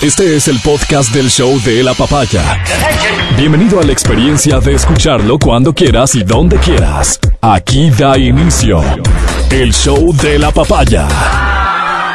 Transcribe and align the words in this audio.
Este 0.00 0.36
es 0.36 0.46
el 0.46 0.60
podcast 0.60 1.12
del 1.12 1.28
show 1.28 1.60
de 1.62 1.82
la 1.82 1.92
papaya. 1.92 2.62
Bienvenido 3.36 3.80
a 3.80 3.82
la 3.82 3.90
experiencia 3.90 4.60
de 4.60 4.74
escucharlo 4.74 5.40
cuando 5.40 5.74
quieras 5.74 6.14
y 6.14 6.22
donde 6.22 6.56
quieras. 6.58 7.18
Aquí 7.40 7.90
da 7.90 8.16
inicio 8.16 8.80
el 9.50 9.74
show 9.74 10.14
de 10.14 10.38
la 10.38 10.52
papaya. 10.52 11.08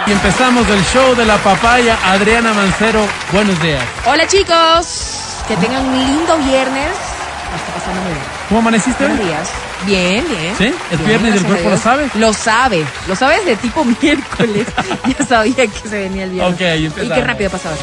Y 0.07 0.13
empezamos 0.13 0.65
el 0.69 0.81
show 0.85 1.13
de 1.13 1.25
la 1.25 1.35
papaya. 1.39 1.97
Adriana 2.05 2.53
Mancero, 2.53 3.05
buenos 3.33 3.61
días. 3.61 3.83
Hola 4.05 4.25
chicos, 4.27 5.43
que 5.49 5.57
tengan 5.57 5.85
un 5.85 5.97
lindo 5.97 6.37
viernes. 6.37 6.87
Está 6.87 7.73
pasando 7.73 8.01
muy 8.01 8.13
bien. 8.13 8.25
¿Cómo 8.47 8.59
amaneciste? 8.61 9.05
Buenos 9.05 9.25
días. 9.25 9.49
Bien, 9.85 10.23
bien. 10.27 10.55
¿Sí? 10.57 10.65
¿Es 10.91 10.97
Bien, 11.05 11.21
viernes 11.21 11.35
el 11.41 11.45
a 11.45 11.47
cuerpo 11.49 11.69
lo 11.69 11.77
sabe? 11.77 12.09
Lo 12.15 12.33
sabe. 12.33 12.85
Lo 13.07 13.15
sabe 13.15 13.35
desde 13.39 13.55
tipo 13.57 13.83
miércoles. 14.01 14.67
ya 15.17 15.25
sabía 15.25 15.67
que 15.67 15.89
se 15.89 15.99
venía 16.03 16.23
el 16.23 16.31
viernes. 16.31 16.53
Ok, 16.55 16.61
ahí 16.61 16.83
Y 16.83 16.85
empezamos. 16.85 17.13
qué 17.17 17.23
rápido 17.23 17.49
pasaba. 17.49 17.75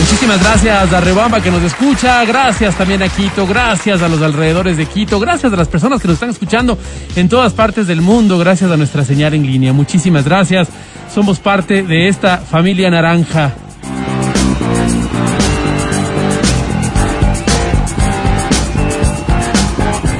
Muchísimas 0.00 0.40
gracias 0.40 0.92
a 0.92 1.00
Rebamba 1.00 1.40
que 1.42 1.50
nos 1.50 1.62
escucha, 1.62 2.24
gracias 2.24 2.76
también 2.76 3.02
a 3.02 3.08
Quito, 3.08 3.46
gracias 3.46 4.00
a 4.00 4.08
los 4.08 4.22
alrededores 4.22 4.76
de 4.76 4.86
Quito, 4.86 5.18
gracias 5.20 5.52
a 5.52 5.56
las 5.56 5.68
personas 5.68 6.00
que 6.00 6.08
nos 6.08 6.14
están 6.14 6.30
escuchando 6.30 6.78
en 7.16 7.28
todas 7.28 7.52
partes 7.52 7.86
del 7.86 8.00
mundo, 8.00 8.38
gracias 8.38 8.70
a 8.70 8.76
nuestra 8.76 9.04
señal 9.04 9.34
en 9.34 9.44
línea. 9.46 9.72
Muchísimas 9.72 10.24
gracias. 10.24 10.68
Somos 11.12 11.40
parte 11.40 11.82
de 11.82 12.08
esta 12.08 12.38
familia 12.38 12.90
naranja. 12.90 13.52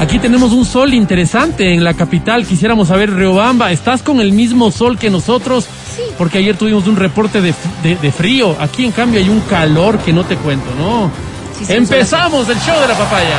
Aquí 0.09 0.19
tenemos 0.21 0.53
un 0.53 0.65
sol 0.65 0.95
interesante 0.95 1.75
en 1.75 1.85
la 1.85 1.93
capital. 1.93 2.47
Quisiéramos 2.47 2.89
saber, 2.89 3.13
Riobamba, 3.13 3.71
¿estás 3.73 4.03
con 4.03 4.21
el 4.21 4.33
mismo 4.33 4.71
sol 4.71 4.97
que 4.99 5.11
nosotros? 5.11 5.65
Sí. 5.95 6.01
Porque 6.17 6.39
ayer 6.39 6.57
tuvimos 6.57 6.87
un 6.87 6.97
reporte 6.97 7.43
de, 7.43 7.53
de- 7.83 7.97
de 7.97 8.11
frío. 8.11 8.57
Aquí, 8.59 8.87
en 8.87 8.93
cambio, 8.93 9.21
hay 9.21 9.29
un 9.29 9.41
calor 9.41 9.99
que 9.99 10.15
no 10.15 10.25
te 10.25 10.37
cuento, 10.37 10.65
¿no? 10.79 11.11
Sí, 11.59 11.67
sí, 11.67 11.73
Empezamos 11.75 12.49
el 12.49 12.57
show 12.61 12.81
de 12.81 12.89
la 12.89 12.95
papaya. 12.97 13.37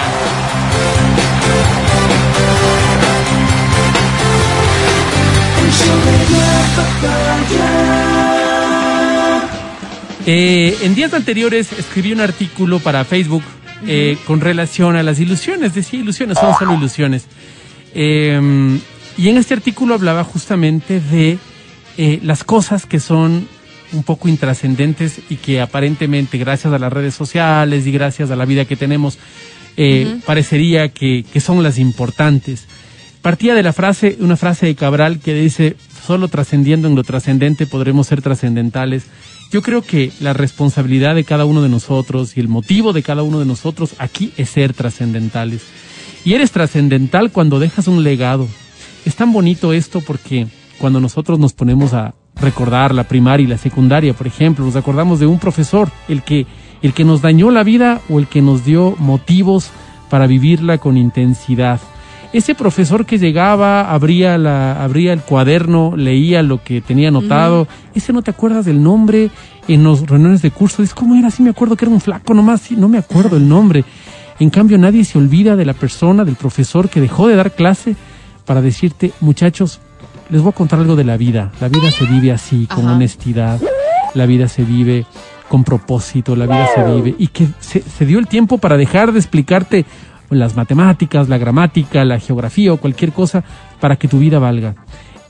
Eh, 10.25 10.77
en 10.81 10.95
días 10.95 11.13
anteriores 11.13 11.71
escribí 11.77 12.11
un 12.13 12.19
artículo 12.21 12.79
para 12.79 13.03
Facebook 13.05 13.43
eh, 13.87 14.17
con 14.25 14.41
relación 14.41 14.95
a 14.95 15.03
las 15.03 15.19
ilusiones. 15.19 15.73
Decía 15.73 15.99
ilusiones, 15.99 16.37
son 16.37 16.53
solo 16.57 16.73
ilusiones. 16.75 17.25
Eh, 17.93 18.79
y 19.19 19.27
en 19.27 19.37
este 19.37 19.53
artículo 19.53 19.95
hablaba 19.95 20.23
justamente 20.23 21.01
de 21.01 21.37
eh, 21.97 22.19
las 22.23 22.45
cosas 22.45 22.85
que 22.85 23.01
son 23.01 23.45
un 23.91 24.03
poco 24.03 24.29
intrascendentes 24.29 25.19
y 25.29 25.35
que 25.35 25.59
aparentemente 25.59 26.37
gracias 26.37 26.71
a 26.71 26.79
las 26.79 26.93
redes 26.93 27.15
sociales 27.15 27.85
y 27.85 27.91
gracias 27.91 28.31
a 28.31 28.37
la 28.37 28.45
vida 28.45 28.63
que 28.63 28.77
tenemos 28.77 29.17
eh, 29.75 30.19
parecería 30.25 30.87
que, 30.87 31.25
que 31.33 31.41
son 31.41 31.61
las 31.63 31.79
importantes. 31.79 32.65
Partía 33.21 33.55
de 33.55 33.63
la 33.63 33.73
frase, 33.73 34.15
una 34.21 34.37
frase 34.37 34.67
de 34.67 34.75
Cabral 34.75 35.19
que 35.19 35.33
dice, 35.33 35.75
solo 36.07 36.29
trascendiendo 36.29 36.87
en 36.87 36.95
lo 36.95 37.03
trascendente 37.03 37.65
podremos 37.65 38.07
ser 38.07 38.21
trascendentales. 38.21 39.03
Yo 39.51 39.63
creo 39.63 39.81
que 39.81 40.11
la 40.19 40.33
responsabilidad 40.33 41.15
de 41.15 41.23
cada 41.23 41.45
uno 41.45 41.63
de 41.63 41.69
nosotros 41.69 42.37
y 42.37 42.39
el 42.39 42.47
motivo 42.47 42.93
de 42.93 43.01
cada 43.01 43.23
uno 43.23 43.39
de 43.39 43.45
nosotros 43.45 43.95
aquí 43.97 44.31
es 44.37 44.49
ser 44.49 44.73
trascendentales. 44.73 45.63
Y 46.23 46.33
eres 46.33 46.51
trascendental 46.51 47.31
cuando 47.31 47.59
dejas 47.59 47.87
un 47.87 48.03
legado. 48.03 48.47
Es 49.05 49.15
tan 49.15 49.33
bonito 49.33 49.73
esto 49.73 50.01
porque 50.01 50.47
cuando 50.77 50.99
nosotros 50.99 51.39
nos 51.39 51.53
ponemos 51.53 51.93
a 51.93 52.13
recordar 52.35 52.93
la 52.93 53.05
primaria 53.05 53.43
y 53.43 53.47
la 53.47 53.57
secundaria, 53.57 54.13
por 54.13 54.27
ejemplo, 54.27 54.63
nos 54.63 54.75
acordamos 54.75 55.19
de 55.19 55.25
un 55.25 55.39
profesor, 55.39 55.89
el 56.07 56.21
que, 56.21 56.45
el 56.83 56.93
que 56.93 57.03
nos 57.03 57.23
dañó 57.23 57.49
la 57.49 57.63
vida 57.63 58.01
o 58.07 58.19
el 58.19 58.27
que 58.27 58.43
nos 58.43 58.65
dio 58.65 58.95
motivos 58.99 59.71
para 60.11 60.27
vivirla 60.27 60.77
con 60.77 60.95
intensidad. 60.95 61.79
Ese 62.31 62.53
profesor 62.53 63.07
que 63.07 63.17
llegaba, 63.17 63.91
abría, 63.91 64.37
la, 64.37 64.83
abría 64.83 65.13
el 65.13 65.21
cuaderno, 65.21 65.95
leía 65.97 66.43
lo 66.43 66.63
que 66.63 66.79
tenía 66.79 67.07
anotado, 67.07 67.67
ese 67.95 68.13
no 68.13 68.21
te 68.21 68.29
acuerdas 68.29 68.65
del 68.65 68.83
nombre 68.83 69.31
en 69.67 69.83
los 69.83 70.05
reuniones 70.05 70.43
de 70.43 70.51
curso, 70.51 70.83
dices, 70.83 70.93
¿cómo 70.93 71.15
era? 71.15 71.31
Sí 71.31 71.41
me 71.41 71.49
acuerdo 71.49 71.75
que 71.75 71.85
era 71.85 71.93
un 71.93 72.01
flaco 72.01 72.35
nomás, 72.35 72.61
sí, 72.61 72.75
no 72.75 72.87
me 72.87 72.99
acuerdo 72.99 73.37
el 73.37 73.49
nombre. 73.49 73.83
En 74.39 74.51
cambio, 74.51 74.77
nadie 74.77 75.03
se 75.05 75.17
olvida 75.17 75.55
de 75.55 75.65
la 75.65 75.73
persona, 75.73 76.23
del 76.23 76.35
profesor 76.35 76.87
que 76.87 77.01
dejó 77.01 77.27
de 77.27 77.35
dar 77.35 77.51
clase 77.51 77.95
para 78.45 78.61
decirte, 78.61 79.11
muchachos, 79.21 79.79
les 80.29 80.41
voy 80.41 80.51
a 80.51 80.55
contar 80.55 80.79
algo 80.79 80.95
de 80.95 81.03
la 81.03 81.17
vida. 81.17 81.51
La 81.59 81.67
vida 81.67 81.89
se 81.91 82.05
vive 82.05 82.31
así, 82.31 82.67
con 82.67 82.85
Ajá. 82.85 82.95
honestidad. 82.95 83.59
La 84.13 84.25
vida 84.27 84.47
se 84.47 84.63
vive 84.63 85.05
con 85.49 85.63
propósito, 85.63 86.35
la 86.35 86.45
vida 86.45 86.67
se 86.73 86.83
vive. 86.83 87.15
Y 87.17 87.27
que 87.27 87.47
se, 87.59 87.81
se 87.81 88.05
dio 88.05 88.19
el 88.19 88.27
tiempo 88.27 88.59
para 88.59 88.77
dejar 88.77 89.11
de 89.11 89.19
explicarte 89.19 89.85
las 90.29 90.55
matemáticas, 90.55 91.29
la 91.29 91.37
gramática, 91.37 92.05
la 92.05 92.19
geografía 92.19 92.73
o 92.73 92.77
cualquier 92.77 93.11
cosa 93.11 93.43
para 93.79 93.95
que 93.95 94.07
tu 94.07 94.19
vida 94.19 94.39
valga. 94.39 94.75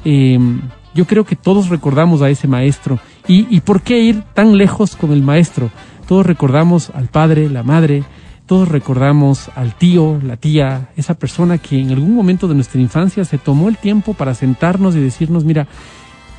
Eh, 0.05 0.39
yo 0.93 1.05
creo 1.05 1.23
que 1.23 1.35
todos 1.35 1.69
recordamos 1.69 2.21
a 2.21 2.29
ese 2.29 2.47
maestro. 2.47 2.99
¿Y, 3.27 3.47
¿Y 3.55 3.61
por 3.61 3.81
qué 3.81 3.99
ir 3.99 4.23
tan 4.33 4.57
lejos 4.57 4.95
con 4.95 5.11
el 5.11 5.21
maestro? 5.21 5.69
Todos 6.07 6.25
recordamos 6.25 6.89
al 6.95 7.07
padre, 7.07 7.49
la 7.49 7.63
madre, 7.63 8.03
todos 8.49 8.67
recordamos 8.67 9.51
al 9.55 9.75
tío, 9.75 10.19
la 10.23 10.35
tía, 10.35 10.89
esa 10.97 11.13
persona 11.13 11.59
que 11.59 11.79
en 11.79 11.91
algún 11.91 12.15
momento 12.15 12.47
de 12.47 12.55
nuestra 12.55 12.81
infancia 12.81 13.23
se 13.23 13.37
tomó 13.37 13.69
el 13.69 13.77
tiempo 13.77 14.15
para 14.15 14.33
sentarnos 14.33 14.95
y 14.95 14.99
decirnos, 14.99 15.45
mira, 15.45 15.67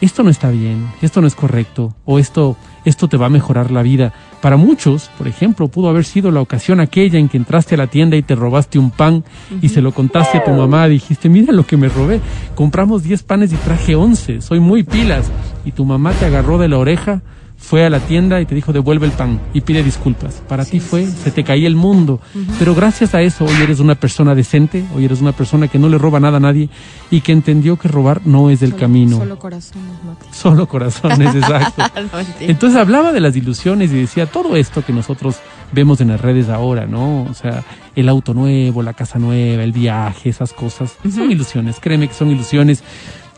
esto 0.01 0.23
no 0.23 0.31
está 0.31 0.51
bien, 0.51 0.89
esto 1.03 1.21
no 1.21 1.27
es 1.27 1.35
correcto, 1.35 1.95
o 2.05 2.19
esto, 2.19 2.57
esto 2.85 3.09
te 3.09 3.17
va 3.17 3.27
a 3.27 3.31
mejorar 3.31 3.71
la 3.71 3.83
vida. 3.83 4.13
Para 4.41 4.57
muchos, 4.57 5.11
por 5.19 5.29
ejemplo, 5.29 5.69
pudo 5.69 5.89
haber 5.89 6.05
sido 6.05 6.31
la 6.31 6.41
ocasión 6.41 6.81
aquella 6.81 7.19
en 7.19 7.29
que 7.29 7.37
entraste 7.37 7.75
a 7.75 7.79
la 7.79 7.87
tienda 7.87 8.17
y 8.17 8.23
te 8.23 8.35
robaste 8.35 8.79
un 8.79 8.91
pan 8.91 9.25
y 9.61 9.69
se 9.69 9.83
lo 9.83 9.93
contaste 9.93 10.39
a 10.39 10.45
tu 10.45 10.53
mamá, 10.53 10.89
dijiste, 10.89 11.29
mira 11.29 11.53
lo 11.53 11.67
que 11.67 11.77
me 11.77 11.89
robé, 11.89 12.21
compramos 12.55 13.03
10 13.03 13.23
panes 13.25 13.53
y 13.53 13.57
traje 13.57 13.95
11, 13.95 14.41
soy 14.41 14.61
muy 14.61 14.83
pilas. 14.83 15.31
Y 15.65 15.73
tu 15.73 15.85
mamá 15.85 16.13
te 16.13 16.25
agarró 16.25 16.57
de 16.57 16.69
la 16.69 16.79
oreja, 16.79 17.21
fue 17.61 17.85
a 17.85 17.91
la 17.91 18.01
tienda 18.01 18.41
y 18.41 18.47
te 18.47 18.55
dijo, 18.55 18.73
devuelve 18.73 19.07
el 19.07 19.13
pan 19.13 19.39
y 19.53 19.61
pide 19.61 19.85
disculpas. 19.85 20.43
Para 20.49 20.65
ti 20.65 20.81
fue, 20.81 21.07
se 21.07 21.31
te 21.31 21.45
caía 21.45 21.69
el 21.69 21.77
mundo. 21.77 22.19
Pero 22.59 22.75
gracias 22.75 23.15
a 23.15 23.23
eso, 23.23 23.45
hoy 23.45 23.55
eres 23.63 23.79
una 23.79 23.95
persona 23.95 24.35
decente, 24.35 24.85
hoy 24.95 25.05
eres 25.05 25.21
una 25.21 25.33
persona 25.33 25.69
que 25.69 25.79
no 25.79 25.89
le 25.89 25.99
roba 25.99 26.19
nada 26.19 26.39
a 26.39 26.41
nadie 26.41 26.69
y 27.11 27.21
que 27.21 27.33
entendió 27.33 27.77
que 27.77 27.87
robar 27.87 28.23
no 28.25 28.51
es 28.51 28.63
el 28.63 28.75
camino. 28.75 29.19
Solo 29.19 29.39
corazones, 29.39 29.93
Mati. 30.05 30.27
Solo 30.33 30.67
corazones, 30.67 31.35
exacto. 31.35 31.83
No. 32.01 32.19
Entonces 32.41 32.81
hablaba 32.81 33.13
de 33.13 33.21
las 33.21 33.37
ilusiones 33.37 33.93
y 33.93 33.97
decía 33.97 34.27
todo 34.27 34.57
esto 34.57 34.85
que 34.85 34.93
nosotros 34.93 35.37
vemos 35.71 36.01
en 36.01 36.09
las 36.09 36.21
redes 36.21 36.49
ahora, 36.49 36.87
¿no? 36.87 37.25
O 37.25 37.35
sea, 37.35 37.63
el 37.95 38.09
auto 38.09 38.35
nuevo, 38.35 38.83
la 38.83 38.95
casa 38.95 39.19
nueva, 39.19 39.63
el 39.63 39.73
viaje, 39.73 40.31
esas 40.31 40.53
cosas. 40.53 40.97
Son 41.15 41.31
ilusiones, 41.31 41.79
créeme 41.79 42.09
que 42.09 42.15
son 42.15 42.31
ilusiones. 42.31 42.83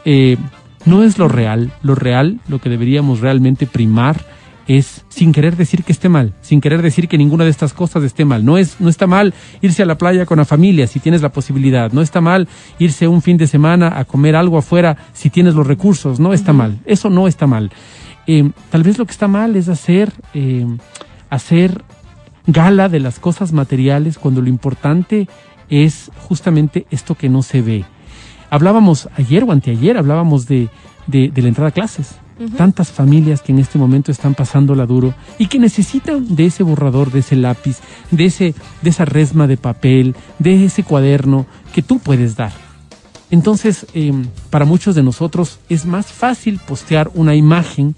Eh, 0.04 0.36
no 0.84 1.02
es 1.02 1.18
lo 1.18 1.28
real. 1.28 1.72
Lo 1.82 1.94
real, 1.94 2.40
lo 2.48 2.60
que 2.60 2.70
deberíamos 2.70 3.20
realmente 3.20 3.66
primar 3.66 4.24
es 4.66 5.04
sin 5.08 5.32
querer 5.32 5.56
decir 5.56 5.82
que 5.82 5.92
esté 5.92 6.08
mal, 6.08 6.34
sin 6.40 6.60
querer 6.60 6.82
decir 6.82 7.08
que 7.08 7.18
ninguna 7.18 7.44
de 7.44 7.50
estas 7.50 7.72
cosas 7.72 8.04
esté 8.04 8.24
mal. 8.24 8.44
No 8.44 8.58
es, 8.58 8.80
no 8.80 8.88
está 8.88 9.06
mal 9.06 9.34
irse 9.60 9.82
a 9.82 9.86
la 9.86 9.98
playa 9.98 10.26
con 10.26 10.38
la 10.38 10.44
familia 10.44 10.86
si 10.86 11.00
tienes 11.00 11.22
la 11.22 11.30
posibilidad. 11.30 11.92
No 11.92 12.00
está 12.00 12.20
mal 12.20 12.48
irse 12.78 13.08
un 13.08 13.22
fin 13.22 13.36
de 13.36 13.46
semana 13.46 13.98
a 13.98 14.04
comer 14.04 14.36
algo 14.36 14.58
afuera 14.58 14.96
si 15.12 15.30
tienes 15.30 15.54
los 15.54 15.66
recursos. 15.66 16.20
No 16.20 16.32
está 16.32 16.52
mal. 16.52 16.78
Eso 16.84 17.10
no 17.10 17.26
está 17.26 17.46
mal. 17.46 17.70
Eh, 18.26 18.50
tal 18.70 18.82
vez 18.82 18.98
lo 18.98 19.04
que 19.04 19.12
está 19.12 19.28
mal 19.28 19.56
es 19.56 19.68
hacer, 19.68 20.12
eh, 20.34 20.66
hacer 21.28 21.82
gala 22.46 22.88
de 22.88 23.00
las 23.00 23.18
cosas 23.18 23.52
materiales 23.52 24.18
cuando 24.18 24.40
lo 24.40 24.48
importante 24.48 25.28
es 25.68 26.10
justamente 26.28 26.86
esto 26.90 27.14
que 27.14 27.28
no 27.28 27.42
se 27.42 27.62
ve. 27.62 27.84
Hablábamos 28.52 29.08
ayer 29.16 29.44
o 29.44 29.50
anteayer, 29.50 29.96
hablábamos 29.96 30.46
de, 30.46 30.68
de, 31.06 31.30
de 31.30 31.40
la 31.40 31.48
entrada 31.48 31.70
a 31.70 31.72
clases. 31.72 32.16
Tantas 32.58 32.90
familias 32.90 33.40
que 33.40 33.50
en 33.50 33.58
este 33.58 33.78
momento 33.78 34.12
están 34.12 34.34
pasándola 34.34 34.84
duro 34.84 35.14
y 35.38 35.46
que 35.46 35.58
necesitan 35.58 36.34
de 36.36 36.44
ese 36.44 36.62
borrador, 36.62 37.10
de 37.10 37.20
ese 37.20 37.34
lápiz, 37.34 37.78
de, 38.10 38.26
ese, 38.26 38.54
de 38.82 38.90
esa 38.90 39.06
resma 39.06 39.46
de 39.46 39.56
papel, 39.56 40.14
de 40.38 40.66
ese 40.66 40.82
cuaderno 40.82 41.46
que 41.72 41.80
tú 41.80 41.98
puedes 41.98 42.36
dar. 42.36 42.52
Entonces, 43.30 43.86
eh, 43.94 44.12
para 44.50 44.66
muchos 44.66 44.94
de 44.94 45.02
nosotros 45.02 45.58
es 45.70 45.86
más 45.86 46.12
fácil 46.12 46.60
postear 46.68 47.10
una 47.14 47.34
imagen 47.34 47.94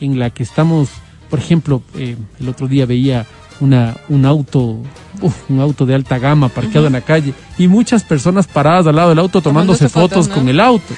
en 0.00 0.18
la 0.18 0.30
que 0.30 0.42
estamos, 0.42 0.88
por 1.30 1.38
ejemplo, 1.38 1.80
eh, 1.94 2.16
el 2.40 2.48
otro 2.48 2.66
día 2.66 2.86
veía 2.86 3.24
una, 3.60 3.96
un 4.08 4.26
auto, 4.26 4.78
uf, 5.22 5.34
un 5.50 5.60
auto 5.60 5.86
de 5.86 5.94
alta 5.94 6.18
gama 6.18 6.48
parqueado 6.48 6.86
en 6.88 6.92
la 6.94 7.00
calle 7.00 7.32
y 7.58 7.68
muchas 7.68 8.02
personas 8.04 8.46
paradas 8.46 8.86
al 8.86 8.96
lado 8.96 9.08
del 9.10 9.18
auto 9.18 9.40
tomándose 9.40 9.88
fotos 9.88 10.10
fotos, 10.10 10.28
¿no? 10.28 10.34
con 10.34 10.48
el 10.48 10.60
auto. 10.60 10.94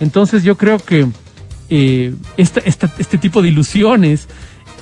Entonces 0.00 0.42
yo 0.42 0.56
creo 0.56 0.78
que 0.78 1.06
eh, 1.70 2.14
esta- 2.36 2.60
esta- 2.60 2.92
este 2.98 3.16
tipo 3.18 3.42
de 3.42 3.48
ilusiones 3.48 4.26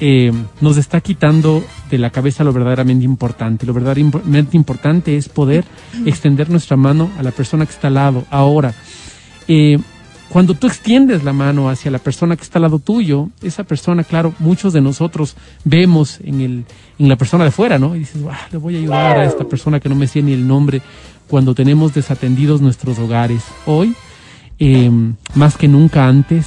eh, 0.00 0.32
nos 0.60 0.76
está 0.76 1.00
quitando 1.00 1.64
de 1.90 1.98
la 1.98 2.10
cabeza 2.10 2.44
lo 2.44 2.52
verdaderamente 2.52 3.04
importante. 3.04 3.66
Lo 3.66 3.74
verdaderamente 3.74 4.56
importante 4.56 5.16
es 5.16 5.28
poder 5.28 5.64
extender 6.06 6.48
nuestra 6.50 6.76
mano 6.76 7.10
a 7.18 7.22
la 7.24 7.32
persona 7.32 7.66
que 7.66 7.72
está 7.72 7.88
al 7.88 7.94
lado. 7.94 8.24
Ahora, 8.30 8.72
eh, 9.48 9.78
cuando 10.28 10.54
tú 10.54 10.66
extiendes 10.66 11.24
la 11.24 11.32
mano 11.32 11.70
hacia 11.70 11.90
la 11.90 11.98
persona 11.98 12.36
que 12.36 12.42
está 12.42 12.58
al 12.58 12.62
lado 12.62 12.78
tuyo, 12.78 13.30
esa 13.42 13.64
persona, 13.64 14.04
claro, 14.04 14.34
muchos 14.38 14.72
de 14.72 14.80
nosotros 14.80 15.36
vemos 15.64 16.20
en, 16.22 16.40
el, 16.40 16.64
en 16.98 17.08
la 17.08 17.16
persona 17.16 17.44
de 17.44 17.50
fuera, 17.50 17.78
¿no? 17.78 17.96
Y 17.96 18.00
dices, 18.00 18.22
"Ah, 18.30 18.46
le 18.52 18.58
voy 18.58 18.76
a 18.76 18.78
ayudar 18.78 19.18
a 19.18 19.24
esta 19.24 19.44
persona 19.44 19.80
que 19.80 19.88
no 19.88 19.94
me 19.94 20.06
sé 20.06 20.22
ni 20.22 20.32
el 20.32 20.46
nombre 20.46 20.82
cuando 21.28 21.54
tenemos 21.54 21.94
desatendidos 21.94 22.60
nuestros 22.60 22.98
hogares. 22.98 23.42
Hoy, 23.66 23.94
eh, 24.58 24.90
más 25.34 25.56
que 25.56 25.68
nunca 25.68 26.08
antes, 26.08 26.46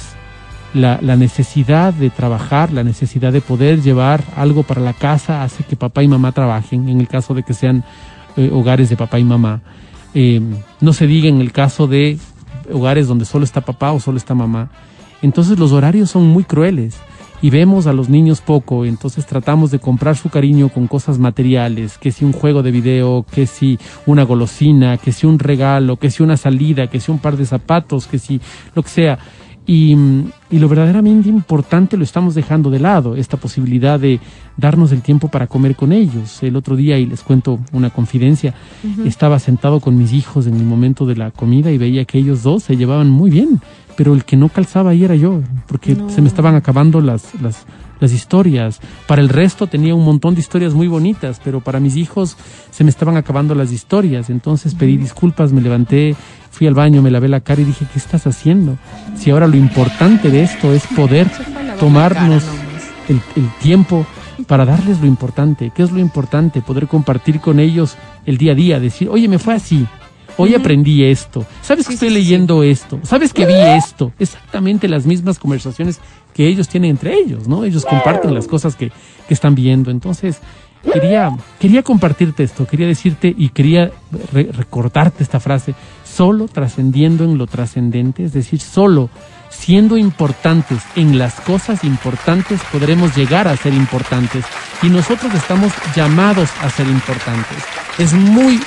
la, 0.74 0.98
la 1.02 1.16
necesidad 1.16 1.92
de 1.92 2.10
trabajar, 2.10 2.72
la 2.72 2.84
necesidad 2.84 3.32
de 3.32 3.40
poder 3.40 3.82
llevar 3.82 4.24
algo 4.36 4.62
para 4.62 4.80
la 4.80 4.92
casa 4.92 5.42
hace 5.42 5.64
que 5.64 5.76
papá 5.76 6.02
y 6.02 6.08
mamá 6.08 6.32
trabajen, 6.32 6.88
en 6.88 7.00
el 7.00 7.08
caso 7.08 7.34
de 7.34 7.42
que 7.42 7.54
sean 7.54 7.84
eh, 8.36 8.50
hogares 8.52 8.88
de 8.88 8.96
papá 8.96 9.18
y 9.18 9.24
mamá. 9.24 9.60
Eh, 10.14 10.40
no 10.80 10.92
se 10.92 11.06
diga 11.06 11.28
en 11.28 11.40
el 11.40 11.52
caso 11.52 11.86
de 11.86 12.18
hogares 12.70 13.08
donde 13.08 13.24
solo 13.24 13.44
está 13.44 13.60
papá 13.60 13.92
o 13.92 14.00
solo 14.00 14.18
está 14.18 14.34
mamá. 14.34 14.70
Entonces 15.22 15.58
los 15.58 15.72
horarios 15.72 16.10
son 16.10 16.26
muy 16.26 16.44
crueles 16.44 16.96
y 17.42 17.50
vemos 17.50 17.88
a 17.88 17.92
los 17.92 18.08
niños 18.08 18.40
poco, 18.40 18.84
entonces 18.84 19.26
tratamos 19.26 19.72
de 19.72 19.80
comprar 19.80 20.16
su 20.16 20.30
cariño 20.30 20.68
con 20.68 20.86
cosas 20.86 21.18
materiales, 21.18 21.98
que 21.98 22.12
si 22.12 22.24
un 22.24 22.32
juego 22.32 22.62
de 22.62 22.70
video, 22.70 23.26
que 23.28 23.48
si 23.48 23.80
una 24.06 24.22
golosina, 24.22 24.96
que 24.96 25.10
si 25.10 25.26
un 25.26 25.40
regalo, 25.40 25.96
que 25.96 26.10
si 26.10 26.22
una 26.22 26.36
salida, 26.36 26.86
que 26.86 27.00
si 27.00 27.10
un 27.10 27.18
par 27.18 27.36
de 27.36 27.44
zapatos, 27.44 28.06
que 28.06 28.20
si 28.20 28.40
lo 28.76 28.84
que 28.84 28.88
sea. 28.88 29.18
Y, 29.64 29.96
y, 30.50 30.58
lo 30.58 30.68
verdaderamente 30.68 31.28
importante 31.28 31.96
lo 31.96 32.02
estamos 32.02 32.34
dejando 32.34 32.68
de 32.68 32.80
lado, 32.80 33.14
esta 33.14 33.36
posibilidad 33.36 34.00
de 34.00 34.18
darnos 34.56 34.90
el 34.90 35.02
tiempo 35.02 35.28
para 35.28 35.46
comer 35.46 35.76
con 35.76 35.92
ellos. 35.92 36.42
El 36.42 36.56
otro 36.56 36.74
día, 36.74 36.98
y 36.98 37.06
les 37.06 37.22
cuento 37.22 37.60
una 37.72 37.90
confidencia, 37.90 38.54
uh 38.82 38.86
-huh. 38.88 39.06
estaba 39.06 39.38
sentado 39.38 39.78
con 39.78 39.96
mis 39.96 40.12
hijos 40.12 40.48
en 40.48 40.54
el 40.54 40.64
momento 40.64 41.06
de 41.06 41.14
la 41.14 41.30
comida 41.30 41.70
y 41.70 41.78
veía 41.78 42.04
que 42.04 42.18
ellos 42.18 42.42
dos 42.42 42.64
se 42.64 42.76
llevaban 42.76 43.08
muy 43.08 43.30
bien, 43.30 43.60
pero 43.96 44.14
el 44.14 44.24
que 44.24 44.36
no 44.36 44.48
calzaba 44.48 44.90
ahí 44.90 45.04
era 45.04 45.14
yo, 45.14 45.40
porque 45.68 45.94
no. 45.94 46.10
se 46.10 46.20
me 46.22 46.28
estaban 46.28 46.56
acabando 46.56 47.00
las, 47.00 47.40
las, 47.40 47.64
las 48.02 48.12
historias. 48.12 48.80
Para 49.06 49.22
el 49.22 49.30
resto 49.30 49.66
tenía 49.66 49.94
un 49.94 50.04
montón 50.04 50.34
de 50.34 50.40
historias 50.40 50.74
muy 50.74 50.88
bonitas, 50.88 51.40
pero 51.42 51.60
para 51.60 51.80
mis 51.80 51.96
hijos 51.96 52.36
se 52.70 52.84
me 52.84 52.90
estaban 52.90 53.16
acabando 53.16 53.54
las 53.54 53.72
historias. 53.72 54.28
Entonces 54.28 54.74
pedí 54.74 54.96
disculpas, 54.98 55.52
me 55.52 55.62
levanté, 55.62 56.14
fui 56.50 56.66
al 56.66 56.74
baño, 56.74 57.00
me 57.00 57.10
lavé 57.10 57.28
la 57.28 57.40
cara 57.40 57.62
y 57.62 57.64
dije, 57.64 57.86
¿qué 57.90 57.98
estás 57.98 58.26
haciendo? 58.26 58.76
Si 59.16 59.30
ahora 59.30 59.46
lo 59.46 59.56
importante 59.56 60.30
de 60.30 60.42
esto 60.42 60.72
es 60.74 60.86
poder 60.88 61.28
tomarnos 61.78 62.44
el, 63.08 63.20
el 63.36 63.48
tiempo 63.60 64.04
para 64.46 64.64
darles 64.64 65.00
lo 65.00 65.06
importante. 65.06 65.72
¿Qué 65.74 65.82
es 65.82 65.92
lo 65.92 66.00
importante? 66.00 66.60
Poder 66.60 66.88
compartir 66.88 67.40
con 67.40 67.60
ellos 67.60 67.96
el 68.26 68.36
día 68.36 68.52
a 68.52 68.56
día, 68.56 68.80
decir, 68.80 69.08
oye, 69.08 69.28
me 69.28 69.38
fue 69.38 69.54
así. 69.54 69.86
Hoy 70.36 70.54
aprendí 70.54 71.04
esto. 71.04 71.44
¿Sabes 71.62 71.86
que 71.86 71.94
estoy 71.94 72.10
leyendo 72.10 72.62
esto? 72.62 72.98
¿Sabes 73.02 73.32
que 73.32 73.46
vi 73.46 73.54
esto? 73.54 74.12
Exactamente 74.18 74.88
las 74.88 75.06
mismas 75.06 75.38
conversaciones 75.38 76.00
que 76.34 76.46
ellos 76.46 76.68
tienen 76.68 76.90
entre 76.90 77.14
ellos, 77.14 77.48
¿no? 77.48 77.64
Ellos 77.64 77.84
comparten 77.84 78.34
las 78.34 78.46
cosas 78.46 78.74
que, 78.74 78.90
que 79.28 79.34
están 79.34 79.54
viendo. 79.54 79.90
Entonces, 79.90 80.40
quería, 80.90 81.30
quería 81.58 81.82
compartirte 81.82 82.42
esto, 82.42 82.66
quería 82.66 82.86
decirte 82.86 83.34
y 83.36 83.50
quería 83.50 83.92
re 84.32 84.50
recordarte 84.52 85.22
esta 85.22 85.40
frase, 85.40 85.74
solo 86.04 86.48
trascendiendo 86.48 87.24
en 87.24 87.38
lo 87.38 87.46
trascendente, 87.46 88.24
es 88.24 88.32
decir, 88.32 88.60
solo 88.60 89.10
siendo 89.50 89.96
importantes 89.96 90.82
en 90.96 91.18
las 91.18 91.40
cosas 91.40 91.84
importantes 91.84 92.60
podremos 92.72 93.14
llegar 93.14 93.48
a 93.48 93.56
ser 93.56 93.74
importantes 93.74 94.44
y 94.82 94.88
nosotros 94.88 95.32
estamos 95.34 95.72
llamados 95.94 96.50
a 96.62 96.70
ser 96.70 96.86
importantes. 96.86 97.58
Es 97.98 98.12
muy, 98.14 98.60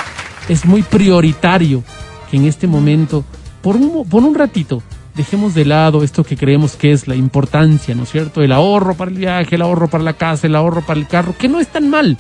es 0.49 0.65
muy 0.65 0.83
prioritario 0.83 1.83
que 2.29 2.37
en 2.37 2.45
este 2.45 2.67
momento, 2.67 3.23
por 3.61 3.75
un, 3.75 4.07
por 4.07 4.23
un 4.23 4.35
ratito, 4.35 4.81
dejemos 5.15 5.53
de 5.53 5.65
lado 5.65 6.03
esto 6.03 6.23
que 6.23 6.37
creemos 6.37 6.75
que 6.75 6.91
es 6.91 7.07
la 7.07 7.15
importancia, 7.15 7.95
¿no 7.95 8.03
es 8.03 8.11
cierto? 8.11 8.41
El 8.41 8.51
ahorro 8.51 8.95
para 8.95 9.11
el 9.11 9.17
viaje, 9.17 9.55
el 9.55 9.61
ahorro 9.61 9.87
para 9.87 10.03
la 10.03 10.13
casa, 10.13 10.47
el 10.47 10.55
ahorro 10.55 10.81
para 10.81 10.99
el 10.99 11.07
carro, 11.07 11.35
que 11.37 11.47
no 11.47 11.59
es 11.59 11.67
tan 11.67 11.89
mal. 11.89 12.17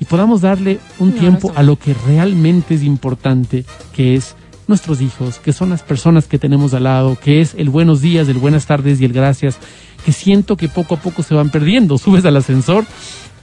Y 0.00 0.04
podamos 0.04 0.42
darle 0.42 0.80
un 0.98 1.14
no, 1.14 1.20
tiempo 1.20 1.52
no 1.52 1.58
a 1.58 1.62
lo 1.62 1.76
que 1.76 1.94
realmente 2.06 2.74
es 2.74 2.82
importante, 2.82 3.64
que 3.94 4.14
es 4.14 4.36
nuestros 4.66 5.00
hijos, 5.00 5.38
que 5.38 5.52
son 5.52 5.70
las 5.70 5.82
personas 5.82 6.26
que 6.26 6.38
tenemos 6.38 6.74
al 6.74 6.84
lado, 6.84 7.18
que 7.20 7.40
es 7.40 7.54
el 7.56 7.70
buenos 7.70 8.00
días, 8.00 8.28
el 8.28 8.38
buenas 8.38 8.66
tardes 8.66 9.00
y 9.00 9.04
el 9.04 9.12
gracias, 9.12 9.58
que 10.04 10.12
siento 10.12 10.56
que 10.56 10.68
poco 10.68 10.94
a 10.94 10.98
poco 10.98 11.22
se 11.22 11.34
van 11.34 11.50
perdiendo. 11.50 11.98
Subes 11.98 12.24
al 12.24 12.36
ascensor 12.36 12.84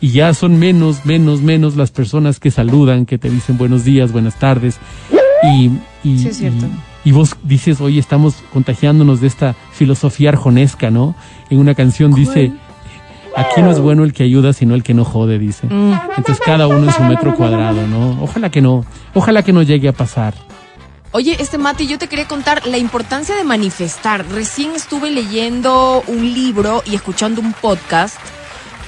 y 0.01 0.09
ya 0.11 0.33
son 0.33 0.57
menos, 0.57 1.05
menos, 1.05 1.41
menos 1.41 1.75
las 1.75 1.91
personas 1.91 2.39
que 2.39 2.49
saludan, 2.49 3.05
que 3.05 3.19
te 3.19 3.29
dicen 3.29 3.57
buenos 3.57 3.85
días, 3.85 4.11
buenas 4.11 4.37
tardes. 4.39 4.79
Y, 5.43 5.69
y, 6.03 6.19
sí, 6.19 6.27
es 6.27 6.37
cierto. 6.37 6.65
y, 7.05 7.09
y 7.09 7.11
vos 7.11 7.37
dices, 7.43 7.79
hoy 7.79 7.99
estamos 7.99 8.35
contagiándonos 8.51 9.21
de 9.21 9.27
esta 9.27 9.55
filosofía 9.71 10.29
arjonesca, 10.29 10.89
¿no? 10.89 11.15
En 11.51 11.59
una 11.59 11.75
canción 11.75 12.13
dice, 12.13 12.51
aquí 13.35 13.61
no 13.61 13.71
es 13.71 13.79
bueno 13.79 14.03
el 14.03 14.13
que 14.13 14.23
ayuda, 14.23 14.53
sino 14.53 14.73
el 14.73 14.81
que 14.81 14.95
no 14.95 15.05
jode, 15.05 15.37
dice. 15.37 15.67
Mm. 15.67 15.93
Entonces 16.17 16.39
cada 16.43 16.67
uno 16.67 16.87
en 16.87 16.93
su 16.93 17.03
metro 17.03 17.35
cuadrado, 17.35 17.85
¿no? 17.87 18.23
Ojalá 18.23 18.49
que 18.49 18.61
no, 18.61 18.83
ojalá 19.13 19.43
que 19.43 19.53
no 19.53 19.61
llegue 19.61 19.87
a 19.87 19.93
pasar. 19.93 20.33
Oye, 21.13 21.35
este 21.39 21.57
Mati, 21.57 21.87
yo 21.87 21.99
te 21.99 22.07
quería 22.07 22.27
contar 22.27 22.65
la 22.65 22.77
importancia 22.77 23.35
de 23.35 23.43
manifestar. 23.43 24.25
Recién 24.31 24.71
estuve 24.71 25.11
leyendo 25.11 26.03
un 26.07 26.33
libro 26.33 26.81
y 26.85 26.95
escuchando 26.95 27.41
un 27.41 27.53
podcast 27.53 28.15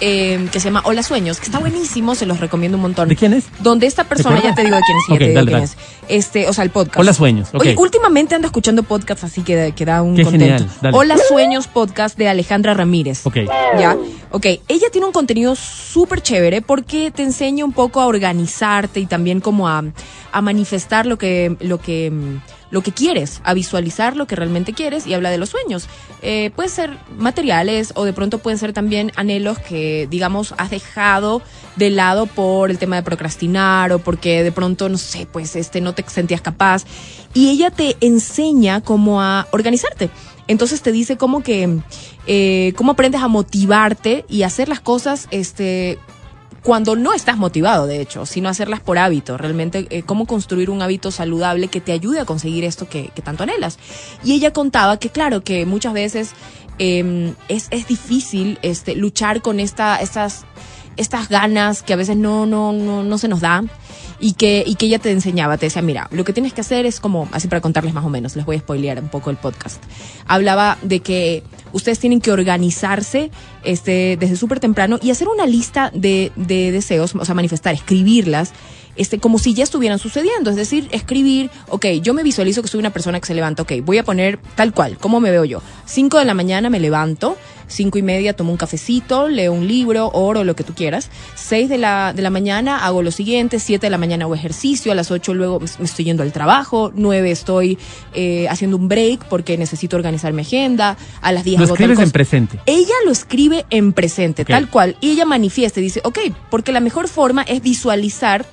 eh, 0.02 0.48
que 0.52 0.60
se 0.60 0.66
llama 0.66 0.82
Hola 0.86 1.04
Sueños, 1.04 1.40
que 1.40 1.46
está 1.46 1.60
buenísimo, 1.60 2.16
se 2.16 2.26
los 2.26 2.40
recomiendo 2.40 2.78
un 2.78 2.82
montón. 2.82 3.10
¿De 3.10 3.16
quién 3.16 3.34
es? 3.34 3.46
Donde 3.60 3.88
esta 3.88 4.04
persona, 4.04 4.42
ya 4.42 4.54
te 4.56 4.64
digo 4.64 4.76
de 4.76 4.82
quién 4.82 4.98
es, 4.98 5.04
okay, 5.10 5.28
te 5.28 5.34
dale, 5.34 5.46
digo 5.46 5.46
dale. 5.46 5.52
quién 5.52 5.64
es. 5.64 5.78
Este, 6.10 6.50
o 6.50 6.54
sea, 6.54 6.64
el 6.64 6.70
podcast. 6.70 7.00
Hola 7.00 7.14
Sueños, 7.14 7.50
ok. 7.54 7.62
Oye, 7.62 7.76
últimamente 7.78 8.36
ando 8.36 8.48
escuchando 8.48 8.84
podcasts 8.84 9.24
así 9.24 9.42
que, 9.42 9.74
que 9.76 9.86
da 9.86 10.02
un 10.02 10.16
Qué 10.16 10.24
contento. 10.24 10.66
genial. 10.82 10.94
Hola 10.94 11.16
Sueños 11.30 11.68
podcast 11.68 12.18
de 12.18 12.28
Alejandra 12.28 12.74
Ramírez. 12.74 13.26
Ok. 13.26 13.38
Ya, 13.80 13.96
ok. 14.32 14.46
Ella 14.68 14.88
tiene 14.92 15.08
un 15.08 15.14
contenido 15.14 15.56
súper 15.56 16.22
chévere 16.22 16.62
porque 16.62 17.12
te 17.12 17.24
enseña 17.24 17.64
un 17.64 17.72
poco 17.74 18.02
a 18.02 18.08
organizarte 18.08 19.00
y 19.00 19.06
también 19.06 19.40
como 19.40 19.68
a, 19.70 19.84
a 20.32 20.42
manifestar 20.42 21.06
lo 21.06 21.18
que, 21.18 21.56
lo 21.62 21.80
que, 21.80 22.12
lo 22.74 22.82
que 22.82 22.92
quieres, 22.92 23.40
a 23.44 23.54
visualizar 23.54 24.18
lo 24.18 24.26
que 24.26 24.36
realmente 24.36 24.74
quieres 24.74 25.06
y 25.06 25.14
habla 25.14 25.30
de 25.30 25.38
los 25.38 25.50
sueños. 25.50 25.88
Eh, 26.24 26.50
pueden 26.56 26.72
ser 26.72 26.98
materiales 27.20 27.94
o 27.96 28.04
de 28.04 28.14
pronto 28.14 28.40
pueden 28.40 28.58
ser 28.58 28.74
también 28.74 29.12
anhelos 29.16 29.60
que, 29.60 30.08
digamos, 30.10 30.56
has 30.58 30.72
dejado 30.72 31.44
de 31.76 31.92
lado 31.92 32.26
por 32.26 32.72
el 32.72 32.80
tema 32.80 32.96
de 32.96 33.04
procrastinar 33.04 33.92
o 33.92 34.00
porque 34.00 34.42
de 34.42 34.52
pronto, 34.52 34.90
no 34.90 34.98
sé, 34.98 35.28
pues 35.28 35.56
este, 35.56 35.82
no 35.82 35.94
te 35.94 36.04
sentías 36.08 36.42
capaz. 36.42 36.86
Y 37.36 37.52
ella 37.52 37.70
te 37.70 37.96
enseña 38.02 38.82
cómo 38.82 39.22
a 39.22 39.48
organizarte. 39.52 40.10
Entonces 40.48 40.82
te 40.82 40.92
dice 40.92 41.16
como 41.16 41.44
que, 41.44 41.80
eh, 42.26 42.74
cómo 42.76 42.94
aprendes 42.94 43.22
a 43.22 43.28
motivarte 43.28 44.26
y 44.28 44.42
hacer 44.42 44.68
las 44.68 44.80
cosas, 44.80 45.28
este, 45.30 46.00
cuando 46.64 46.96
no 46.96 47.14
estás 47.14 47.38
motivado, 47.38 47.88
de 47.88 48.02
hecho, 48.02 48.26
sino 48.26 48.50
hacerlas 48.50 48.80
por 48.80 48.98
hábito, 48.98 49.38
realmente 49.38 49.86
eh, 49.90 50.04
cómo 50.04 50.26
construir 50.26 50.70
un 50.70 50.82
hábito 50.82 51.12
saludable 51.12 51.68
que 51.68 51.82
te 51.82 51.92
ayude 51.92 52.22
a 52.22 52.26
conseguir 52.26 52.64
esto 52.64 52.88
que, 52.88 53.12
tanto 53.24 53.44
anhelas. 53.44 53.78
Y 54.24 54.34
ella 54.34 54.52
contaba 54.54 54.98
que, 54.98 55.10
claro, 55.10 55.44
que 55.44 55.66
muchas 55.66 55.94
veces 55.94 56.32
eh, 56.80 57.34
es, 57.50 57.68
es 57.70 57.88
difícil 57.88 58.60
este, 58.62 58.96
luchar 58.96 59.42
con 59.42 59.60
esta, 59.60 59.98
estas, 59.98 60.46
estas 60.96 61.28
ganas 61.28 61.84
que 61.84 61.94
a 61.94 61.98
veces 61.98 62.16
no, 62.16 62.46
no, 62.46 62.72
no, 62.72 63.04
no 63.04 63.18
se 63.18 63.28
nos 63.28 63.42
dan 63.42 63.70
y 64.20 64.34
que, 64.34 64.64
y 64.66 64.76
que 64.76 64.86
ella 64.86 65.00
te 65.00 65.12
enseñaba, 65.12 65.58
te 65.58 65.66
decía, 65.68 65.82
mira, 65.82 66.08
lo 66.12 66.24
que 66.24 66.34
tienes 66.34 66.54
que 66.54 66.62
hacer 66.62 66.86
es 66.86 67.00
como, 67.00 67.28
así 67.32 67.48
para 67.48 67.62
contarles 67.62 67.94
más 67.94 68.06
o 68.06 68.10
menos, 68.10 68.36
les 68.36 68.46
voy 68.46 68.56
a 68.56 68.60
spoilear 68.60 69.00
un 69.00 69.10
poco 69.10 69.30
el 69.30 69.38
podcast. 69.38 69.82
Hablaba 70.28 70.78
de 70.82 71.00
que 71.02 71.44
ustedes 71.72 72.00
tienen 72.00 72.22
que 72.22 72.32
organizarse 72.32 73.32
este, 73.64 74.18
desde 74.20 74.36
súper 74.36 74.60
temprano 74.60 75.00
y 75.02 75.12
hacer 75.12 75.28
una 75.28 75.46
lista 75.46 75.92
de, 75.94 76.32
de 76.36 76.72
deseos, 76.72 77.14
o 77.16 77.26
sea, 77.26 77.36
manifestar, 77.36 77.74
escribirlas, 77.74 78.54
este, 78.96 79.20
como 79.20 79.40
si 79.40 79.54
ya 79.54 79.64
estuvieran 79.64 80.00
sucediendo. 80.00 80.50
Es 80.50 80.56
decir, 80.56 80.88
escribir, 80.92 81.50
ok, 81.70 81.86
yo 82.02 82.14
me 82.14 82.24
visualizo 82.24 82.62
que 82.62 82.68
soy 82.68 82.80
una 82.80 82.92
persona 82.92 83.20
que 83.20 83.28
se 83.28 83.34
levanta, 83.34 83.64
ok, 83.64 83.74
voy 83.84 83.98
a 83.98 84.04
poner 84.04 84.40
tal 84.56 84.74
cual, 84.74 84.98
¿cómo 84.98 85.20
me 85.20 85.32
veo 85.32 85.46
yo? 85.46 85.62
Cinco 85.86 86.20
de 86.20 86.26
la 86.26 86.34
mañana 86.34 86.70
me 86.70 86.80
levanto, 86.80 87.38
cinco 87.68 87.98
y 87.98 88.02
media 88.02 88.34
tomo 88.34 88.52
un 88.52 88.58
cafecito, 88.58 89.28
leo 89.28 89.52
un 89.52 89.68
libro, 89.68 90.10
oro, 90.14 90.44
lo 90.44 90.56
que 90.56 90.64
tú 90.64 90.74
quieras. 90.74 91.10
Seis 91.36 91.70
de 91.70 91.78
la, 91.78 92.14
de 92.14 92.22
la 92.22 92.30
mañana 92.30 92.86
hago 92.86 93.02
lo 93.02 93.12
siguiente, 93.12 93.60
siete 93.60 93.88
de 93.88 93.92
la 93.92 93.98
mañana 93.98 94.26
hago 94.26 94.36
ejercicio, 94.36 94.92
a 94.92 94.96
las 94.96 95.12
ocho 95.12 95.34
luego 95.34 95.60
me 95.60 95.86
estoy 95.86 96.06
yendo 96.06 96.24
al 96.24 96.32
trabajo, 96.32 96.92
nueve 96.96 97.32
estoy 97.32 97.78
eh, 98.14 98.48
haciendo 98.50 98.78
un 98.78 98.88
break 98.88 99.26
porque 99.26 99.58
necesito 99.58 99.96
organizar 99.96 100.34
mi 100.34 100.42
agenda, 100.42 100.98
a 101.22 101.32
las 101.32 101.44
diez 101.44 101.60
Lo 101.60 101.66
hago 101.66 101.76
tal 101.76 101.92
escribes 101.92 102.06
en 102.06 102.12
presente. 102.12 102.60
Ella 102.66 102.96
lo 103.06 103.12
escribe 103.12 103.66
en 103.70 103.94
presente, 103.94 104.46
tal 104.46 104.70
cual, 104.70 104.96
y 105.02 105.12
ella 105.12 105.26
manifiesta 105.26 105.80
y 105.80 105.84
dice, 105.84 106.02
ok, 106.04 106.20
porque 106.50 106.72
la 106.72 106.80
mejor 106.80 107.08
forma 107.08 107.44
es 107.44 107.62
visualizar, 107.62 108.46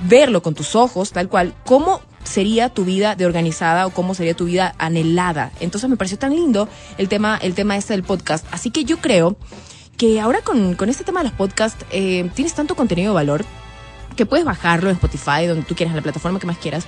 verlo 0.00 0.42
con 0.42 0.54
tus 0.54 0.74
ojos, 0.76 1.12
tal 1.12 1.28
cual, 1.28 1.54
cómo 1.64 2.00
sería 2.24 2.68
tu 2.68 2.84
vida 2.84 3.16
de 3.16 3.26
organizada 3.26 3.86
o 3.86 3.90
cómo 3.90 4.14
sería 4.14 4.34
tu 4.34 4.44
vida 4.44 4.74
anhelada. 4.78 5.52
Entonces 5.60 5.88
me 5.88 5.96
pareció 5.96 6.18
tan 6.18 6.34
lindo 6.34 6.68
el 6.98 7.08
tema, 7.08 7.38
el 7.40 7.54
tema 7.54 7.76
este 7.76 7.94
del 7.94 8.02
podcast. 8.02 8.46
Así 8.50 8.70
que 8.70 8.84
yo 8.84 8.98
creo 8.98 9.36
que 9.96 10.20
ahora 10.20 10.42
con, 10.42 10.74
con 10.74 10.88
este 10.88 11.04
tema 11.04 11.20
de 11.20 11.28
los 11.30 11.36
podcasts 11.36 11.84
eh, 11.90 12.30
tienes 12.34 12.54
tanto 12.54 12.76
contenido 12.76 13.12
de 13.12 13.14
valor 13.14 13.44
que 14.16 14.26
puedes 14.26 14.44
bajarlo 14.44 14.90
en 14.90 14.96
Spotify, 14.96 15.46
donde 15.46 15.64
tú 15.64 15.74
quieras, 15.74 15.92
en 15.92 15.96
la 15.96 16.02
plataforma 16.02 16.40
que 16.40 16.46
más 16.46 16.58
quieras, 16.58 16.86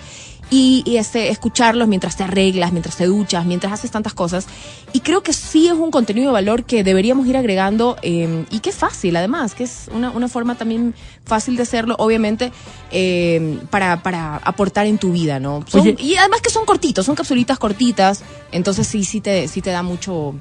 y, 0.50 0.82
y, 0.84 0.96
este, 0.96 1.28
escucharlos 1.30 1.86
mientras 1.88 2.16
te 2.16 2.24
arreglas, 2.24 2.72
mientras 2.72 2.96
te 2.96 3.06
duchas, 3.06 3.46
mientras 3.46 3.72
haces 3.72 3.90
tantas 3.90 4.14
cosas. 4.14 4.46
Y 4.92 5.00
creo 5.00 5.22
que 5.22 5.32
sí 5.32 5.68
es 5.68 5.74
un 5.74 5.90
contenido 5.92 6.26
de 6.28 6.32
valor 6.32 6.64
que 6.64 6.82
deberíamos 6.82 7.26
ir 7.28 7.36
agregando 7.36 7.96
eh, 8.02 8.44
y 8.50 8.58
que 8.58 8.70
es 8.70 8.76
fácil 8.76 9.14
además, 9.16 9.54
que 9.54 9.64
es 9.64 9.88
una, 9.94 10.10
una 10.10 10.26
forma 10.28 10.56
también 10.56 10.94
fácil 11.24 11.56
de 11.56 11.62
hacerlo, 11.62 11.94
obviamente, 11.98 12.50
eh, 12.90 13.58
para, 13.70 14.02
para 14.02 14.36
aportar 14.38 14.86
en 14.86 14.98
tu 14.98 15.12
vida, 15.12 15.38
¿no? 15.38 15.64
Son- 15.68 15.82
y 15.98 16.16
además 16.16 16.40
que 16.40 16.50
son 16.50 16.64
cortitos, 16.66 17.06
son 17.06 17.14
capsulitas 17.14 17.58
cortitas, 17.58 18.22
entonces 18.50 18.86
sí, 18.88 19.04
sí 19.04 19.20
te, 19.20 19.46
sí 19.46 19.62
te 19.62 19.70
da 19.70 19.82
mucho, 19.84 20.34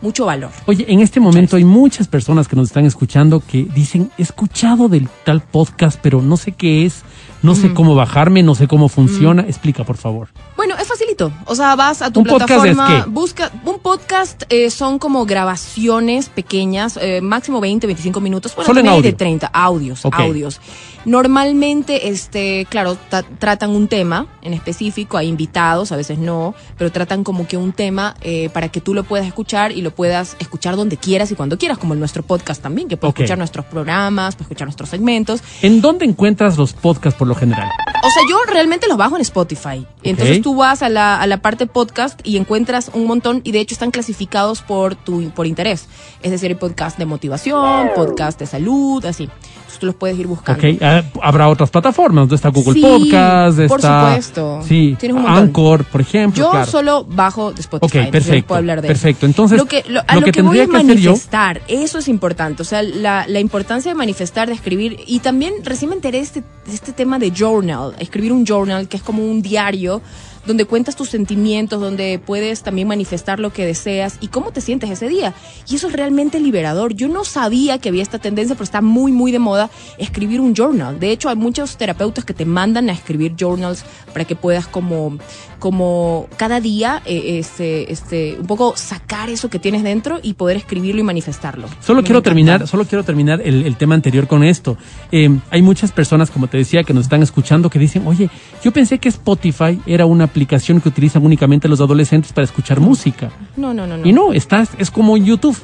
mucho 0.00 0.26
valor. 0.26 0.50
Oye, 0.66 0.84
en 0.88 1.00
este 1.00 1.20
momento 1.20 1.56
hay 1.56 1.64
muchas 1.64 2.08
personas 2.08 2.48
que 2.48 2.56
nos 2.56 2.68
están 2.68 2.84
escuchando 2.86 3.40
que 3.40 3.64
dicen, 3.74 4.10
he 4.18 4.22
escuchado 4.22 4.88
del 4.88 5.08
tal 5.24 5.40
podcast, 5.40 5.98
pero 6.02 6.22
no 6.22 6.36
sé 6.36 6.52
qué 6.52 6.84
es, 6.86 7.02
no 7.42 7.54
sé 7.54 7.72
cómo 7.72 7.94
bajarme, 7.94 8.42
no 8.42 8.54
sé 8.54 8.66
cómo 8.68 8.88
funciona. 8.88 9.42
Explica, 9.42 9.84
por 9.84 9.96
favor. 9.96 10.28
Bueno, 10.56 10.74
es 10.76 10.88
facilito. 10.88 11.32
O 11.46 11.54
sea, 11.54 11.76
vas 11.76 12.02
a 12.02 12.10
tu 12.10 12.20
¿Un 12.20 12.26
podcast 12.26 12.50
es 12.66 12.74
plataforma, 12.74 13.04
qué? 13.04 13.10
busca 13.10 13.52
un 13.64 13.78
podcast 13.78 14.42
eh, 14.48 14.70
son 14.70 14.98
como 14.98 15.24
grabaciones 15.24 16.28
pequeñas, 16.28 16.98
eh, 17.00 17.20
máximo 17.20 17.60
20, 17.60 17.86
25 17.86 18.20
minutos, 18.20 18.54
bueno, 18.56 18.66
Solo 18.66 18.80
en 18.80 18.88
audio. 18.88 19.02
de 19.02 19.12
30 19.12 19.46
audios, 19.52 20.04
audios. 20.04 20.60
Normalmente 21.08 22.08
este, 22.08 22.66
claro, 22.70 22.94
ta- 22.94 23.22
tratan 23.24 23.70
un 23.70 23.88
tema 23.88 24.26
en 24.42 24.54
específico, 24.54 25.16
hay 25.16 25.26
invitados, 25.28 25.90
a 25.90 25.96
veces 25.96 26.18
no, 26.18 26.54
pero 26.76 26.92
tratan 26.92 27.24
como 27.24 27.46
que 27.48 27.56
un 27.56 27.72
tema 27.72 28.14
eh, 28.20 28.48
para 28.50 28.68
que 28.68 28.80
tú 28.80 28.94
lo 28.94 29.02
puedas 29.04 29.26
escuchar 29.26 29.72
y 29.72 29.82
lo 29.82 29.90
puedas 29.90 30.36
escuchar 30.38 30.76
donde 30.76 30.96
quieras 30.96 31.30
y 31.32 31.34
cuando 31.34 31.58
quieras, 31.58 31.78
como 31.78 31.94
en 31.94 32.00
nuestro 32.00 32.22
podcast 32.22 32.62
también, 32.62 32.88
que 32.88 32.96
puedes 32.96 33.14
escuchar 33.16 33.36
nuestros 33.38 33.64
programas, 33.66 34.36
puedes 34.36 34.46
escuchar 34.46 34.66
nuestros 34.68 34.88
segmentos. 34.90 35.42
¿En 35.62 35.80
dónde 35.80 36.04
encuentras 36.04 36.56
los 36.56 36.72
podcasts 36.72 37.18
por 37.18 37.26
lo 37.26 37.34
general? 37.34 37.68
O 38.04 38.10
sea, 38.10 38.22
yo 38.30 38.38
realmente 38.46 38.86
los 38.86 38.96
bajo 38.96 39.16
en 39.16 39.22
Spotify. 39.22 39.86
Entonces 40.04 40.40
tú 40.42 40.54
vas 40.56 40.82
a 40.82 40.88
la, 40.88 41.20
a 41.20 41.26
la 41.26 41.42
parte 41.42 41.66
podcast 41.66 42.20
y 42.22 42.36
encuentras 42.36 42.90
un 42.94 43.06
montón 43.06 43.40
y 43.44 43.50
de 43.52 43.60
hecho 43.60 43.74
están 43.74 43.90
clasificados 43.90 44.62
por 44.62 44.94
tu 44.94 45.30
por 45.30 45.46
interés. 45.46 45.88
Es 46.22 46.30
decir, 46.30 46.48
hay 46.50 46.54
podcast 46.54 46.96
de 46.98 47.06
motivación, 47.06 47.90
podcast 47.96 48.38
de 48.38 48.46
salud, 48.46 49.04
así. 49.04 49.28
Entonces 49.68 49.80
tú 49.80 49.86
los 49.86 49.94
puedes 49.96 50.18
ir 50.18 50.26
buscando. 50.26 50.66
Ok, 50.66 50.78
ah, 50.80 51.02
habrá 51.22 51.46
otras 51.48 51.68
plataformas, 51.68 52.26
¿no? 52.26 52.34
está 52.34 52.48
Google 52.48 52.72
Sí, 52.72 52.80
Podcast, 52.80 53.58
por 53.68 53.78
está 53.80 54.06
supuesto. 54.08 54.60
sí, 54.66 54.96
Tienes 54.98 55.18
un. 55.22 55.28
Anchor, 55.28 55.84
por 55.84 56.00
ejemplo, 56.00 56.42
Yo 56.42 56.50
claro. 56.50 56.66
solo 56.70 57.04
bajo 57.04 57.52
de 57.52 57.60
Spotify. 57.60 57.98
Ok, 58.06 58.10
perfecto, 58.10 58.46
puedo 58.48 58.58
hablar 58.60 58.80
de 58.80 58.88
perfecto. 58.88 59.26
Entonces, 59.26 59.58
lo 59.58 59.66
que, 59.66 59.84
lo- 59.86 60.00
a 60.06 60.14
lo 60.14 60.20
lo, 60.20 60.24
que 60.24 60.32
que, 60.32 60.40
voy 60.42 60.56
tendría 60.56 60.62
es 60.64 60.70
que 60.70 60.76
hacer 60.76 60.96
yo- 61.02 61.10
manifestar, 61.10 61.62
eso 61.68 61.98
es 61.98 62.08
importante. 62.08 62.62
O 62.62 62.64
sea, 62.64 62.82
la, 62.82 63.26
la 63.28 63.40
importancia 63.40 63.90
de 63.90 63.94
manifestar, 63.94 64.48
de 64.48 64.54
escribir. 64.54 65.00
Y 65.06 65.20
también 65.20 65.52
recién 65.64 65.90
me 65.90 65.96
enteré 65.96 66.16
de 66.18 66.24
este, 66.24 66.40
de 66.40 66.72
este 66.74 66.92
tema 66.92 67.18
de 67.18 67.30
journal, 67.30 67.94
escribir 67.98 68.32
un 68.32 68.46
journal, 68.46 68.88
que 68.88 68.96
es 68.96 69.02
como 69.02 69.22
un 69.22 69.42
diario 69.42 70.00
donde 70.48 70.64
cuentas 70.64 70.96
tus 70.96 71.10
sentimientos, 71.10 71.78
donde 71.78 72.18
puedes 72.18 72.62
también 72.62 72.88
manifestar 72.88 73.38
lo 73.38 73.52
que 73.52 73.66
deseas 73.66 74.16
y 74.22 74.28
cómo 74.28 74.50
te 74.50 74.62
sientes 74.62 74.88
ese 74.88 75.06
día. 75.06 75.34
Y 75.68 75.76
eso 75.76 75.88
es 75.88 75.92
realmente 75.92 76.40
liberador. 76.40 76.94
Yo 76.94 77.06
no 77.06 77.24
sabía 77.24 77.76
que 77.76 77.90
había 77.90 78.02
esta 78.02 78.18
tendencia, 78.18 78.54
pero 78.54 78.64
está 78.64 78.80
muy, 78.80 79.12
muy 79.12 79.30
de 79.30 79.38
moda 79.38 79.68
escribir 79.98 80.40
un 80.40 80.54
journal. 80.54 80.98
De 80.98 81.10
hecho, 81.10 81.28
hay 81.28 81.36
muchos 81.36 81.76
terapeutas 81.76 82.24
que 82.24 82.32
te 82.32 82.46
mandan 82.46 82.88
a 82.88 82.92
escribir 82.94 83.34
journals 83.38 83.84
para 84.14 84.24
que 84.24 84.36
puedas 84.36 84.66
como, 84.66 85.18
como 85.58 86.28
cada 86.36 86.60
día, 86.60 87.02
eh, 87.04 87.38
este, 87.38 87.92
este, 87.92 88.36
un 88.38 88.46
poco 88.46 88.74
sacar 88.76 89.30
eso 89.30 89.50
que 89.50 89.58
tienes 89.58 89.82
dentro 89.82 90.18
y 90.22 90.34
poder 90.34 90.56
escribirlo 90.56 91.00
y 91.00 91.04
manifestarlo. 91.04 91.68
Solo 91.80 92.02
Me 92.02 92.06
quiero 92.06 92.22
terminar, 92.22 92.66
solo 92.66 92.84
quiero 92.84 93.04
terminar 93.04 93.40
el, 93.44 93.64
el 93.66 93.76
tema 93.76 93.94
anterior 93.94 94.26
con 94.26 94.44
esto. 94.44 94.76
Eh, 95.10 95.28
hay 95.50 95.62
muchas 95.62 95.92
personas, 95.92 96.30
como 96.30 96.46
te 96.46 96.58
decía, 96.58 96.84
que 96.84 96.94
nos 96.94 97.04
están 97.04 97.22
escuchando 97.22 97.70
que 97.70 97.78
dicen, 97.78 98.06
oye, 98.06 98.30
yo 98.62 98.72
pensé 98.72 98.98
que 98.98 99.08
Spotify 99.08 99.80
era 99.86 100.06
una 100.06 100.24
aplicación 100.24 100.80
que 100.80 100.88
utilizan 100.88 101.24
únicamente 101.24 101.68
los 101.68 101.80
adolescentes 101.80 102.32
para 102.32 102.44
escuchar 102.44 102.80
música. 102.80 103.30
No, 103.56 103.74
no, 103.74 103.86
no, 103.86 103.96
no. 103.96 104.06
Y 104.06 104.12
no, 104.12 104.32
estás, 104.32 104.70
es 104.78 104.90
como 104.90 105.16
YouTube, 105.16 105.56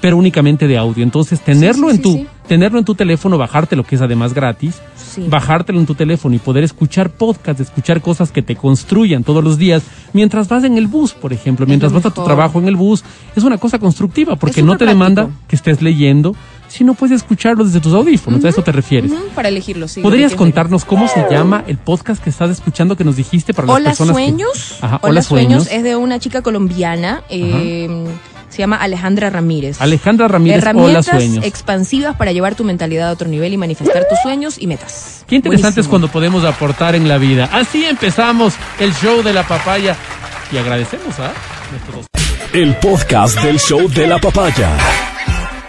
pero 0.00 0.16
únicamente 0.16 0.66
de 0.66 0.78
audio. 0.78 1.02
Entonces, 1.02 1.40
tenerlo 1.40 1.90
sí, 1.90 1.96
en 1.96 2.02
tu, 2.02 2.12
sí. 2.14 2.26
tenerlo 2.48 2.78
en 2.78 2.84
tu 2.84 2.94
teléfono, 2.94 3.36
bajarte 3.38 3.76
lo 3.76 3.84
que 3.84 3.96
es 3.96 4.00
además 4.02 4.32
gratis, 4.34 4.80
bajártelo 5.28 5.78
en 5.80 5.86
tu 5.86 5.94
teléfono 5.94 6.34
y 6.34 6.38
poder 6.38 6.64
escuchar 6.64 7.10
podcasts, 7.10 7.60
escuchar 7.60 8.00
cosas 8.00 8.30
que 8.32 8.42
te 8.42 8.56
construyan 8.56 9.24
todos 9.24 9.42
los 9.44 9.58
días, 9.58 9.82
mientras 10.12 10.48
vas 10.48 10.64
en 10.64 10.78
el 10.78 10.86
bus, 10.86 11.12
por 11.12 11.32
ejemplo, 11.32 11.66
mientras 11.66 11.92
vas 11.92 12.06
a 12.06 12.10
tu 12.10 12.22
trabajo 12.24 12.58
en 12.58 12.68
el 12.68 12.76
bus, 12.76 13.04
es 13.36 13.44
una 13.44 13.58
cosa 13.58 13.78
constructiva, 13.78 14.36
porque 14.36 14.62
no 14.62 14.76
te 14.76 14.86
demanda 14.86 15.28
que 15.48 15.56
estés 15.56 15.82
leyendo, 15.82 16.34
sino 16.68 16.94
puedes 16.94 17.16
escucharlo 17.16 17.64
desde 17.64 17.80
tus 17.80 17.92
audífonos, 17.92 18.44
a 18.44 18.48
eso 18.48 18.62
te 18.62 18.70
refieres. 18.72 19.10
Para 19.34 19.48
elegirlo, 19.48 19.88
sí. 19.88 20.00
¿Podrías 20.00 20.30
que 20.32 20.38
contarnos 20.38 20.84
cómo 20.84 21.08
se 21.08 21.26
llama 21.30 21.64
el 21.66 21.76
podcast 21.78 22.22
que 22.22 22.30
estás 22.30 22.48
escuchando 22.50 22.96
que 22.96 23.04
nos 23.04 23.16
dijiste 23.16 23.52
para 23.52 23.66
las 23.66 23.76
Hola 23.76 23.90
personas 23.90 24.16
que- 24.16 24.22
Sueños. 24.22 24.78
Ajá, 24.80 25.00
Hola, 25.02 25.22
Sueños. 25.22 25.68
es 25.70 25.82
de 25.82 25.96
una 25.96 26.18
chica 26.20 26.42
colombiana. 26.42 27.22
eh, 27.28 27.88
se 28.50 28.58
llama 28.58 28.76
Alejandra 28.76 29.30
Ramírez. 29.30 29.80
Alejandra 29.80 30.28
Ramírez, 30.28 30.58
Hola 30.62 30.70
Herramientas 30.70 31.06
Sueños. 31.06 31.44
expansivas 31.44 32.16
para 32.16 32.32
llevar 32.32 32.54
tu 32.54 32.64
mentalidad 32.64 33.08
a 33.08 33.12
otro 33.12 33.28
nivel 33.28 33.52
y 33.52 33.56
manifestar 33.56 34.04
tus 34.08 34.18
sueños 34.22 34.56
y 34.58 34.66
metas. 34.66 35.24
Qué 35.26 35.36
interesante 35.36 35.80
es 35.80 35.86
Buenísimo. 35.86 35.90
cuando 35.90 36.08
podemos 36.08 36.44
aportar 36.44 36.94
en 36.94 37.08
la 37.08 37.16
vida. 37.18 37.48
Así 37.52 37.84
empezamos 37.86 38.54
el 38.78 38.92
show 38.94 39.22
de 39.22 39.32
la 39.32 39.44
papaya 39.46 39.96
y 40.52 40.58
agradecemos 40.58 41.18
a 41.20 41.32
nuestros 41.70 42.06
El 42.52 42.74
podcast 42.76 43.40
del 43.42 43.58
show 43.58 43.88
de 43.88 44.06
la 44.06 44.18
papaya. 44.18 44.68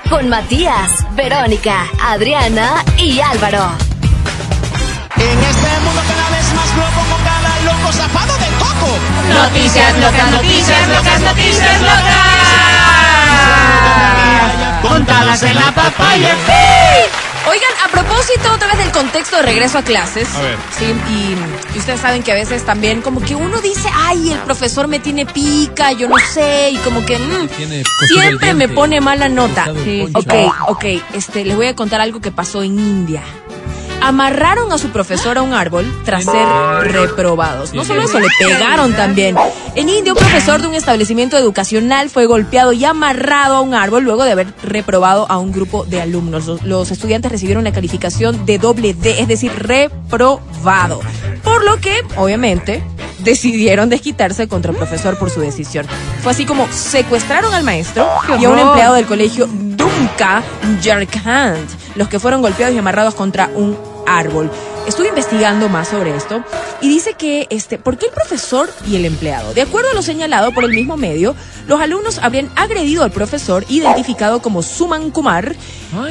Con 0.09 0.27
Matías, 0.27 0.91
Verónica, 1.15 1.85
Adriana 2.03 2.83
y 2.97 3.19
Álvaro. 3.21 3.71
En 5.15 5.39
este 5.39 5.79
mundo 5.85 6.01
cada 6.07 6.29
vez 6.31 6.53
más 6.55 6.75
loco 6.75 7.01
con 7.09 7.23
cada 7.23 7.59
loco 7.61 7.91
zapado 7.93 8.33
de 8.39 8.47
coco. 8.57 8.97
Noticias 9.43 9.93
locas, 9.99 10.31
noticias 10.31 10.87
locas, 10.89 11.21
noticias 11.21 11.81
locas. 11.81 12.30
Contadas 14.81 15.43
en 15.43 15.55
la 15.55 15.71
papaya. 15.71 16.35
Oigan, 17.49 17.71
a 17.83 17.87
propósito 17.89 18.53
otra 18.53 18.67
vez 18.67 18.77
del 18.77 18.91
contexto 18.91 19.37
de 19.37 19.41
regreso 19.41 19.79
a 19.79 19.81
clases. 19.81 20.33
A 20.35 20.41
ver. 20.41 20.57
Sí, 20.77 20.85
y, 21.09 21.75
y 21.75 21.79
ustedes 21.79 21.99
saben 21.99 22.21
que 22.21 22.31
a 22.31 22.35
veces 22.35 22.63
también 22.65 23.01
como 23.01 23.19
que 23.19 23.35
uno 23.35 23.59
dice, 23.61 23.89
ay, 23.93 24.31
el 24.31 24.39
profesor 24.39 24.87
me 24.87 24.99
tiene 24.99 25.25
pica, 25.25 25.91
yo 25.91 26.07
no 26.07 26.17
sé, 26.33 26.69
y 26.71 26.77
como 26.77 27.03
que 27.03 27.17
mm, 27.17 27.49
siempre 28.07 28.53
me 28.53 28.69
pone 28.69 29.01
mala 29.01 29.27
nota. 29.27 29.73
Sí. 29.83 30.07
Ok, 30.13 30.33
ok, 30.67 30.85
este, 31.13 31.43
les 31.43 31.55
voy 31.55 31.67
a 31.67 31.75
contar 31.75 31.99
algo 31.99 32.21
que 32.21 32.31
pasó 32.31 32.61
en 32.61 32.77
India. 32.79 33.23
Amarraron 34.01 34.71
a 34.71 34.77
su 34.77 34.89
profesor 34.89 35.37
a 35.37 35.41
un 35.41 35.53
árbol 35.53 35.85
tras 36.03 36.25
ser 36.25 36.45
reprobados. 36.91 37.73
No 37.73 37.85
solo 37.85 38.01
eso, 38.01 38.19
le 38.19 38.27
pegaron 38.39 38.93
también. 38.93 39.35
En 39.75 39.89
India, 39.89 40.13
un 40.13 40.19
profesor 40.19 40.61
de 40.61 40.67
un 40.67 40.75
establecimiento 40.75 41.37
educacional 41.37 42.09
fue 42.09 42.25
golpeado 42.25 42.73
y 42.73 42.83
amarrado 42.83 43.55
a 43.55 43.61
un 43.61 43.73
árbol 43.73 44.03
luego 44.03 44.23
de 44.23 44.31
haber 44.31 44.47
reprobado 44.63 45.25
a 45.29 45.37
un 45.37 45.51
grupo 45.51 45.85
de 45.85 46.01
alumnos. 46.01 46.47
Los, 46.47 46.63
los 46.63 46.91
estudiantes 46.91 47.31
recibieron 47.31 47.63
la 47.63 47.71
calificación 47.71 48.45
de 48.45 48.57
doble 48.57 48.93
D, 48.93 49.21
es 49.21 49.27
decir, 49.27 49.51
reprobado. 49.55 51.01
Por 51.43 51.63
lo 51.63 51.77
que, 51.77 52.01
obviamente, 52.17 52.83
decidieron 53.19 53.89
desquitarse 53.89 54.47
contra 54.47 54.71
el 54.71 54.77
profesor 54.77 55.17
por 55.17 55.29
su 55.29 55.41
decisión. 55.41 55.85
Fue 56.21 56.31
así 56.31 56.45
como 56.45 56.67
secuestraron 56.71 57.53
al 57.53 57.63
maestro 57.63 58.07
y 58.39 58.45
a 58.45 58.49
un 58.49 58.59
empleado 58.59 58.95
del 58.95 59.05
colegio 59.05 59.47
Dumka 59.47 60.43
Jharkhand, 60.81 61.67
los 61.95 62.07
que 62.07 62.19
fueron 62.19 62.41
golpeados 62.41 62.75
y 62.75 62.77
amarrados 62.77 63.15
contra 63.15 63.49
un 63.53 63.90
árbol. 64.05 64.49
Estuve 64.87 65.09
investigando 65.09 65.69
más 65.69 65.89
sobre 65.89 66.15
esto 66.15 66.43
y 66.81 66.89
dice 66.89 67.13
que, 67.13 67.47
este, 67.49 67.77
¿por 67.77 67.97
qué 67.97 68.07
el 68.07 68.11
profesor 68.11 68.69
y 68.87 68.95
el 68.95 69.05
empleado? 69.05 69.53
De 69.53 69.61
acuerdo 69.61 69.91
a 69.91 69.93
lo 69.93 70.01
señalado 70.01 70.51
por 70.51 70.63
el 70.63 70.71
mismo 70.71 70.97
medio, 70.97 71.35
los 71.67 71.79
alumnos 71.79 72.19
habrían 72.19 72.49
agredido 72.55 73.03
al 73.03 73.11
profesor 73.11 73.65
identificado 73.69 74.41
como 74.41 74.63
Suman 74.63 75.11
Kumar 75.11 75.55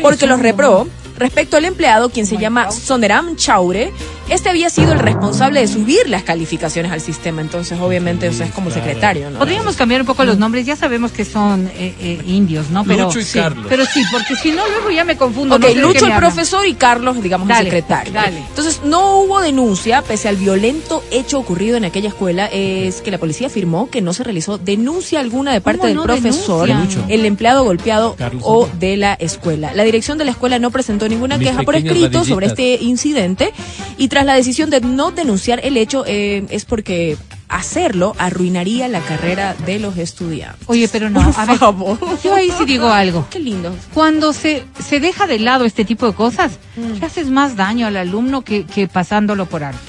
porque 0.03 0.27
los 0.27 0.41
reprobó. 0.41 0.87
Respecto 1.17 1.59
al 1.59 1.67
empleado, 1.67 2.09
quien 2.09 2.27
se 2.27 2.39
llama 2.39 2.71
Soneram 2.71 3.37
Chaure, 3.37 3.93
este 4.31 4.49
había 4.49 4.71
sido 4.71 4.93
el 4.93 4.99
responsable 4.99 5.61
de 5.61 5.69
subir 5.69 6.09
las 6.09 6.23
calificaciones 6.23 6.91
al 6.93 7.01
sistema. 7.01 7.41
Entonces, 7.43 7.79
obviamente, 7.81 8.29
o 8.29 8.33
sea, 8.33 8.47
es 8.47 8.53
como 8.53 8.71
secretario, 8.71 9.31
¿no? 9.31 9.39
Podríamos 9.39 9.77
cambiar 9.77 10.01
un 10.01 10.07
poco 10.07 10.25
los 10.25 10.39
nombres, 10.39 10.65
ya 10.65 10.77
sabemos 10.77 11.13
que 11.13 11.25
son 11.25 11.67
eh, 11.75 11.95
eh, 12.01 12.23
indios, 12.27 12.71
¿no? 12.71 12.85
Pero, 12.85 13.05
Lucho 13.07 13.21
y 13.21 13.25
sí, 13.25 13.39
Carlos. 13.39 13.67
Pero 13.69 13.85
sí, 13.85 14.03
porque 14.11 14.37
si 14.37 14.53
no, 14.53 14.67
luego 14.69 14.91
ya 14.91 15.05
me 15.05 15.17
confundo. 15.17 15.57
Ok, 15.57 15.63
no 15.63 15.69
sé 15.69 15.75
Lucho 15.75 16.07
el 16.07 16.17
profesor 16.17 16.67
y 16.67 16.75
Carlos, 16.75 17.23
digamos, 17.23 17.49
Dale, 17.49 17.61
el 17.61 17.67
secretario. 17.67 18.13
dale. 18.13 18.39
Entonces, 18.49 18.81
no 18.85 19.19
hubo 19.21 19.41
denuncia, 19.41 20.03
pese 20.03 20.29
al 20.29 20.37
violento 20.37 21.03
hecho 21.11 21.39
ocurrido 21.39 21.77
en 21.77 21.85
aquella 21.85 22.09
escuela, 22.09 22.47
es 22.47 23.03
que 23.03 23.11
la 23.11 23.19
policía 23.19 23.49
afirmó 23.49 23.91
que 23.91 24.01
no 24.01 24.13
se 24.13 24.25
realizó 24.25 24.59
denuncia 24.59 25.21
alguna 25.21 25.53
de 25.53 25.61
parte 25.61 25.79
¿Cómo 25.79 25.89
del 25.89 25.97
no 25.97 26.03
profesor, 26.05 26.69
denuncian? 26.69 27.05
el 27.11 27.25
empleado 27.27 27.65
golpeado 27.65 28.15
Carlos 28.17 28.43
o 28.47 28.69
de 28.79 28.97
la 28.97 29.15
escuela. 29.15 29.73
La 29.75 29.83
dirección 29.85 30.19
de 30.19 30.25
la 30.25 30.31
escuela 30.31 30.59
no 30.59 30.71
presentó 30.71 31.09
ninguna 31.09 31.37
Mis 31.39 31.49
queja 31.49 31.63
por 31.63 31.75
escrito 31.75 32.25
sobre 32.25 32.47
este 32.47 32.75
incidente 32.81 33.53
y 33.99 34.09
tras 34.09 34.20
la 34.25 34.35
decisión 34.35 34.71
de 34.71 34.81
no 34.81 35.11
denunciar 35.11 35.61
el 35.65 35.77
hecho 35.77 36.05
eh, 36.07 36.45
es 36.50 36.65
porque 36.65 37.17
hacerlo 37.49 38.15
arruinaría 38.19 38.87
la 38.89 39.00
carrera 39.00 39.55
de 39.67 39.79
los 39.79 39.97
estudiantes. 39.97 40.62
Oye, 40.69 40.89
pero 40.89 41.11
no, 41.11 41.21
Por 41.33 41.41
a 41.41 41.47
ver, 41.47 41.59
favor. 41.59 41.99
yo 42.23 42.35
ahí 42.35 42.50
sí 42.57 42.65
digo 42.65 42.89
algo. 42.89 43.27
Qué 43.31 43.41
lindo. 43.41 43.75
Cuando 43.95 44.33
se, 44.33 44.65
se 44.85 45.00
deja 45.00 45.27
de 45.27 45.39
lado 45.39 45.65
este 45.65 45.85
tipo 45.85 46.07
de 46.07 46.12
cosas, 46.15 46.53
Mm. 46.77 47.00
le 47.00 47.07
haces 47.07 47.29
más 47.29 47.57
daño 47.57 47.87
al 47.89 47.97
alumno 47.97 48.43
que, 48.43 48.65
que 48.65 48.87
pasándolo 48.89 49.47
por 49.47 49.65
alto. 49.65 49.81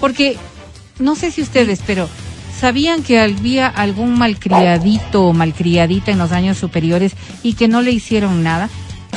Porque 0.00 0.36
no 0.98 1.14
sé 1.16 1.30
si 1.30 1.42
ustedes, 1.42 1.80
pero 1.86 2.08
¿sabían 2.58 3.02
que 3.02 3.20
había 3.20 3.66
algún 3.68 4.16
malcriadito 4.18 5.24
o 5.26 5.32
malcriadita 5.32 6.10
en 6.10 6.18
los 6.18 6.32
años 6.32 6.56
superiores 6.58 7.12
y 7.42 7.54
que 7.54 7.68
no 7.68 7.82
le 7.82 7.92
hicieron 7.92 8.42
nada? 8.42 8.68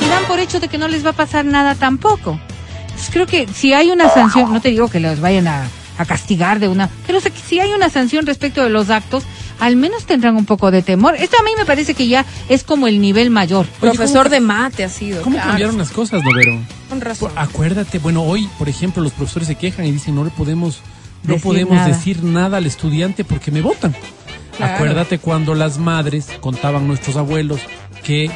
Y 0.03 0.07
dan 0.09 0.25
por 0.25 0.39
hecho 0.39 0.59
de 0.59 0.67
que 0.67 0.77
no 0.77 0.87
les 0.87 1.05
va 1.05 1.11
a 1.11 1.13
pasar 1.13 1.45
nada 1.45 1.75
tampoco. 1.75 2.39
Entonces 3.01 3.13
creo 3.13 3.25
que 3.25 3.47
si 3.53 3.73
hay 3.73 3.89
una 3.89 4.09
sanción, 4.09 4.53
no 4.53 4.61
te 4.61 4.69
digo 4.69 4.87
que 4.89 4.99
los 4.99 5.19
vayan 5.19 5.47
a, 5.47 5.67
a 5.97 6.05
castigar 6.05 6.59
de 6.59 6.67
una, 6.67 6.89
pero 7.07 7.19
que 7.19 7.31
si 7.31 7.59
hay 7.59 7.71
una 7.71 7.89
sanción 7.89 8.25
respecto 8.25 8.61
de 8.63 8.69
los 8.69 8.89
actos, 8.89 9.23
al 9.59 9.75
menos 9.75 10.05
tendrán 10.05 10.35
un 10.35 10.45
poco 10.45 10.71
de 10.71 10.81
temor. 10.81 11.15
Esto 11.15 11.37
a 11.39 11.43
mí 11.43 11.51
me 11.57 11.65
parece 11.65 11.93
que 11.93 12.07
ya 12.07 12.25
es 12.49 12.63
como 12.63 12.87
el 12.87 13.01
nivel 13.01 13.29
mayor. 13.31 13.65
Profesor 13.79 14.29
de 14.29 14.39
mate 14.39 14.83
ha 14.83 14.89
sido. 14.89 15.21
¿Cómo 15.23 15.35
claro. 15.35 15.49
cambiaron 15.49 15.77
las 15.77 15.91
cosas, 15.91 16.23
Novero? 16.23 16.59
Con 16.89 17.01
razón. 17.01 17.31
Por- 17.31 17.39
Acuérdate, 17.39 17.99
bueno, 17.99 18.23
hoy, 18.23 18.47
por 18.57 18.69
ejemplo, 18.69 19.01
los 19.03 19.13
profesores 19.13 19.47
se 19.47 19.55
quejan 19.55 19.85
y 19.85 19.91
dicen, 19.91 20.15
no 20.15 20.23
le 20.23 20.29
podemos, 20.31 20.79
no 21.23 21.33
Decir 21.35 21.43
podemos 21.43 21.75
nada. 21.75 21.87
decir 21.87 22.23
nada 22.23 22.57
al 22.57 22.65
estudiante 22.65 23.23
porque 23.23 23.51
me 23.51 23.61
votan. 23.61 23.95
Claro. 24.57 24.75
Acuérdate 24.75 25.17
cuando 25.19 25.55
las 25.55 25.77
madres 25.79 26.27
contaban 26.39 26.87
nuestros 26.87 27.15
abuelos 27.15 27.59
que 28.03 28.29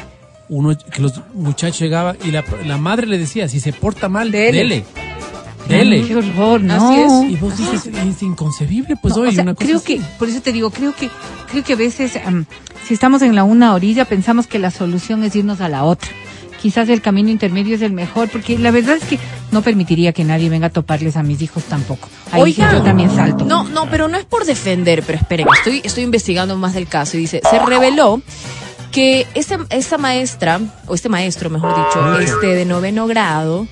uno, 0.48 0.76
que 0.76 1.02
los 1.02 1.20
muchachos 1.34 1.78
llegaban 1.80 2.16
y 2.24 2.30
la, 2.30 2.44
la 2.64 2.76
madre 2.78 3.06
le 3.06 3.18
decía, 3.18 3.48
si 3.48 3.60
se 3.60 3.72
porta 3.72 4.08
mal, 4.08 4.30
Dele. 4.30 4.58
dele. 4.58 4.84
Dele. 5.68 6.04
Qué 6.06 6.14
horror, 6.14 6.60
¿no? 6.60 6.74
Así 6.74 7.00
es. 7.00 7.32
Y 7.32 7.36
vos 7.36 7.56
dices, 7.58 7.86
es 7.86 8.22
inconcebible, 8.22 8.94
pues 9.02 9.16
No, 9.16 9.22
hoy 9.22 9.28
o 9.30 9.32
sea, 9.32 9.42
una 9.42 9.54
cosa 9.54 9.66
creo 9.66 9.78
así. 9.78 9.96
que, 9.96 10.02
por 10.18 10.28
eso 10.28 10.40
te 10.40 10.52
digo, 10.52 10.70
creo 10.70 10.94
que, 10.94 11.10
creo 11.50 11.64
que 11.64 11.72
a 11.72 11.76
veces, 11.76 12.12
si 12.86 12.94
estamos 12.94 13.22
en 13.22 13.34
la 13.34 13.42
una 13.42 13.74
orilla, 13.74 14.04
pensamos 14.04 14.46
que 14.46 14.60
la 14.60 14.70
solución 14.70 15.24
es 15.24 15.34
irnos 15.34 15.60
a 15.60 15.68
la 15.68 15.82
otra. 15.82 16.08
Quizás 16.62 16.88
el 16.88 17.02
camino 17.02 17.30
intermedio 17.30 17.74
es 17.74 17.82
el 17.82 17.92
mejor, 17.92 18.28
porque 18.28 18.58
la 18.58 18.70
verdad 18.70 18.96
es 18.96 19.04
que 19.04 19.18
no 19.50 19.62
permitiría 19.62 20.12
que 20.12 20.24
nadie 20.24 20.48
venga 20.48 20.68
a 20.68 20.70
toparles 20.70 21.16
a 21.16 21.22
mis 21.22 21.42
hijos 21.42 21.64
tampoco. 21.64 22.08
Ahí 22.32 22.52
sí 22.54 22.60
Oigan, 22.62 22.72
yo 22.76 22.82
también 22.82 23.10
salto. 23.14 23.44
No, 23.44 23.64
no, 23.64 23.90
pero 23.90 24.06
no 24.08 24.16
es 24.16 24.24
por 24.24 24.44
defender, 24.44 25.02
pero 25.04 25.18
esperen, 25.18 25.46
estoy, 25.58 25.80
estoy 25.84 26.04
investigando 26.04 26.56
más 26.56 26.74
del 26.74 26.86
caso 26.86 27.16
y 27.16 27.20
dice, 27.20 27.40
se 27.48 27.58
reveló 27.66 28.22
que 28.96 29.26
ese, 29.34 29.58
esa 29.68 29.98
maestra, 29.98 30.58
o 30.86 30.94
este 30.94 31.10
maestro, 31.10 31.50
mejor 31.50 31.76
dicho, 31.76 32.18
este 32.18 32.46
de 32.46 32.64
noveno 32.64 33.06
grado, 33.06 33.68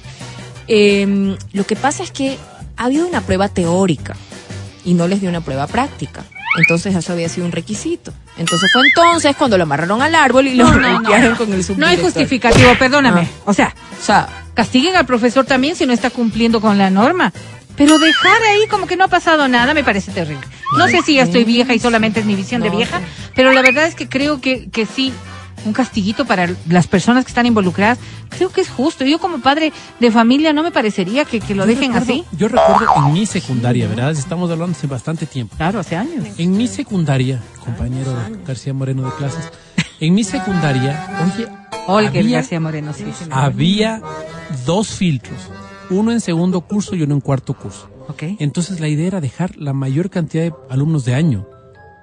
em, 0.66 1.34
lo 1.54 1.64
que 1.64 1.76
pasa 1.76 2.02
es 2.02 2.10
que 2.10 2.36
ha 2.76 2.84
habido 2.84 3.06
una 3.08 3.22
prueba 3.22 3.48
teórica 3.48 4.14
y 4.84 4.92
no 4.92 5.08
les 5.08 5.22
dio 5.22 5.30
una 5.30 5.40
prueba 5.40 5.66
práctica. 5.66 6.24
Entonces 6.58 6.94
eso 6.94 7.14
había 7.14 7.30
sido 7.30 7.46
un 7.46 7.52
requisito. 7.52 8.12
Entonces 8.36 8.68
fue 8.70 8.82
entonces 8.86 9.34
cuando 9.34 9.56
lo 9.56 9.62
amarraron 9.62 10.02
al 10.02 10.14
árbol 10.14 10.46
y 10.46 10.56
lo 10.56 10.66
No, 10.66 10.76
no, 10.76 10.88
no. 10.88 10.94
golpearon 11.08 11.36
con 11.36 11.52
el 11.54 11.64
No 11.78 11.86
hay 11.86 11.96
justificativo, 11.96 12.74
perdóname. 12.78 13.22
Ah. 13.22 13.42
O 13.46 13.54
sea, 13.54 13.74
O 13.98 14.04
sea, 14.04 14.28
castiguen 14.52 14.94
al 14.94 15.06
profesor 15.06 15.46
también 15.46 15.74
si 15.74 15.86
no 15.86 15.94
está 15.94 16.10
cumpliendo 16.10 16.60
con 16.60 16.76
la 16.76 16.90
norma. 16.90 17.32
Pero 17.76 17.98
dejar 17.98 18.42
ahí 18.42 18.66
como 18.68 18.86
que 18.86 18.96
no 18.96 19.04
ha 19.04 19.08
pasado 19.08 19.48
nada 19.48 19.74
me 19.74 19.82
parece 19.84 20.12
terrible. 20.12 20.46
No 20.78 20.86
sé 20.88 21.02
si 21.02 21.14
ya 21.14 21.22
estoy 21.22 21.44
vieja 21.44 21.74
y 21.74 21.78
solamente 21.78 22.20
es 22.20 22.26
mi 22.26 22.34
visión 22.36 22.62
de 22.62 22.70
vieja, 22.70 23.00
pero 23.34 23.52
la 23.52 23.62
verdad 23.62 23.86
es 23.86 23.94
que 23.94 24.08
creo 24.08 24.40
que, 24.40 24.68
que 24.70 24.86
sí, 24.86 25.12
un 25.64 25.72
castiguito 25.72 26.24
para 26.24 26.50
las 26.68 26.86
personas 26.86 27.24
que 27.24 27.28
están 27.30 27.46
involucradas, 27.46 27.98
creo 28.28 28.50
que 28.50 28.60
es 28.60 28.68
justo. 28.68 29.04
Yo 29.04 29.18
como 29.18 29.40
padre 29.40 29.72
de 29.98 30.10
familia 30.10 30.52
no 30.52 30.62
me 30.62 30.70
parecería 30.72 31.24
que, 31.24 31.40
que 31.40 31.54
lo 31.54 31.62
Yo 31.64 31.68
dejen 31.68 31.92
recuerdo- 31.92 32.12
así. 32.12 32.24
Yo 32.36 32.48
recuerdo 32.48 32.86
en 32.96 33.12
mi 33.12 33.24
secundaria, 33.26 33.88
¿verdad? 33.88 34.10
Estamos 34.12 34.50
hablando 34.50 34.76
hace 34.76 34.86
bastante 34.86 35.26
tiempo. 35.26 35.56
Claro, 35.56 35.78
hace 35.80 35.96
años. 35.96 36.26
En 36.38 36.56
mi 36.56 36.68
secundaria, 36.68 37.40
compañero 37.64 38.14
García 38.46 38.74
Moreno 38.74 39.02
de 39.04 39.12
clases, 39.16 39.50
en 40.00 40.14
mi 40.14 40.22
secundaria, 40.24 41.08
oye, 41.34 41.48
Olga 41.86 42.08
había, 42.20 42.38
García 42.38 42.60
Moreno, 42.60 42.92
sí. 42.92 43.04
sí. 43.18 43.24
había 43.30 44.02
dos 44.66 44.88
filtros, 44.88 45.38
uno 45.90 46.12
en 46.12 46.20
segundo 46.20 46.60
curso 46.62 46.94
y 46.94 47.02
uno 47.02 47.14
en 47.14 47.20
cuarto 47.20 47.54
curso. 47.54 47.88
Ok. 48.08 48.22
Entonces 48.38 48.80
la 48.80 48.88
idea 48.88 49.06
era 49.06 49.20
dejar 49.20 49.56
la 49.56 49.72
mayor 49.72 50.10
cantidad 50.10 50.44
de 50.44 50.54
alumnos 50.68 51.04
de 51.04 51.14
año, 51.14 51.46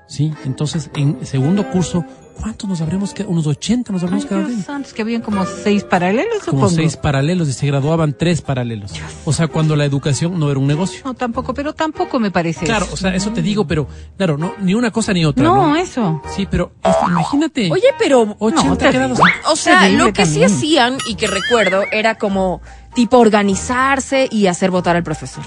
¿sí? 0.07 0.33
Entonces 0.45 0.89
en 0.95 1.25
segundo 1.25 1.69
curso, 1.69 2.05
¿cuántos 2.41 2.69
nos 2.69 2.81
habremos 2.81 3.13
quedado? 3.13 3.31
Unos 3.31 3.47
80 3.47 3.93
nos 3.93 4.03
habremos 4.03 4.23
Ay, 4.25 4.29
quedado 4.29 4.47
Dios 4.47 4.93
que 4.93 5.01
habían 5.01 5.21
como 5.21 5.45
seis 5.45 5.83
paralelos, 5.83 6.39
como 6.45 6.63
supongo. 6.67 6.69
seis 6.69 6.97
paralelos 6.97 7.47
y 7.47 7.53
se 7.53 7.67
graduaban 7.67 8.13
tres 8.17 8.41
paralelos. 8.41 8.91
O 9.25 9.33
sea, 9.33 9.47
cuando 9.47 9.75
la 9.75 9.85
educación 9.85 10.39
no 10.39 10.49
era 10.51 10.59
un 10.59 10.67
negocio. 10.67 11.01
No, 11.05 11.13
tampoco, 11.13 11.53
pero 11.53 11.73
tampoco 11.73 12.19
me 12.19 12.31
parece 12.31 12.65
Claro, 12.65 12.85
eso. 12.85 12.93
o 12.93 12.97
sea, 12.97 13.15
eso 13.15 13.31
te 13.31 13.41
digo, 13.41 13.65
pero 13.65 13.87
claro, 14.17 14.37
no, 14.37 14.53
ni 14.59 14.73
una 14.73 14.91
cosa 14.91 15.13
ni 15.13 15.23
otra. 15.25 15.43
No, 15.43 15.55
No, 15.69 15.75
eso. 15.75 16.21
Sí, 16.35 16.47
pero 16.49 16.71
este, 16.83 17.05
imagínate. 17.07 17.71
oye, 17.71 17.87
pero 17.99 18.35
80 18.39 18.67
no, 18.67 18.77
quedados. 18.91 19.19
O 19.49 19.55
sea, 19.55 19.81
Terrible 19.81 20.03
lo 20.05 20.13
que 20.13 20.25
sí 20.25 20.39
también. 20.39 20.51
hacían 20.51 20.97
y 21.07 21.15
que 21.15 21.27
recuerdo 21.27 21.83
era 21.91 22.15
como 22.15 22.61
tipo 22.95 23.17
organizarse 23.19 24.27
y 24.31 24.47
hacer 24.47 24.71
votar 24.71 24.95
al 24.95 25.03
profesor. 25.03 25.43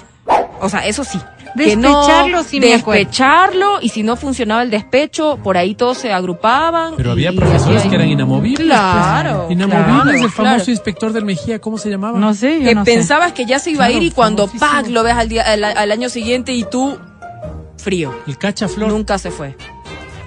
O 0.61 0.69
sea, 0.69 0.87
eso 0.87 1.05
sí. 1.05 1.19
Que 1.57 1.77
no- 1.77 1.99
Despecharlo, 2.01 2.43
sí 2.43 2.59
me. 2.61 2.67
Despecharlo 2.69 3.79
y 3.81 3.89
si 3.91 4.03
no 4.03 4.17
funcionaba 4.17 4.63
el 4.63 4.71
despecho, 4.71 5.39
por 5.43 5.57
ahí 5.57 5.75
todos 5.75 5.99
se 5.99 6.13
agrupaban. 6.13 6.95
Pero 6.97 7.11
y- 7.11 7.13
había 7.13 7.33
profesores 7.33 7.83
que 7.85 7.95
eran 7.95 8.09
inamovibles. 8.09 8.67
Claro, 8.67 9.45
pues. 9.47 9.53
Inamovibles, 9.53 9.95
claro, 9.95 10.11
el 10.11 10.31
famoso 10.31 10.55
claro. 10.57 10.71
inspector 10.71 11.13
del 11.13 11.25
Mejía, 11.25 11.61
¿cómo 11.61 11.79
se 11.79 11.91
llamaba? 11.91 12.19
No 12.19 12.35
sé, 12.35 12.59
yo 12.61 12.69
Que 12.69 12.75
no 12.75 12.85
sé. 12.85 12.93
pensabas 12.93 13.33
que 13.33 13.47
ya 13.47 13.59
se 13.59 13.71
iba 13.71 13.85
Claro, 13.87 13.95
a 13.95 13.97
ir 13.97 14.03
y 14.03 14.11
cuando. 14.11 14.49
¡pac! 14.49 14.89
lo 14.89 15.03
ves 15.05 15.15
al, 15.15 15.29
día, 15.29 15.43
al, 15.43 15.63
al 15.65 15.93
año 15.93 16.09
siguiente 16.09 16.53
y 16.53 16.65
tú 16.65 16.99
frío. 17.79 18.15
El 18.27 18.39
cachaflor. 18.39 18.89
Nunca 18.91 19.19
se 19.19 19.31
fue. 19.31 19.57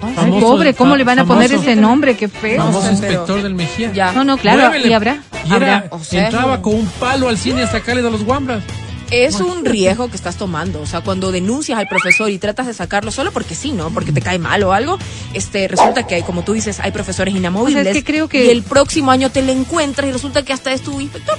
Ay, 0.02 0.14
Famoso- 0.16 0.40
pobre, 0.42 0.74
¿cómo 0.76 0.96
le 0.96 1.04
van 1.04 1.20
a 1.20 1.26
poner 1.26 1.50
famoso- 1.50 1.64
ese 1.72 1.76
nombre? 1.76 2.16
Qué 2.16 2.28
feo. 2.28 2.62
famoso 2.64 2.82
sé, 2.82 2.98
pero- 3.02 3.12
inspector 3.14 3.42
del 3.42 3.56
Mejía. 3.56 3.92
Ya. 3.94 4.12
No, 4.12 4.24
no, 4.24 4.38
claro, 4.38 4.60
Muévele. 4.70 4.90
y 4.90 4.94
habrá. 4.94 5.18
Y 5.44 5.48
era- 5.48 5.56
habrá. 5.78 5.88
O 5.90 6.00
sea, 6.00 6.26
entraba 6.26 6.62
con 6.62 6.76
un 6.76 6.86
palo 7.00 7.28
al 7.30 7.38
cine 7.38 7.64
a 7.64 7.68
sacarles 7.68 8.06
a 8.06 8.10
los 8.12 8.24
guambras. 8.24 8.64
Es 9.12 9.36
un 9.40 9.64
riesgo 9.66 10.10
que 10.10 10.16
estás 10.16 10.36
tomando. 10.38 10.82
O 10.82 10.86
sea, 10.86 11.02
cuando 11.02 11.32
denuncias 11.32 11.80
al 11.80 11.88
profesor 11.88 12.30
y 12.30 12.38
tratas 12.40 12.68
de 12.68 12.74
sacarlo 12.74 13.12
solo 13.12 13.32
porque 13.32 13.56
sí, 13.56 13.72
¿no? 13.72 13.90
Porque 13.92 14.12
te 14.12 14.22
cae 14.22 14.38
mal 14.40 14.62
o 14.64 14.74
algo, 14.74 14.98
este, 15.34 15.68
resulta 15.68 16.06
que 16.06 16.16
hay, 16.16 16.24
como 16.24 16.44
tú 16.44 16.54
dices, 16.54 16.80
hay 16.80 16.92
profesores 16.92 17.34
inamovibles. 17.36 17.82
O 17.82 17.84
sea, 17.84 17.92
es 17.92 17.98
que 17.98 18.04
creo 18.04 18.28
que- 18.28 18.46
Y 18.46 18.50
el 18.50 18.64
próximo 18.64 19.12
año 19.12 19.30
te 19.30 19.42
lo 19.42 19.52
encuentras 19.54 20.08
y 20.10 20.12
resulta 20.12 20.44
que 20.44 20.54
hasta 20.54 20.74
es 20.74 20.82
tu 20.82 21.00
inspector. 21.00 21.38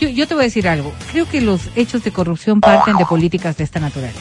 Yo, 0.00 0.08
yo 0.08 0.26
te 0.28 0.34
voy 0.34 0.42
a 0.42 0.46
decir 0.46 0.68
algo. 0.68 0.92
Creo 1.12 1.28
que 1.28 1.40
los 1.40 1.60
hechos 1.76 2.04
de 2.04 2.12
corrupción 2.12 2.60
parten 2.60 2.96
de 2.96 3.04
políticas 3.06 3.56
de 3.56 3.64
esta 3.64 3.80
naturaleza. 3.80 4.20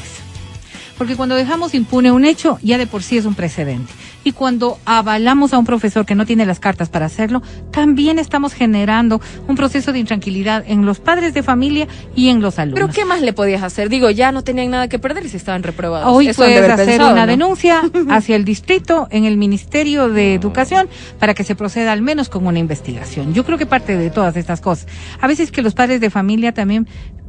Porque 0.98 1.16
cuando 1.16 1.36
dejamos 1.36 1.76
impune 1.76 2.12
un 2.12 2.26
hecho, 2.26 2.58
ya 2.64 2.80
de 2.80 2.88
por 2.88 3.04
sí 3.04 3.18
es 3.20 3.26
un 3.26 3.36
precedente. 3.36 3.94
Y 4.28 4.34
cuando 4.34 4.78
avalamos 4.84 5.54
a 5.54 5.58
un 5.58 5.64
profesor 5.64 6.06
que 6.06 6.14
no 6.14 6.26
tiene 6.26 6.46
las 6.46 6.60
cartas 6.60 6.90
para 6.90 7.06
hacerlo, 7.06 7.42
también 7.72 8.20
estamos 8.20 8.52
generando 8.52 9.22
un 9.48 9.56
proceso 9.56 9.94
de 9.94 10.00
intranquilidad 10.00 10.66
en 10.68 10.86
los 10.86 11.00
padres 11.00 11.34
de 11.34 11.44
familia 11.44 11.88
y 12.14 12.28
en 12.28 12.42
los 12.42 12.60
alumnos. 12.60 12.82
Pero 12.82 12.94
¿qué 12.94 13.06
más 13.06 13.22
le 13.22 13.32
podías 13.32 13.64
hacer? 13.64 13.88
Digo, 13.88 14.10
ya 14.10 14.34
no 14.34 14.44
tenían 14.44 14.70
nada 14.70 14.90
que 14.90 15.00
perder 15.00 15.26
y 15.26 15.30
se 15.30 15.38
estaban 15.38 15.64
reprobados. 15.64 16.10
Hoy 16.14 16.28
Eso 16.28 16.42
puedes 16.42 16.70
hacer 16.70 16.88
pensado, 16.88 17.14
una 17.14 17.26
¿no? 17.26 17.32
denuncia 17.32 17.84
hacia 18.10 18.36
el 18.36 18.44
distrito 18.44 19.08
en 19.12 19.24
el 19.24 19.38
Ministerio 19.38 20.10
de 20.10 20.34
Educación 20.34 20.90
para 21.20 21.34
que 21.34 21.46
se 21.46 21.56
proceda 21.56 21.94
al 21.94 22.02
menos 22.02 22.28
con 22.28 22.46
una 22.46 22.60
investigación. 22.60 23.34
Yo 23.34 23.46
creo 23.46 23.58
que 23.58 23.66
parte 23.66 23.96
de 23.96 24.10
todas 24.10 24.36
estas 24.36 24.60
cosas. 24.60 24.88
A 25.22 25.28
veces 25.28 25.52
que 25.52 25.62
los 25.62 25.74
padres 25.74 26.02
de 26.02 26.10
familia 26.10 26.54
también 26.54 26.86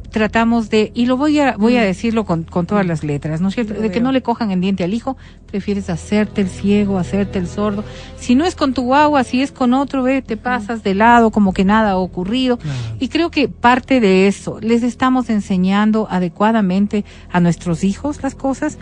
tratamos 0.09 0.69
de, 0.69 0.91
y 0.93 1.05
lo 1.05 1.17
voy 1.17 1.39
a, 1.39 1.55
voy 1.57 1.77
a 1.77 1.83
decirlo 1.83 2.25
con, 2.25 2.43
con 2.43 2.65
todas 2.65 2.85
las 2.85 3.03
letras, 3.03 3.41
¿no 3.41 3.49
es 3.49 3.55
cierto? 3.55 3.73
De 3.73 3.91
que 3.91 4.01
no 4.01 4.11
le 4.11 4.21
cojan 4.21 4.51
el 4.51 4.61
diente 4.61 4.83
al 4.83 4.93
hijo, 4.93 5.17
prefieres 5.47 5.89
hacerte 5.89 6.41
el 6.41 6.49
ciego, 6.49 6.97
hacerte 6.97 7.39
el 7.39 7.47
sordo. 7.47 7.83
Si 8.17 8.35
no 8.35 8.45
es 8.45 8.55
con 8.55 8.73
tu 8.73 8.83
guagua, 8.83 9.23
si 9.23 9.41
es 9.41 9.51
con 9.51 9.73
otro, 9.73 10.03
ve, 10.03 10.21
te 10.21 10.37
pasas 10.37 10.83
de 10.83 10.95
lado 10.95 11.31
como 11.31 11.53
que 11.53 11.65
nada 11.65 11.91
ha 11.91 11.97
ocurrido. 11.97 12.59
Y 12.99 13.09
creo 13.09 13.31
que 13.31 13.47
parte 13.47 13.99
de 13.99 14.27
eso, 14.27 14.59
les 14.61 14.83
estamos 14.83 15.29
enseñando 15.29 16.07
adecuadamente 16.09 17.05
a 17.31 17.39
nuestros 17.39 17.83
hijos 17.83 18.21
las 18.23 18.35
cosas. 18.35 18.77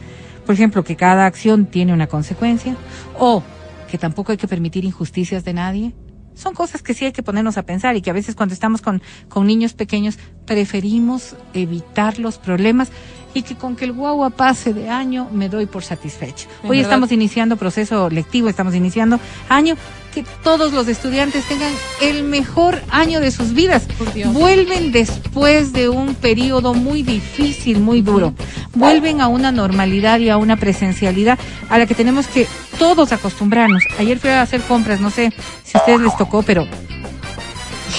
Por 0.46 0.56
ejemplo, 0.56 0.84
que 0.84 0.96
cada 0.96 1.26
acción 1.26 1.66
tiene 1.66 1.94
una 1.94 2.08
consecuencia. 2.08 2.76
O 3.20 3.44
que 3.90 3.98
tampoco 3.98 4.32
hay 4.32 4.38
que 4.38 4.48
permitir 4.48 4.86
injusticias 4.86 5.44
de 5.44 5.54
nadie. 5.54 5.94
Son 6.38 6.54
cosas 6.54 6.84
que 6.84 6.93
sí 6.93 7.06
hay 7.06 7.12
que 7.12 7.23
ponernos 7.23 7.58
a 7.58 7.63
pensar 7.63 7.95
y 7.95 8.02
que 8.02 8.12
a 8.12 8.13
veces 8.13 8.36
cuando 8.36 8.54
estamos 8.54 8.82
con, 8.82 9.02
con 9.28 9.47
niños 9.47 9.73
pequeños 9.73 10.19
preferimos 10.45 11.36
evitar 11.54 12.19
los 12.19 12.38
problemas 12.38 12.91
y 13.34 13.41
que 13.41 13.56
con 13.56 13.76
que 13.76 13.86
el 13.86 13.91
guagua 13.91 14.30
pase 14.30 14.73
de 14.73 14.89
año 14.89 15.30
me 15.32 15.50
doy 15.50 15.65
por 15.65 15.84
satisfecho. 15.84 16.47
Es 16.63 16.69
Hoy 16.69 16.78
verdad. 16.78 16.84
estamos 16.84 17.12
iniciando 17.12 17.58
proceso 17.58 18.10
lectivo, 18.10 18.50
estamos 18.50 18.76
iniciando 18.76 19.19
año, 19.50 19.76
que 20.23 20.25
todos 20.43 20.73
los 20.73 20.88
estudiantes 20.88 21.45
tengan 21.45 21.71
el 22.01 22.23
mejor 22.23 22.82
año 22.89 23.19
de 23.19 23.30
sus 23.30 23.53
vidas. 23.53 23.88
Vuelven 24.34 24.91
después 24.91 25.73
de 25.73 25.89
un 25.89 26.15
periodo 26.15 26.73
muy 26.73 27.03
difícil, 27.03 27.80
muy 27.80 28.01
duro. 28.01 28.34
Vuelven 28.73 29.21
a 29.21 29.27
una 29.27 29.51
normalidad 29.51 30.19
y 30.19 30.30
a 30.30 30.38
una 30.38 30.58
presencialidad 30.58 31.38
a 31.69 31.77
la 31.77 31.86
que 31.86 31.93
tenemos 31.93 32.27
que 32.27 32.47
todos 32.80 33.12
acostumbrarnos. 33.12 33.84
Ayer 33.99 34.17
fui 34.17 34.32
a 34.32 34.41
hacer 34.41 34.62
compras, 34.62 34.99
no 34.99 35.12
sé 35.12 35.32
si 35.63 35.77
a 35.77 35.82
ustedes 35.82 36.01
les 36.01 36.17
tocó, 36.17 36.41
pero 36.41 36.67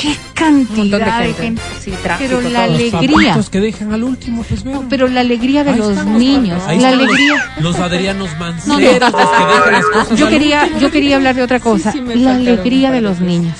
qué 0.01 0.09
de 0.09 0.17
cantidad 0.35 1.21
de 1.23 1.35
gente. 1.35 1.63
Sí, 1.81 1.91
tráfico, 2.03 2.37
Pero 2.39 2.49
la. 2.49 2.67
Los 2.67 2.77
alegría. 2.95 3.01
papitos 3.31 3.51
que 3.51 3.61
dejan 3.61 3.93
al 3.93 4.05
último, 4.05 4.43
pues. 4.43 4.65
No, 4.65 4.85
pero 4.89 5.09
la 5.09 5.21
alegría 5.21 5.65
de 5.65 5.71
Ahí 5.73 5.79
los 5.79 5.91
están 5.91 6.13
los 6.13 6.19
niños. 6.19 6.63
Ahí 6.67 6.79
la 6.81 6.91
están 6.91 6.99
los- 7.07 7.09
alegría. 7.15 7.53
Los, 7.61 7.79
Adrianos 7.79 8.31
No, 8.33 8.39
Manceros, 8.39 9.13
no. 9.13 9.19
los 9.19 9.31
que 9.31 9.45
dejan 9.55 9.73
las 9.73 9.85
cosas 9.87 10.19
Yo 10.19 10.29
quería, 10.29 10.79
yo 10.79 10.91
quería 10.91 11.17
hablar 11.17 11.35
de 11.35 11.43
otra 11.43 11.61
cosa. 11.61 11.93
sí 11.93 12.01
la 12.15 12.35
alegría 12.37 12.91
de 12.91 13.01
los 13.01 13.21
niños. 13.21 13.55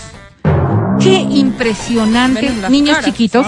Qué 1.11 1.37
impresionante, 1.37 2.51
niños 2.69 2.97
caras, 2.99 3.05
chiquitos, 3.05 3.47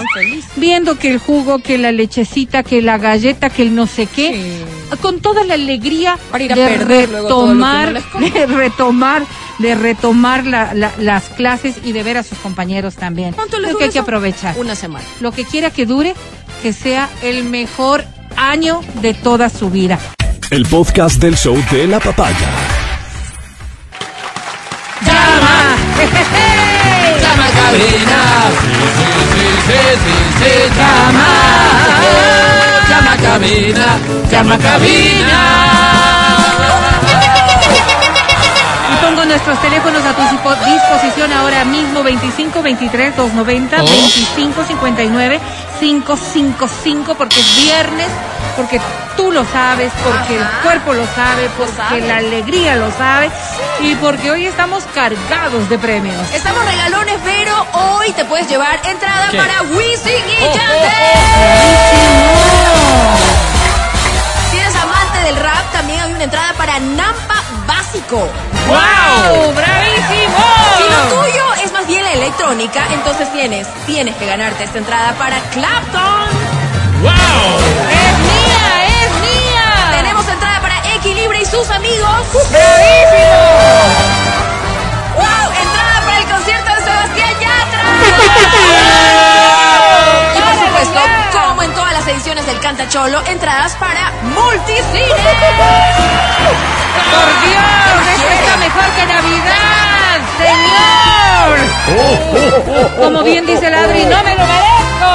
viendo 0.55 0.97
que 0.97 1.09
el 1.11 1.19
jugo, 1.19 1.59
que 1.59 1.77
la 1.77 1.91
lechecita, 1.91 2.63
que 2.63 2.81
la 2.81 2.97
galleta, 2.97 3.49
que 3.49 3.61
el 3.63 3.75
no 3.75 3.87
sé 3.87 4.05
qué, 4.07 4.63
con 5.01 5.19
toda 5.21 5.43
la 5.43 5.53
alegría 5.53 6.17
Para 6.31 6.43
ir 6.43 6.51
a 6.53 6.55
de 6.55 6.67
perder 6.67 7.09
luego 7.09 7.27
todo 7.27 7.53
lo 7.53 7.63
que 7.65 7.85
retomar, 7.85 8.01
no 8.19 8.29
de 8.33 8.45
retomar, 8.47 9.23
de 9.59 9.75
retomar 9.75 10.45
la- 10.45 10.73
la- 10.73 10.91
las 10.99 11.23
clases 11.29 11.75
y 11.83 11.91
de 11.91 12.03
ver 12.03 12.17
a 12.17 12.23
sus 12.23 12.37
compañeros 12.39 12.95
también. 12.95 13.33
¿Cuánto 13.33 13.57
les 13.59 13.67
Creo 13.69 13.77
que 13.77 13.83
hay 13.85 13.89
que 13.91 13.99
aprovechar. 13.99 14.55
Una 14.57 14.75
semana. 14.75 15.05
Lo 15.19 15.31
que 15.31 15.45
quiera 15.45 15.69
que 15.69 15.85
dure, 15.85 16.13
que 16.61 16.73
sea 16.73 17.09
el 17.23 17.43
mejor 17.45 18.03
año 18.35 18.81
de 19.01 19.13
toda 19.13 19.49
su 19.49 19.69
vida. 19.69 19.99
El 20.49 20.65
podcast 20.65 21.21
del 21.21 21.35
show 21.37 21.57
de 21.71 21.87
la 21.87 21.99
papaya. 21.99 22.49
¡Llama! 25.05 25.75
Llama 27.61 27.69
cabina. 27.69 28.17
¡Llama! 30.77 31.27
Llama 32.89 33.17
cabina. 33.17 33.87
Llama 34.31 34.57
Y 38.91 39.05
pongo 39.05 39.25
nuestros 39.25 39.61
teléfonos 39.61 40.03
a 40.05 40.13
tu 40.13 40.21
dispo- 40.23 40.55
disposición 40.65 41.31
ahora 41.33 41.63
mismo 41.65 42.03
25 42.03 42.61
23 42.61 43.15
290 43.15 43.77
Oh. 43.81 43.85
25 43.85 44.63
59 44.65 45.39
555 45.79 47.15
porque 47.15 47.39
es 47.39 47.55
viernes, 47.63 48.07
porque 48.55 48.79
tú 49.17 49.31
lo 49.31 49.45
sabes, 49.45 49.91
porque 50.03 50.37
el 50.37 50.45
cuerpo 50.63 50.93
lo 50.93 51.05
sabe, 51.15 51.49
porque 51.57 51.75
sabe. 51.75 52.01
la 52.01 52.17
alegría 52.17 52.75
lo 52.75 52.91
sabe 52.91 53.29
y 53.81 53.95
porque 53.95 54.31
hoy 54.31 54.45
estamos 54.47 54.83
cargados 54.93 55.69
de 55.69 55.77
premios. 55.77 56.19
Estamos 56.33 56.63
regalones, 56.65 57.15
pero 57.23 57.65
hoy 57.73 58.11
te 58.13 58.25
puedes 58.25 58.47
llevar 58.47 58.79
entrada 58.85 59.29
¿Qué? 59.31 59.37
para 59.37 59.61
Wisin 59.63 60.23
y 60.29 60.43
Oh, 60.43 60.55
Yandel. 60.55 60.91
Si 64.49 64.57
eres 64.59 64.75
amante 64.75 65.19
del 65.23 65.35
rap, 65.37 65.71
también 65.71 66.01
hay 66.01 66.13
una 66.13 66.23
entrada 66.23 66.53
para 66.53 66.79
Nampa 66.79 67.35
Básico. 67.65 68.27
¡Wow! 68.67 69.53
¡Bravísimo! 69.53 70.45
Si 70.77 70.83
lo 70.83 71.21
tuyo 71.21 71.43
es 71.63 71.71
más 71.71 71.87
bien 71.87 72.03
la 72.03 72.11
electrónica, 72.13 72.85
entonces 72.91 73.31
tienes, 73.31 73.67
tienes 73.85 74.15
que 74.15 74.25
ganarte 74.25 74.63
esta 74.65 74.77
entrada 74.77 75.13
para 75.13 75.39
Clapton. 75.51 76.29
¡Wow! 77.01 77.11
Sus 81.51 81.69
amigos. 81.69 82.09
¡Bravísimo! 82.49 83.35
¡Wow! 85.17 85.51
Entrada 85.61 86.01
para 86.05 86.17
el 86.19 86.25
concierto 86.25 86.71
de 86.73 86.81
Sebastián 86.81 87.33
Yatra. 87.41 87.81
Y 90.33 90.39
por 90.39 90.53
supuesto, 90.53 90.99
como 91.33 91.61
en 91.63 91.73
todas 91.73 91.91
las 91.91 92.07
ediciones 92.07 92.45
del 92.45 92.57
Canta 92.61 92.87
Cholo, 92.87 93.21
entradas 93.27 93.75
para 93.75 94.11
Multicine. 94.33 95.07
¡Por 97.11 97.27
Dios! 97.43 98.07
¡Esto 98.15 98.29
está 98.39 98.55
mejor 98.57 98.85
que 98.95 99.05
Navidad! 99.05 100.19
¡Señor! 100.39 101.59
Como 103.01 103.23
bien 103.23 103.45
dice 103.45 103.67
el 103.67 103.73
Adri, 103.73 104.05
¡no 104.05 104.23
me 104.23 104.35
lo 104.35 104.45
merezco! 104.47 105.09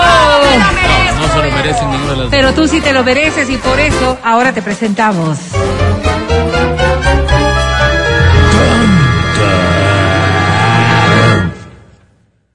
No 1.19 1.29
se 1.29 1.37
lo 1.37 1.51
merecen 1.57 1.91
ninguna 1.91 2.13
de 2.13 2.19
las 2.19 2.29
Pero 2.29 2.53
tú 2.53 2.69
sí 2.69 2.83
te 2.83 2.93
lo 2.93 3.03
mereces 3.03 3.49
y 3.49 3.57
por 3.57 3.81
eso 3.81 4.19
ahora 4.23 4.53
te 4.53 4.61
presentamos. 4.61 5.39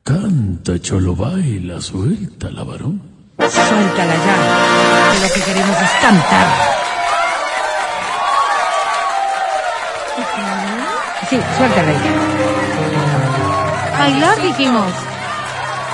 Canta, 0.04 0.80
cholo, 0.82 1.16
baila, 1.16 1.80
suelta 1.80 2.50
la 2.50 2.64
varón. 2.64 3.00
Suéltala 3.38 4.16
ya, 4.26 4.36
que 5.12 5.20
lo 5.20 5.34
que 5.34 5.42
queremos 5.42 5.78
es 5.82 5.92
cantar. 6.02 6.48
Sí, 11.30 11.40
suéltala 11.56 11.92
ya. 11.92 12.14
Bailar 14.00 14.42
dijimos. 14.42 14.92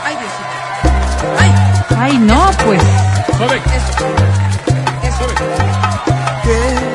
Ay, 0.05 0.15
Diosito. 0.15 0.47
Ay, 1.37 1.51
Ay, 1.99 2.17
no, 2.17 2.49
pues. 2.65 2.81
Joven. 3.37 3.61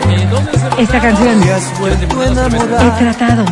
¿Y 0.09 0.25
dónde 0.27 0.53
se 0.59 0.70
lo 0.70 0.77
Esta 0.79 1.01
canción. 1.01 1.42
He 1.42 2.90
tratado. 2.98 3.44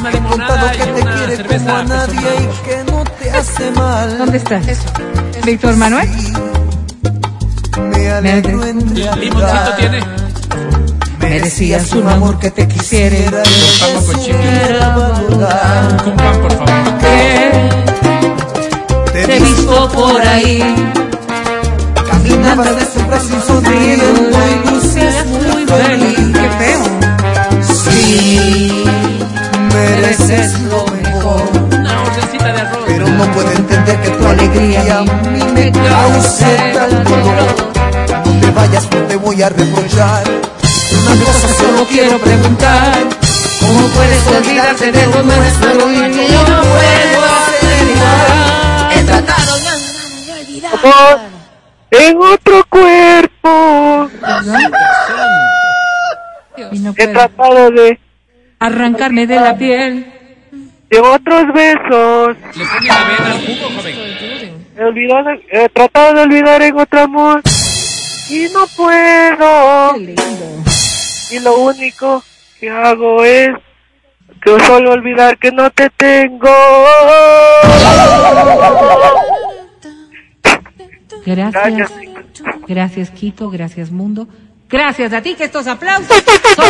Una 0.00 0.10
contado 0.10 0.30
limonada 0.30 0.72
que 0.72 0.78
te 0.84 1.02
una 1.02 1.14
quiere 1.14 1.36
cerveza. 1.36 1.64
como 1.64 1.76
a 1.78 1.82
nadie 1.84 2.20
y 2.20 2.66
que 2.68 2.90
no 2.92 3.04
te 3.04 3.30
hace 3.30 3.70
mal. 3.72 4.18
¿Dónde 4.18 4.36
está? 4.38 4.60
Víctor 5.44 5.76
Manuel. 5.76 6.08
Me 7.92 8.10
alegro 8.10 8.64
en 8.66 8.78
¿Limoncito 8.94 9.14
realidad. 9.14 9.76
tiene? 9.76 10.00
Merecías 11.18 11.92
un 11.92 12.08
amor 12.08 12.38
que 12.38 12.50
te 12.50 12.66
quisiera. 12.66 13.42
Con 13.42 13.42
pan 13.80 14.04
con 14.06 14.24
chicle. 14.24 14.78
Con 16.04 16.16
pan, 16.16 16.40
por 16.42 16.52
favor. 16.52 16.98
Te 19.12 19.26
Te 19.26 19.36
he 19.36 19.40
visto 19.40 19.88
por 19.92 20.20
ahí. 20.22 20.62
Caminabas 22.10 22.76
de 22.76 22.84
su 22.86 23.06
brazo 23.06 23.42
sonriendo 23.46 24.30
y 24.64 24.70
lucías 24.70 25.26
muy 25.26 25.66
feliz. 25.66 26.18
Qué 26.32 26.50
feo. 26.58 26.84
Sí, 27.84 29.19
mereces 29.80 30.60
lo 30.60 30.84
mejor. 30.86 31.42
Una 31.72 32.52
de 32.52 32.60
arroz. 32.60 32.84
Pero 32.86 33.08
no 33.08 33.24
puedo 33.32 33.50
entender 33.52 34.00
que 34.00 34.10
tu 34.10 34.26
alegría 34.26 34.98
a 34.98 35.02
mí 35.02 35.44
me 35.54 35.72
cause 35.72 36.72
tal 36.74 37.04
dolor. 37.04 37.72
No 38.24 38.40
te 38.40 38.50
vayas, 38.50 38.88
no 38.90 39.00
te 39.06 39.16
voy 39.16 39.42
a 39.42 39.48
reprochar. 39.48 40.24
Una 40.92 41.24
cosa 41.24 41.48
solo 41.54 41.86
quiero 41.88 42.18
preguntar. 42.18 42.98
¿Cómo 43.60 43.86
puedes 43.88 44.26
olvidarte 44.26 44.90
de 44.90 45.06
lo 45.06 45.22
nuestro 45.22 45.92
y 45.92 46.10
que 46.10 46.32
yo 46.32 46.42
no 46.42 46.62
puedo 46.62 47.24
hacer 47.24 47.88
igual? 47.94 48.92
he 48.92 49.02
tratado 49.04 49.56
de 49.56 50.32
olvidar. 50.40 50.72
en 51.90 52.16
otro 52.16 52.64
cuerpo. 52.68 54.10
He 56.96 57.06
tratado 57.06 57.70
de, 57.70 57.99
arrancarme 58.60 59.26
de 59.26 59.36
la 59.36 59.56
piel. 59.56 60.06
de 60.90 61.00
otros 61.00 61.44
besos. 61.54 62.36
Le 62.54 62.64
pone 62.64 62.86
la 62.86 63.04
vena 63.04 63.32
al 63.32 63.46
jugo, 63.46 63.70
joven. 63.76 64.66
He, 64.76 64.84
olvidado, 64.84 65.30
he 65.50 65.68
tratado 65.70 66.14
de 66.14 66.20
olvidar 66.22 66.62
en 66.62 66.78
otro 66.78 67.00
amor. 67.00 67.42
Y 68.30 68.46
no 68.52 68.66
puedo. 68.76 69.94
Qué 69.94 69.98
lindo. 69.98 70.62
Y 71.32 71.38
lo 71.40 71.58
único 71.60 72.22
que 72.60 72.70
hago 72.70 73.24
es 73.24 73.50
que 74.42 74.60
solo 74.60 74.92
olvidar 74.92 75.38
que 75.38 75.50
no 75.52 75.70
te 75.70 75.90
tengo. 75.90 76.50
Gracias. 81.26 81.52
Gracias. 81.52 81.92
Gracias, 82.66 83.10
Quito. 83.10 83.50
Gracias, 83.50 83.90
mundo. 83.90 84.28
Gracias 84.70 85.12
a 85.12 85.20
ti, 85.20 85.34
que 85.34 85.44
estos 85.44 85.66
aplausos 85.66 86.06
son 86.24 86.24
todos 86.56 86.68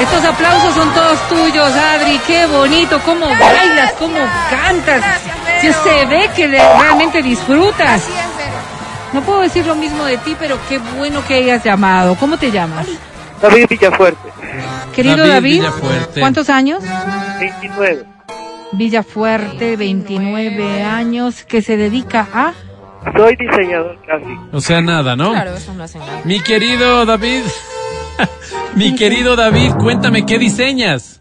Estos 0.00 0.24
aplausos 0.24 0.74
son 0.74 0.92
todos 0.94 1.28
tuyos, 1.28 1.70
Adri. 1.72 2.18
Qué 2.26 2.46
bonito. 2.46 3.00
Cómo 3.04 3.28
bailas, 3.28 3.92
cómo 3.92 4.18
cantas. 4.50 5.04
Ya 5.62 5.72
se 5.72 6.06
ve 6.06 6.28
que 6.34 6.48
realmente 6.48 7.22
disfrutas. 7.22 8.02
No 9.12 9.20
puedo 9.22 9.40
decir 9.42 9.66
lo 9.66 9.74
mismo 9.74 10.04
de 10.04 10.18
ti, 10.18 10.34
pero 10.38 10.58
qué 10.68 10.78
bueno 10.78 11.22
que 11.26 11.34
hayas 11.34 11.62
llamado. 11.62 12.16
¿Cómo 12.16 12.36
te 12.36 12.50
llamas? 12.50 12.86
David 13.40 13.66
Villafuerte, 13.68 14.28
Querido 14.94 15.16
David 15.18 15.32
David, 15.32 15.52
Villafuerte. 15.60 16.20
¿cuántos 16.20 16.50
años? 16.50 16.82
29. 17.38 18.04
Villafuerte, 18.72 19.76
29 19.76 20.82
años, 20.82 21.44
que 21.44 21.62
se 21.62 21.76
dedica 21.76 22.28
a... 22.32 22.52
Soy 23.16 23.36
diseñador 23.36 23.98
gráfico. 24.06 24.46
O 24.52 24.60
sea, 24.60 24.80
nada, 24.80 25.16
¿no? 25.16 25.30
Claro, 25.32 25.54
eso 25.54 25.72
no 25.74 25.84
hace 25.84 25.98
nada. 25.98 26.20
Mi 26.24 26.40
querido 26.40 27.04
David. 27.06 27.42
Mi 28.76 28.94
querido 28.94 29.34
David, 29.36 29.72
cuéntame, 29.80 30.26
¿qué 30.26 30.38
diseñas? 30.38 31.20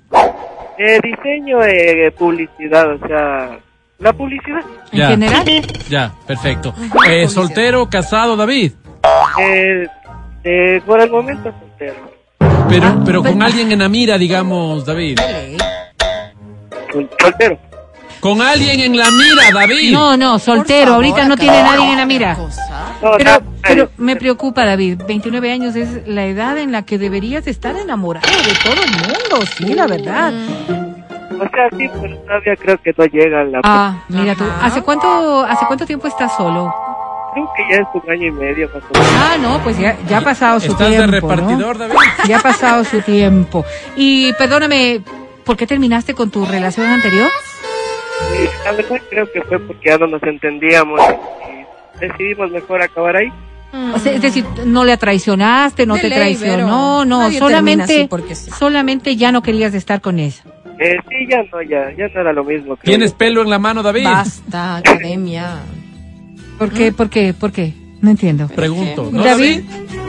Eh, 0.77 0.99
diseño 1.01 1.63
eh, 1.63 2.11
publicidad, 2.17 2.93
o 2.93 3.07
sea, 3.07 3.57
la 3.99 4.13
publicidad. 4.13 4.61
En 4.91 4.97
Ya. 4.99 5.09
general, 5.09 5.45
Ya, 5.89 6.13
perfecto. 6.27 6.73
Eh, 7.07 7.27
¿Soltero, 7.27 7.89
casado, 7.89 8.35
David? 8.35 8.73
Eh, 9.41 9.87
eh, 10.43 10.81
por 10.85 10.99
el 11.01 11.09
momento 11.09 11.51
soltero. 11.59 11.95
Pero, 12.69 13.01
pero 13.05 13.23
con 13.23 13.41
alguien 13.41 13.71
en 13.71 13.79
la 13.79 13.89
mira, 13.89 14.17
digamos, 14.17 14.85
David. 14.85 15.19
Sol- 16.91 17.09
Soltero. 17.19 17.57
Con 18.19 18.41
alguien 18.41 18.79
en 18.81 18.97
la 18.97 19.09
mira, 19.11 19.51
David. 19.53 19.93
No, 19.93 20.17
no, 20.17 20.39
soltero. 20.39 20.91
favor, 20.91 20.95
Ahorita 21.05 21.25
no 21.27 21.37
tiene 21.37 21.63
nadie 21.63 21.91
en 21.91 21.97
la 21.97 22.05
mira. 22.05 22.37
Pero, 23.17 23.31
pero 23.63 23.89
me 23.97 24.15
preocupa, 24.17 24.65
David. 24.65 25.01
29 25.07 25.51
años 25.51 25.75
es 25.75 26.05
la 26.07 26.25
edad 26.25 26.57
en 26.57 26.71
la 26.73 26.81
que 26.83 26.97
deberías 26.97 27.47
estar 27.47 27.75
enamorado 27.77 28.27
de 28.27 28.53
todo 28.63 28.83
el 28.83 28.91
mundo. 28.91 29.45
Sí, 29.57 29.73
la 29.73 29.87
verdad. 29.87 30.33
O 31.31 31.47
sea, 31.49 31.69
sí, 31.77 31.87
pero 32.01 32.17
todavía 32.17 32.55
creo 32.57 32.77
que 32.81 32.93
no 32.97 33.05
llega 33.05 33.43
la... 33.45 33.61
Ah, 33.63 34.03
mira 34.09 34.35
tú. 34.35 34.43
¿Hace 34.61 34.81
cuánto, 34.81 35.41
hace 35.45 35.65
cuánto 35.65 35.85
tiempo 35.85 36.07
estás 36.07 36.35
solo? 36.35 36.73
Creo 37.33 37.49
que 37.55 37.63
ya 37.73 37.77
es 37.81 37.87
un 37.93 38.11
año 38.11 38.27
y 38.27 38.31
medio 38.31 38.67
más 38.73 38.83
o 38.83 38.93
menos. 38.99 39.13
Ah, 39.17 39.37
no, 39.39 39.59
pues 39.63 39.77
ya, 39.79 39.95
ya 40.09 40.17
ha 40.17 40.21
pasado 40.21 40.59
su 40.59 40.71
Estás 40.73 40.89
tiempo. 40.89 41.01
de 41.01 41.07
¿no? 41.07 41.13
repartidor, 41.13 41.77
David. 41.77 41.95
Ya 42.27 42.39
ha 42.39 42.41
pasado 42.41 42.83
su 42.83 42.99
tiempo. 43.01 43.63
Y 43.95 44.33
perdóname, 44.33 45.01
¿por 45.45 45.55
qué 45.55 45.65
terminaste 45.65 46.13
con 46.13 46.29
tu 46.29 46.45
relación 46.45 46.87
anterior? 46.87 47.29
Y 48.33 48.45
la 48.65 48.71
verdad 48.73 49.01
creo 49.09 49.31
que 49.31 49.41
fue 49.41 49.59
porque 49.59 49.89
ya 49.89 49.97
no 49.97 50.07
nos 50.07 50.23
entendíamos 50.23 51.01
y 51.01 51.99
decidimos 51.99 52.51
mejor 52.51 52.81
acabar 52.81 53.17
ahí. 53.17 53.31
O 53.93 53.99
sea, 53.99 54.13
es 54.13 54.21
decir, 54.21 54.45
no 54.65 54.83
le 54.83 54.97
traicionaste, 54.97 55.85
no 55.85 55.95
De 55.95 56.01
te 56.01 56.09
ley, 56.09 56.17
traicionó, 56.17 57.05
no, 57.05 57.31
solamente, 57.31 58.07
porque 58.09 58.33
sí. 58.33 58.49
solamente 58.49 59.15
ya 59.15 59.31
no 59.31 59.43
querías 59.43 59.75
estar 59.75 60.01
con 60.01 60.17
ella. 60.17 60.41
Eh, 60.79 60.95
sí, 61.07 61.27
ya 61.29 61.43
no, 61.51 61.61
ya, 61.61 61.91
ya 61.95 62.07
no 62.07 62.21
era 62.21 62.33
lo 62.33 62.43
mismo. 62.43 62.77
creo 62.77 62.97
¿Tienes 62.97 63.13
pelo 63.13 63.41
en 63.41 63.49
la 63.49 63.59
mano, 63.59 63.83
David? 63.83 64.05
Basta, 64.05 64.77
academia. 64.77 65.59
¿Por 66.57 66.71
qué? 66.71 66.91
¿Por 66.91 67.09
qué? 67.09 67.33
¿Por 67.33 67.51
qué? 67.51 67.73
No 68.01 68.09
entiendo. 68.09 68.47
Pregunto. 68.47 69.09
¿no, 69.11 69.23
David, 69.23 69.61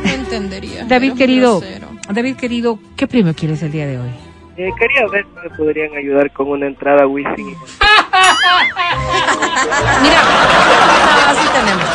No 0.04 0.10
entendería. 0.10 0.84
David 0.84 1.14
querido, 1.14 1.60
grosero. 1.60 1.88
David 2.08 2.36
querido, 2.36 2.78
¿qué 2.96 3.06
premio 3.06 3.34
quieres 3.34 3.62
el 3.62 3.72
día 3.72 3.86
de 3.86 3.98
hoy? 3.98 4.10
Eh, 4.60 4.70
quería 4.78 5.06
ver 5.10 5.24
si 5.24 5.48
me 5.48 5.56
podrían 5.56 5.96
ayudar 5.96 6.30
con 6.32 6.48
una 6.48 6.66
entrada 6.66 7.04
a 7.04 7.06
Wisin. 7.06 7.56
Mira, 10.02 10.20
Ah, 10.22 11.34
sí 11.40 11.48
tenemos. 11.48 11.88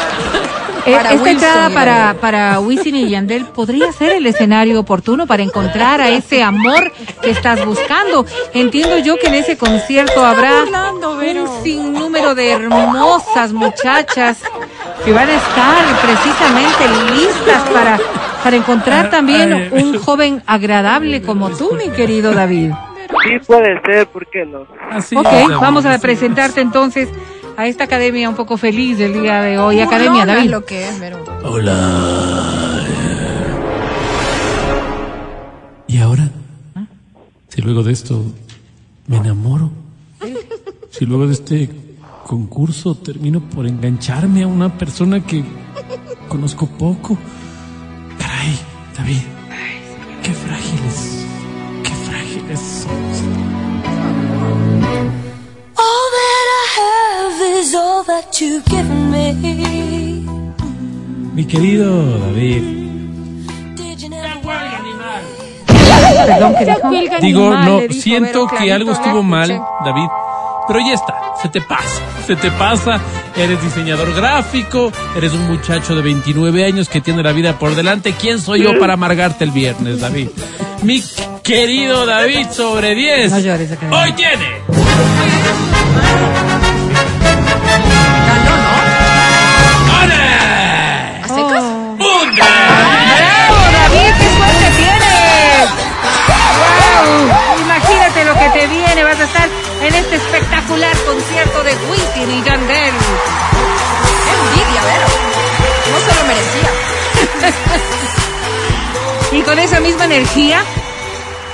Eh, 0.87 0.95
Para 0.95 1.11
esta 1.13 1.23
Wilson 1.23 1.27
entrada 1.27 1.69
para, 1.69 2.15
para 2.19 2.59
Wisin 2.59 2.95
y 2.95 3.09
Yandel 3.09 3.45
podría 3.45 3.91
ser 3.91 4.13
el 4.13 4.25
escenario 4.25 4.79
oportuno 4.79 5.27
para 5.27 5.43
encontrar 5.43 6.01
a 6.01 6.09
ese 6.09 6.41
amor 6.41 6.91
que 7.21 7.29
estás 7.29 7.63
buscando. 7.65 8.25
Entiendo 8.55 8.97
yo 8.97 9.17
que 9.17 9.27
en 9.27 9.35
ese 9.35 9.57
concierto 9.57 10.25
habrá 10.25 10.63
un 10.63 11.63
sinnúmero 11.63 12.33
de 12.33 12.51
hermosas 12.51 13.53
muchachas 13.53 14.41
que 15.03 15.11
van 15.13 15.29
a 15.29 15.35
estar 15.35 16.01
precisamente 16.01 16.87
listas 17.13 17.61
para, 17.69 17.99
para 18.45 18.57
encontrar 18.57 19.09
también 19.09 19.71
un 19.71 19.97
joven 19.97 20.43
agradable 20.45 21.23
como 21.23 21.49
tú, 21.49 21.71
mi 21.73 21.89
querido 21.89 22.31
David. 22.31 22.73
Sí, 23.23 23.39
puede 23.47 23.81
ser, 23.81 24.05
¿por 24.09 24.27
qué 24.29 24.45
no? 24.45 24.67
Así 24.91 25.15
Ok, 25.15 25.25
es, 25.25 25.47
vamos 25.59 25.83
a 25.87 25.97
presentarte 25.97 26.61
entonces 26.61 27.09
a 27.57 27.65
esta 27.65 27.85
academia 27.85 28.29
un 28.29 28.35
poco 28.35 28.57
feliz 28.57 28.99
del 28.99 29.13
día 29.19 29.41
de 29.41 29.57
hoy. 29.57 29.79
Academia, 29.79 30.27
No, 30.27 30.33
David. 30.35 30.51
lo 30.51 30.63
que 30.63 30.87
es, 30.87 30.99
Vero. 30.99 31.17
¿Y 35.87 35.97
ahora? 35.97 36.29
Si 37.49 37.61
luego 37.63 37.81
de 37.81 37.93
esto 37.93 38.21
me 39.07 39.17
enamoro. 39.17 39.71
Si 40.91 41.03
luego 41.07 41.25
de 41.25 41.33
este 41.33 41.67
concurso 42.27 42.93
termino 42.93 43.39
por 43.39 43.65
engancharme 43.65 44.43
a 44.43 44.47
una 44.47 44.77
persona 44.77 45.19
que 45.25 45.43
conozco 46.27 46.67
poco. 46.67 47.17
David. 48.97 49.21
Qué 50.23 50.31
frágiles. 50.33 51.25
Qué 51.83 51.91
frágiles 52.07 52.59
somos. 52.59 53.21
All 55.77 56.07
that 56.17 56.47
I 56.61 56.65
have 56.79 57.59
is 57.59 57.75
all 57.75 58.03
that 58.05 58.39
you've 58.39 58.65
given 58.65 59.11
me. 59.11 59.33
Mi 61.33 61.45
querido 61.45 62.19
David. 62.19 62.63
Perdón, 66.27 66.55
¿qué 66.57 66.65
dijo? 66.65 67.17
Digo, 67.21 67.55
no, 67.55 67.79
siento 67.91 68.47
que 68.47 68.71
algo 68.71 68.91
estuvo 68.91 69.21
mal. 69.23 69.49
David. 69.83 70.07
Pero 70.67 70.79
ya 70.79 70.93
está, 70.93 71.15
se 71.41 71.49
te 71.49 71.61
pasa, 71.61 72.01
se 72.25 72.35
te 72.35 72.51
pasa. 72.51 72.99
Eres 73.35 73.61
diseñador 73.61 74.13
gráfico, 74.15 74.91
eres 75.15 75.33
un 75.33 75.47
muchacho 75.47 75.95
de 75.95 76.01
29 76.01 76.65
años 76.65 76.89
que 76.89 77.01
tiene 77.01 77.21
la 77.21 77.33
vida 77.33 77.59
por 77.59 77.75
delante. 77.75 78.13
¿Quién 78.19 78.39
soy 78.39 78.63
yo 78.63 78.79
para 78.79 78.93
amargarte 78.93 79.43
el 79.43 79.51
viernes, 79.51 80.01
David? 80.01 80.29
Mi 80.81 81.03
querido 81.43 82.05
David 82.05 82.47
sobre 82.51 82.95
10. 82.95 83.31
No 83.31 83.39
llores, 83.39 83.71
Academia. 83.71 83.99
Hoy 83.99 84.13
tiene. 84.13 84.61
Oh. 91.27 92.64
Misma 109.85 110.05
energía, 110.05 110.63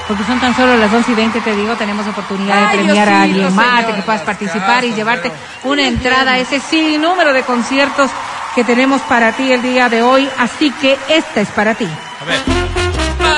porque 0.08 0.24
son 0.24 0.39
tan 0.39 0.56
solo 0.56 0.78
las 0.78 0.91
11 0.94 1.12
y 1.12 1.15
20, 1.15 1.41
te 1.41 1.54
digo, 1.54 1.76
tenemos 1.76 2.08
oportunidad 2.08 2.56
de 2.56 2.65
Ay, 2.65 2.78
premiar 2.78 3.10
a 3.10 3.24
alguien 3.24 3.54
más, 3.54 3.86
de 3.86 3.94
que 3.94 4.02
puedas 4.04 4.22
participar 4.22 4.86
y 4.86 4.94
llevarte 4.94 5.30
una 5.65 5.86
entrada 5.86 6.32
a 6.34 6.39
ese 6.39 6.62
sinnúmero 6.62 7.34
de 7.34 7.44
conciertos 7.44 8.10
que 8.56 8.63
tenemos 8.63 9.02
para 9.02 9.34
ti 9.34 9.52
el 9.52 9.62
día 9.62 9.89
de 9.89 10.02
hoy. 10.02 10.30
Así 10.38 10.72
que 10.72 10.98
esta 11.10 11.41
es 11.41 11.50
para 11.50 11.76
ti. 11.76 11.86
A 11.86 12.26
ver. 12.26 12.39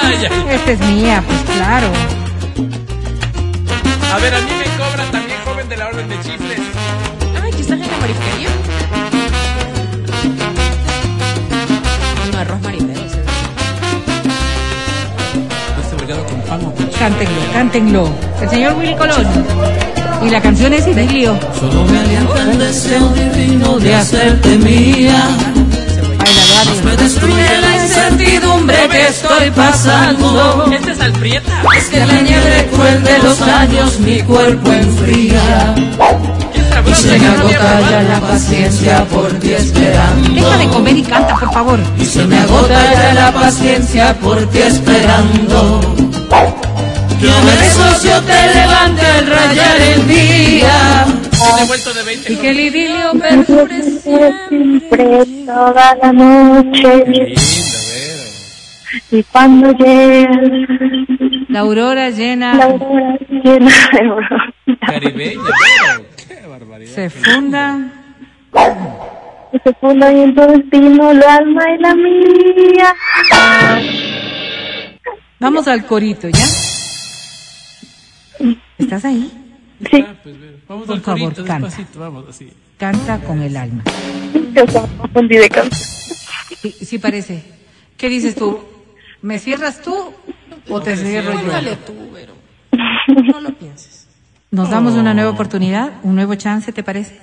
Ay, 0.04 0.28
ay. 0.30 0.46
Esta 0.52 0.72
es 0.72 0.80
mía, 0.80 1.24
pues 1.26 1.40
claro. 1.58 1.88
A 4.14 4.18
ver, 4.20 4.36
a 4.36 4.42
mí 4.42 4.52
me 4.60 4.66
cobra 4.78 5.06
también 5.12 5.40
joven 5.44 5.70
de 5.70 5.78
la 5.78 5.88
orden 5.88 6.08
de 6.08 6.20
chifles. 6.22 6.60
Ay, 7.42 7.52
que 7.52 7.62
estás 7.62 7.80
en 7.80 7.92
la 7.92 7.98
marifería. 7.98 8.50
No, 12.32 12.40
arroz 12.40 12.62
marinero. 12.62 12.83
Cántenlo, 17.04 17.42
cántenlo. 17.52 18.10
El 18.42 18.50
señor 18.50 18.78
Willy 18.78 18.96
Colón. 18.96 19.28
Y 20.26 20.30
la 20.30 20.42
canción 20.42 20.72
es 20.72 20.88
Idilio. 20.88 21.38
Solo 21.60 21.84
me 21.84 22.00
alienta 22.00 22.42
el 22.50 22.58
deseo 22.58 23.10
divino 23.10 23.78
de 23.78 23.94
hacerte 23.94 24.58
mía. 24.60 25.22
Adri. 26.62 26.82
Me 26.86 26.96
destruye 26.96 27.60
la 27.60 27.84
incertidumbre 27.84 28.78
que 28.90 29.08
estoy 29.08 29.52
pasando. 29.52 30.72
Este 30.72 30.92
es 30.92 31.02
Alprieta. 31.02 31.52
Es 31.78 31.90
que 31.90 32.06
la 32.06 32.22
nieve 32.22 32.70
cruel 32.72 33.04
de 33.04 33.18
los 33.20 33.42
años 33.42 34.00
mi 34.00 34.22
cuerpo 34.22 34.72
enfría. 34.72 35.76
Y 36.90 36.94
se 36.96 37.20
me 37.20 37.28
agota 37.28 37.82
ya 37.92 38.02
la 38.04 38.22
paciencia 38.22 39.04
por 39.12 39.30
ti 39.40 39.50
Deja 39.50 39.62
de 39.62 39.68
esperando. 39.68 40.72
comer 40.72 40.96
y 40.96 41.04
canta, 41.04 41.36
por 41.36 41.52
favor. 41.52 41.80
Y 42.00 42.06
se 42.06 42.24
me 42.24 42.40
agota 42.40 42.94
ya 42.94 43.14
la 43.14 43.34
paciencia 43.34 44.14
por 44.22 44.38
ti 44.52 44.60
esperando. 44.60 45.82
Que 47.24 47.30
a 47.30 47.40
besos 47.40 48.04
yo 48.04 48.22
te 48.24 48.54
levante 48.54 49.06
al 49.06 49.28
rayar 49.28 49.82
el 49.82 50.08
día. 50.10 51.06
He 51.32 51.62
devuelto 51.62 51.94
de 51.94 52.04
20. 52.04 52.34
Y 52.34 52.36
que 52.36 52.50
el 52.50 52.60
idilio 52.60 53.12
perdure 53.14 53.82
siempre 53.82 55.26
toda 55.46 55.96
la 56.02 56.12
noche 56.12 57.34
y 59.10 59.24
cuando 59.24 59.72
llega 59.72 60.30
La 61.48 61.60
aurora 61.62 62.10
llena 62.10 62.56
la 62.56 62.68
hora 62.68 63.18
llena 63.30 63.72
de 63.94 64.10
oro 64.10 64.38
Caribeña. 64.86 65.42
Qué 66.28 66.48
barbaridad. 66.48 66.94
se 66.94 67.10
funda. 67.10 67.80
y 69.54 69.60
se 69.60 69.74
funda 69.76 70.12
y 70.12 70.20
en 70.20 70.36
tu 70.36 70.42
destino 70.42 71.14
lo 71.14 71.30
alma 71.30 71.64
y 71.72 71.82
la 71.82 71.96
mía 71.96 72.96
Vamos 75.40 75.68
al 75.68 75.86
corito, 75.86 76.28
¿ya? 76.30 76.63
¿Estás 78.84 79.06
ahí? 79.06 79.32
sí 79.92 80.04
Ah, 80.08 80.16
pues. 80.24 80.36
Vamos 80.68 80.88
Por 80.88 80.96
al 80.96 81.02
favor, 81.02 81.22
corito, 81.22 81.46
canta. 81.46 81.68
despacito, 81.68 82.00
vamos 82.00 82.26
así. 82.30 82.52
Canta 82.78 83.20
con 83.20 83.42
el 83.42 83.56
alma. 83.58 83.84
yo 84.54 84.66
confundí 84.68 85.38
de 85.38 85.50
canción 85.50 85.90
Sí, 86.62 86.72
sí 86.72 86.98
parece. 87.00 87.44
¿Qué 87.98 88.10
dices 88.10 88.36
tú? 88.36 88.60
¿Me 89.22 89.40
cierras 89.40 89.82
tú 89.82 90.14
o 90.70 90.82
te 90.82 90.96
cierro 90.98 91.34
yo? 91.34 91.40
Cuélgale 91.40 91.76
tú, 91.78 91.94
Vero. 92.14 92.34
No 93.32 93.40
lo 93.42 93.54
pienses. 93.58 94.08
¿Nos 94.52 94.70
damos 94.70 94.94
una 94.94 95.14
nueva 95.14 95.32
oportunidad? 95.32 95.94
¿Un 96.04 96.16
nuevo 96.16 96.36
chance, 96.36 96.72
te 96.72 96.84
parece? 96.84 97.20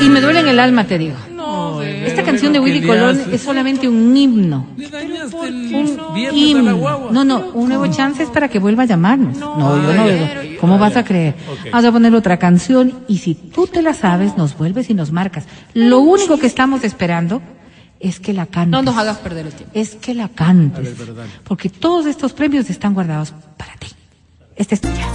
Y 0.00 0.08
me 0.08 0.20
duele 0.20 0.40
en 0.40 0.48
el 0.48 0.58
alma, 0.58 0.84
te 0.84 0.98
digo. 0.98 1.16
No, 1.30 1.82
Esta 1.82 2.22
canción 2.22 2.52
de 2.52 2.60
Willy 2.60 2.86
Colón 2.86 3.20
es 3.30 3.42
solamente 3.42 3.88
un 3.88 4.16
himno. 4.16 4.66
Un 4.76 6.34
himno. 6.34 7.10
No, 7.10 7.24
no, 7.24 7.50
un 7.52 7.68
nuevo 7.68 7.86
chance 7.88 8.22
es 8.22 8.30
para 8.30 8.48
que 8.48 8.58
vuelva 8.58 8.84
a 8.84 8.86
llamarnos. 8.86 9.36
No, 9.36 9.82
yo 9.82 9.92
no 9.92 10.04
veo. 10.04 10.28
¿Cómo 10.60 10.78
vas 10.78 10.96
a 10.96 11.04
creer? 11.04 11.34
Vamos 11.70 11.84
a 11.84 11.92
poner 11.92 12.14
otra 12.14 12.38
canción 12.38 13.00
y 13.08 13.18
si 13.18 13.34
tú 13.34 13.66
te 13.66 13.82
la 13.82 13.94
sabes, 13.94 14.36
nos 14.36 14.56
vuelves 14.56 14.88
y 14.90 14.94
nos 14.94 15.12
marcas. 15.12 15.44
Lo 15.74 16.00
único 16.00 16.38
que 16.38 16.46
estamos 16.46 16.84
esperando 16.84 17.42
es 17.98 18.20
que 18.20 18.32
la 18.32 18.46
cantes. 18.46 18.70
No 18.70 18.82
nos 18.82 18.96
hagas 18.96 19.18
perder 19.18 19.46
el 19.46 19.52
tiempo. 19.52 19.78
Es 19.78 19.94
que 19.96 20.14
la 20.14 20.28
cantes. 20.28 20.94
Porque 21.44 21.68
todos 21.68 22.06
estos 22.06 22.32
premios 22.32 22.70
están 22.70 22.94
guardados 22.94 23.34
para 23.58 23.74
ti. 23.74 23.88
Esta 24.56 24.74
es 24.74 24.80
tuya. 24.80 25.06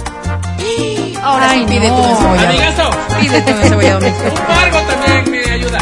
Ahora 1.22 1.50
Ay, 1.50 1.60
sí 1.60 1.66
pide 1.74 1.88
no. 1.88 1.96
tu 1.96 2.02
encebollado. 2.08 2.48
Amigazo. 2.48 2.90
Pide 3.20 3.40
tu 3.42 3.50
encebollado. 3.50 3.98
Un 4.06 4.12
barco 4.48 4.78
también 4.88 5.30
me 5.30 5.52
ayuda. 5.52 5.78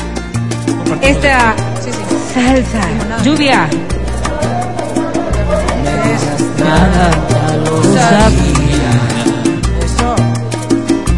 Esta 1.03 1.55
salsa, 2.33 2.83
lluvia. 3.23 3.68
Nada, 6.59 7.11
lo 7.64 7.83
sabía. 7.83 8.92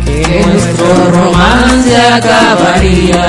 Que 0.04 0.44
nuestro 0.44 1.10
romance 1.12 1.96
acabaría. 2.12 3.24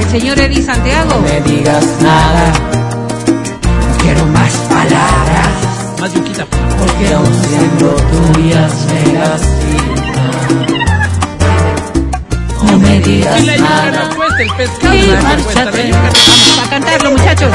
El 0.00 0.08
señor 0.10 0.38
Eddie 0.40 0.62
Santiago. 0.62 1.10
No 1.10 1.20
me 1.20 1.40
digas 1.42 1.84
nada. 2.00 2.52
Más 6.06 6.14
yuquita. 6.14 6.46
Porque 6.78 7.14
aún 7.14 7.34
siendo 7.48 7.88
tuyas 7.96 8.72
me 8.86 9.12
lastiman. 9.18 10.36
No 12.62 12.78
me 12.78 13.00
digas 13.00 13.40
Y 13.40 13.46
la 13.46 13.56
nada. 13.56 14.08
no 14.08 14.14
cuesta, 14.14 14.42
el 14.42 14.50
pescado 14.52 14.94
Y 14.94 14.96
no 15.00 15.06
cuesta, 15.16 15.64
la 15.64 15.64
márchate. 15.64 15.88
yuca. 15.88 15.98
Vamos 15.98 16.58
a 16.64 16.70
cantarlo, 16.70 17.10
muchachos. 17.10 17.50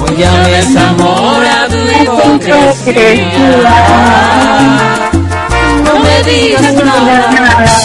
Hoy 0.00 0.16
ya 0.16 0.32
me 0.32 0.58
enamora 0.60 1.68
tu 1.68 1.76
hipocresía. 1.76 3.26
No 5.84 5.92
me 6.00 6.22
digas 6.22 6.72
nada. 6.72 7.78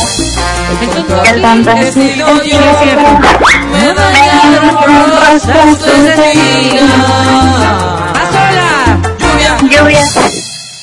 Lluvia, 9.84 10.04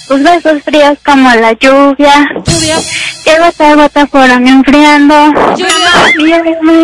tus 0.08 0.22
besos 0.22 0.62
fríos 0.64 0.98
como 1.04 1.30
la 1.34 1.52
lluvia, 1.52 2.28
Lluvia. 2.44 2.76
que 3.24 3.38
gota 3.38 3.70
a 3.70 3.74
gota 3.74 4.06
fueron 4.06 4.46
enfriando, 4.46 5.14
Lluvia. 5.56 6.12
Lluvia, 6.18 6.42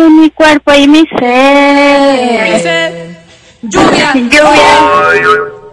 mi 0.09 0.29
cuerpo 0.31 0.73
y 0.73 0.87
mi 0.87 1.05
ser. 1.19 3.17
Lluvia. 3.61 4.11
Lluvia, 4.13 4.77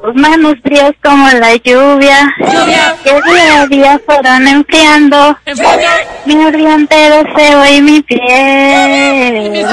tus 0.02 0.14
manos 0.16 0.54
frías 0.62 0.92
como 1.02 1.28
la 1.30 1.54
lluvia, 1.56 2.30
Lluvia. 2.38 2.96
que 3.02 3.12
día 3.22 3.62
a 3.62 3.66
día 3.66 4.00
fueron 4.04 4.46
enfriando, 4.48 5.38
Enfrente. 5.46 5.86
mi 6.26 6.44
ardiente 6.44 6.94
deseo 6.94 7.64
y 7.66 7.80
mi 7.82 8.02
piel. 8.02 9.66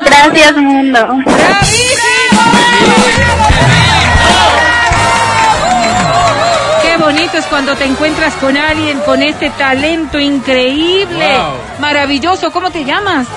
Gracias, 0.00 0.56
mundo. 0.56 1.18
Qué 1.24 1.32
bonito 7.06 7.38
es 7.38 7.46
cuando 7.46 7.76
te 7.76 7.84
encuentras 7.84 8.34
con 8.34 8.56
alguien 8.56 8.98
con 9.00 9.22
este 9.22 9.48
talento 9.50 10.18
increíble. 10.18 11.36
Wow. 11.36 11.54
Maravilloso. 11.78 12.50
¿Cómo 12.50 12.72
te 12.72 12.84
llamas? 12.84 13.28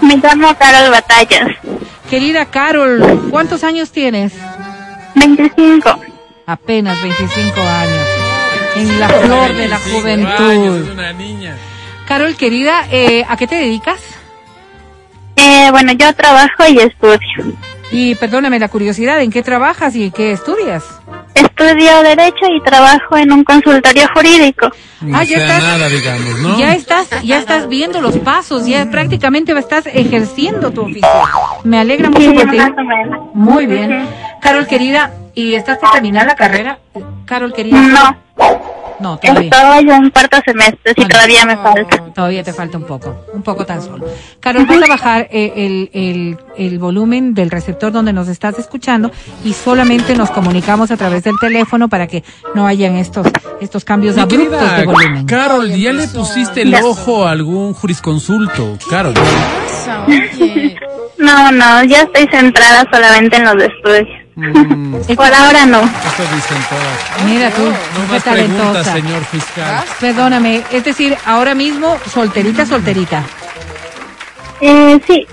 Me 0.00 0.16
llamo 0.16 0.56
Carol 0.56 0.90
Batallas, 0.90 1.48
Querida 2.08 2.46
Carol, 2.46 3.28
¿cuántos 3.30 3.64
años 3.64 3.92
tienes? 3.92 4.32
25. 5.14 6.00
Apenas 6.46 7.02
25 7.02 7.60
años. 7.60 8.06
En 8.76 8.98
la 8.98 9.08
flor 9.10 9.54
de 9.54 9.68
la 9.68 9.76
25 9.76 10.00
juventud. 10.00 10.50
años, 10.50 10.76
es 10.86 10.88
una 10.90 11.12
niña. 11.12 11.56
Carol, 12.06 12.34
querida, 12.34 12.86
eh, 12.90 13.26
¿a 13.28 13.36
qué 13.36 13.46
te 13.46 13.56
dedicas? 13.56 14.00
Eh, 15.36 15.68
bueno, 15.70 15.92
yo 15.92 16.14
trabajo 16.14 16.64
y 16.66 16.78
estudio. 16.78 17.58
Y 17.92 18.14
perdóname 18.14 18.58
la 18.58 18.68
curiosidad, 18.68 19.20
¿en 19.20 19.30
qué 19.30 19.42
trabajas 19.42 19.94
y 19.96 20.04
en 20.04 20.12
qué 20.12 20.32
estudias? 20.32 20.84
Estudio 21.40 22.02
Derecho 22.02 22.46
y 22.56 22.60
trabajo 22.62 23.16
en 23.16 23.32
un 23.32 23.44
consultorio 23.44 24.06
jurídico. 24.14 24.70
No 25.00 25.18
Ah, 25.18 25.24
ya 25.24 25.38
sea 25.38 25.46
estás- 25.56 25.62
nada, 25.62 25.88
digamos, 25.88 26.38
¿no? 26.40 26.58
Ya 26.58 26.74
estás, 26.74 27.08
ya 27.22 27.38
estás 27.38 27.68
viendo 27.68 28.00
los 28.00 28.18
pasos, 28.18 28.66
ya 28.66 28.90
prácticamente 28.90 29.52
estás 29.58 29.86
ejerciendo 29.86 30.70
tu 30.70 30.82
oficio. 30.82 31.08
Me 31.64 31.78
alegra 31.78 32.10
mucho 32.10 32.30
Sí, 32.30 32.34
por 32.36 32.50
ti. 32.50 32.58
Muy 33.34 33.66
bien. 33.66 34.06
Carol, 34.42 34.66
querida, 34.66 35.12
¿y 35.34 35.54
estás 35.54 35.78
por 35.78 35.90
terminar 35.90 36.26
la 36.26 36.34
carrera? 36.34 36.78
Carol, 37.26 37.52
querida. 37.52 37.78
No, 37.80 38.16
No, 39.00 39.18
todavía. 39.18 39.50
estoy 39.50 39.90
en 39.90 40.10
cuarto 40.10 40.36
semestre, 40.44 40.94
no. 40.96 41.08
todavía 41.08 41.44
me 41.46 41.56
falta. 41.56 42.04
Todavía 42.14 42.42
te 42.44 42.52
falta 42.52 42.76
un 42.78 42.84
poco, 42.84 43.24
un 43.32 43.42
poco 43.42 43.64
tan 43.64 43.82
solo. 43.82 44.06
Carol, 44.40 44.66
vas 44.66 44.82
a 44.82 44.86
bajar 44.86 45.28
eh, 45.30 45.52
el, 45.56 45.90
el, 45.92 46.38
el 46.56 46.78
volumen 46.78 47.34
del 47.34 47.50
receptor 47.50 47.92
donde 47.92 48.12
nos 48.12 48.28
estás 48.28 48.58
escuchando 48.58 49.10
y 49.44 49.52
solamente 49.54 50.14
nos 50.14 50.30
comunicamos 50.30 50.90
a 50.90 50.96
través 50.96 51.24
del 51.24 51.34
teléfono 51.40 51.88
para 51.88 52.06
que 52.06 52.22
no 52.54 52.66
hayan 52.66 52.96
estos, 52.96 53.26
estos 53.60 53.84
cambios 53.84 54.16
Mi 54.16 54.22
abruptos 54.22 54.58
querida 54.58 54.78
de 54.78 54.86
volumen. 54.86 55.26
Carol, 55.26 55.70
¿ya 55.70 55.92
le 55.92 56.06
pusiste 56.08 56.62
el 56.62 56.74
ojo 56.74 57.26
a 57.26 57.30
algún 57.30 57.72
jurisconsulto? 57.74 58.76
Carol. 58.88 59.14
No, 61.18 61.52
no, 61.52 61.84
ya 61.84 62.00
estoy 62.02 62.26
centrada 62.32 62.86
solamente 62.90 63.36
en 63.36 63.44
los 63.44 63.54
estudios. 63.62 64.08
Mm, 64.36 64.94
Por 65.14 65.34
ahora 65.34 65.66
no. 65.66 65.80
esto 65.82 66.22
dicen 66.34 66.56
todas. 66.70 67.24
Mira 67.26 67.50
tú, 67.50 67.62
No 67.62 68.06
qué 68.06 68.12
más 68.12 68.22
preguntas, 68.22 68.86
señor 68.86 69.24
fiscal. 69.26 69.84
Perdóname, 70.00 70.62
es 70.72 70.82
decir, 70.82 71.14
ahora 71.26 71.54
mismo 71.54 71.98
solterita, 72.10 72.64
solterita. 72.64 73.22
Eh, 74.62 74.98
sí, 75.06 75.26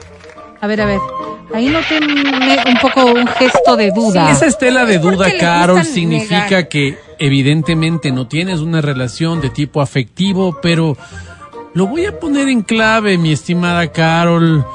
A 0.60 0.68
ver, 0.68 0.82
a 0.82 0.86
ver. 0.86 1.00
Ahí 1.56 1.70
noté 1.70 1.98
un, 2.00 2.10
un 2.12 2.78
poco 2.82 3.06
un 3.06 3.26
gesto 3.26 3.78
de 3.78 3.92
duda. 3.92 4.30
Esa 4.32 4.48
estela 4.48 4.84
de 4.86 5.00
duda, 5.00 5.28
Carol, 5.40 5.86
significa 5.86 6.42
negar. 6.42 6.68
que 6.68 6.98
evidentemente 7.20 8.12
no 8.12 8.28
tienes 8.28 8.60
una 8.60 8.82
relación 8.82 9.40
de 9.40 9.50
tipo 9.50 9.82
afectivo, 9.82 10.60
pero 10.62 10.98
lo 11.78 11.86
voy 11.86 12.08
a 12.08 12.20
poner 12.20 12.50
en 12.50 12.64
clave, 12.64 13.20
mi 13.20 13.32
estimada 13.32 13.92
Carol. 13.92 14.66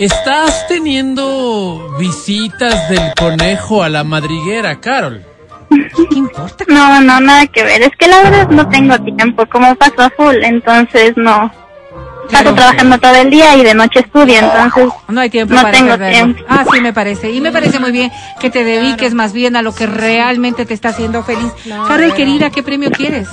¿Estás 0.00 0.66
teniendo 0.66 1.94
visitas 1.96 2.88
del 2.88 3.14
conejo 3.16 3.84
a 3.84 3.88
la 3.88 4.02
madriguera, 4.02 4.80
Carol? 4.80 5.24
¿Qué 5.70 6.18
importa? 6.18 6.64
no, 6.66 7.00
no, 7.02 7.20
nada 7.20 7.46
que 7.46 7.62
ver. 7.62 7.82
Es 7.82 7.92
que 7.96 8.08
la 8.08 8.20
verdad 8.24 8.48
no 8.48 8.68
tengo 8.68 8.98
tiempo, 8.98 9.46
como 9.46 9.76
paso 9.76 10.02
a 10.02 10.10
full, 10.10 10.34
entonces 10.42 11.12
no. 11.14 11.52
Paso 12.32 12.52
trabajando 12.52 12.98
todo 12.98 13.14
el 13.14 13.30
día 13.30 13.54
y 13.56 13.62
de 13.62 13.74
noche 13.74 14.00
estudio, 14.00 14.34
entonces 14.40 14.92
No 15.06 15.20
hay 15.20 15.30
tiempo 15.30 15.54
No 15.54 15.60
para 15.62 15.72
tengo 15.72 15.90
perderlo. 15.90 16.14
tiempo. 16.34 16.44
Ah, 16.48 16.64
sí, 16.72 16.80
me 16.80 16.92
parece. 16.92 17.30
Y 17.30 17.40
me 17.40 17.52
parece 17.52 17.78
muy 17.78 17.92
bien 17.92 18.10
que 18.40 18.50
te 18.50 18.64
dediques 18.64 19.14
más 19.14 19.32
bien 19.32 19.54
a 19.54 19.62
lo 19.62 19.72
que 19.72 19.86
realmente 19.86 20.66
te 20.66 20.74
está 20.74 20.88
haciendo 20.88 21.22
feliz. 21.22 21.52
Carol, 21.86 22.12
querida, 22.14 22.50
¿qué 22.50 22.64
premio 22.64 22.90
quieres? 22.90 23.28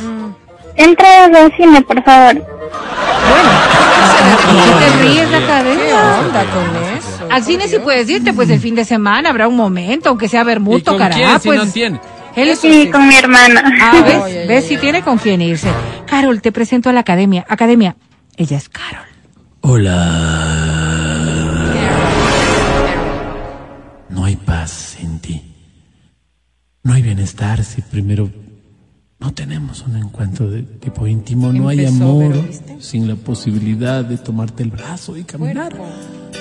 Entra 0.75 1.25
al 1.25 1.51
cine, 1.57 1.81
por 1.81 2.03
favor. 2.03 2.41
¿Por 2.41 2.45
qué 4.79 4.85
te 4.85 5.03
ríes 5.03 5.31
la 5.31 5.39
¿Qué 5.39 5.45
cabeza? 5.45 6.19
onda 6.19 6.43
con 6.45 6.97
eso? 6.97 7.27
Al 7.29 7.43
cine 7.43 7.67
sí 7.67 7.79
puedes 7.79 8.09
irte, 8.09 8.33
pues 8.33 8.49
el 8.49 8.59
fin 8.59 8.75
de 8.75 8.85
semana 8.85 9.29
habrá 9.29 9.47
un 9.47 9.55
momento, 9.55 10.09
aunque 10.09 10.27
sea 10.27 10.43
ver 10.43 10.57
¿Y 10.57 10.61
mucho, 10.61 10.85
con 10.91 10.97
carajo. 10.97 11.39
si 11.39 11.47
pues. 11.47 11.65
no 11.65 11.71
tiene? 11.71 11.99
Él 12.35 12.55
Sí, 12.55 12.89
con 12.91 13.07
mi 13.07 13.15
hermana. 13.15 13.63
Ah, 13.81 14.01
¿ves? 14.05 14.21
Ay, 14.23 14.37
ay, 14.37 14.47
¿Ves 14.47 14.63
ay, 14.63 14.69
si 14.69 14.77
tiene 14.77 15.01
con 15.01 15.17
quién 15.17 15.41
irse? 15.41 15.69
Carol, 16.07 16.41
te 16.41 16.51
presento 16.51 16.89
a 16.89 16.93
la 16.93 17.01
academia. 17.01 17.45
Academia, 17.49 17.95
ella 18.37 18.57
es 18.57 18.69
Carol. 18.69 19.05
Hola. 19.61 20.07
No 24.09 24.25
hay 24.25 24.35
paz 24.37 24.97
en 25.01 25.19
ti. 25.19 25.41
No 26.83 26.93
hay 26.93 27.01
bienestar 27.01 27.63
si 27.63 27.81
primero 27.81 28.29
no 29.21 29.31
tenemos 29.33 29.83
un 29.83 29.95
encuentro 29.97 30.49
de 30.49 30.63
tipo 30.63 31.05
íntimo. 31.05 31.53
No 31.53 31.69
hay 31.69 31.85
amor 31.85 32.33
sin 32.79 33.07
la 33.07 33.15
posibilidad 33.15 34.03
de 34.03 34.17
tomarte 34.17 34.63
el 34.63 34.71
brazo 34.71 35.15
y 35.15 35.23
caminar 35.23 35.73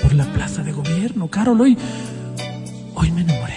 por 0.02 0.14
la 0.14 0.24
plaza 0.24 0.62
de 0.62 0.72
gobierno. 0.72 1.28
Carol, 1.28 1.60
hoy, 1.60 1.76
hoy 2.94 3.10
me 3.12 3.20
enamoré. 3.20 3.54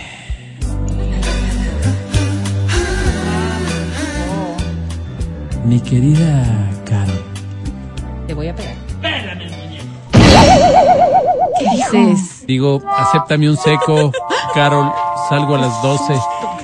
Mi 5.66 5.80
querida 5.80 6.44
Carol. 6.86 7.24
Te 8.28 8.34
voy 8.34 8.50
a 8.50 8.56
pegar. 8.56 8.76
¿Qué 11.60 12.00
dices? 12.00 12.46
Digo, 12.46 12.82
acéptame 12.98 13.50
un 13.50 13.56
seco, 13.56 14.12
Carol, 14.54 14.92
salgo 15.30 15.56
a 15.56 15.60
las 15.60 15.82
12. 15.82 16.14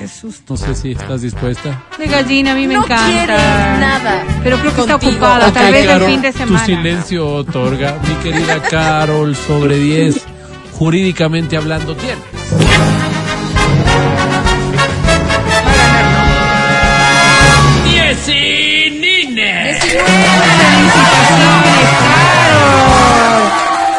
Qué 0.00 0.08
susto. 0.08 0.54
No 0.54 0.56
sé 0.56 0.74
si 0.74 0.92
estás 0.92 1.20
dispuesta. 1.20 1.82
De 1.98 2.06
gallina 2.06 2.52
a 2.52 2.54
mí 2.54 2.66
me 2.66 2.74
no 2.74 2.84
encanta. 2.84 3.06
quiere 3.06 3.36
nada. 3.36 4.24
Pero 4.42 4.58
creo 4.58 4.74
que 4.74 4.80
está 4.80 4.94
ocupada, 4.96 5.52
tal 5.52 5.72
vez 5.72 5.82
el 5.82 5.88
Carol, 5.90 6.10
fin 6.10 6.22
de 6.22 6.32
semana. 6.32 6.58
Tu 6.60 6.64
silencio 6.66 7.28
otorga. 7.28 7.98
Mi 8.08 8.14
querida 8.16 8.62
Carol, 8.62 9.36
sobre 9.36 9.76
10, 9.76 10.24
jurídicamente 10.72 11.56
hablando, 11.58 11.94
tienes. 11.96 12.18
¡Diez 17.84 18.28
y 18.28 18.90
nines! 19.00 19.78
Felicitaciones, 19.82 21.88
Carol. 22.00 23.50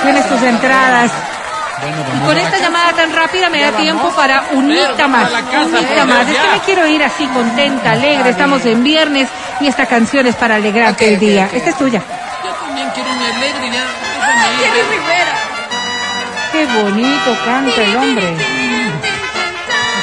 Tienes 0.04 0.30
tus 0.30 0.42
entradas. 0.42 1.12
Bueno, 1.82 1.98
Y 2.16 2.20
con 2.28 2.38
esta 2.38 2.58
tan 2.94 3.14
rápida 3.14 3.50
me 3.50 3.62
da 3.62 3.72
tiempo 3.72 4.12
para 4.16 4.46
unita 4.54 5.08
más. 5.08 5.32
Unita 5.32 6.06
más. 6.06 6.28
Es 6.28 6.36
que 6.36 6.36
ya. 6.36 6.52
me 6.54 6.60
quiero 6.66 6.88
ir 6.88 7.04
así 7.04 7.28
contenta, 7.28 7.92
alegre. 7.92 8.30
Estamos 8.30 8.66
en 8.66 8.84
viernes 8.84 9.30
y 9.60 9.68
esta 9.68 9.86
canción 9.86 10.26
es 10.28 10.36
para 10.36 10.56
alegrarte 10.56 11.14
el 11.14 11.20
día. 11.20 11.50
Esta 11.52 11.70
es 11.70 11.78
tuya. 11.78 12.02
Yo 12.44 12.52
también 12.52 12.90
quiero 12.94 13.12
un 13.12 13.22
alegre, 13.22 13.72
ya. 13.72 13.84
ir. 13.84 14.60
Jenny 14.60 14.82
Rivera. 14.90 15.36
Qué 16.52 16.66
bonito 16.66 17.38
canta 17.46 17.82
el 17.82 17.96
hombre. 17.96 18.36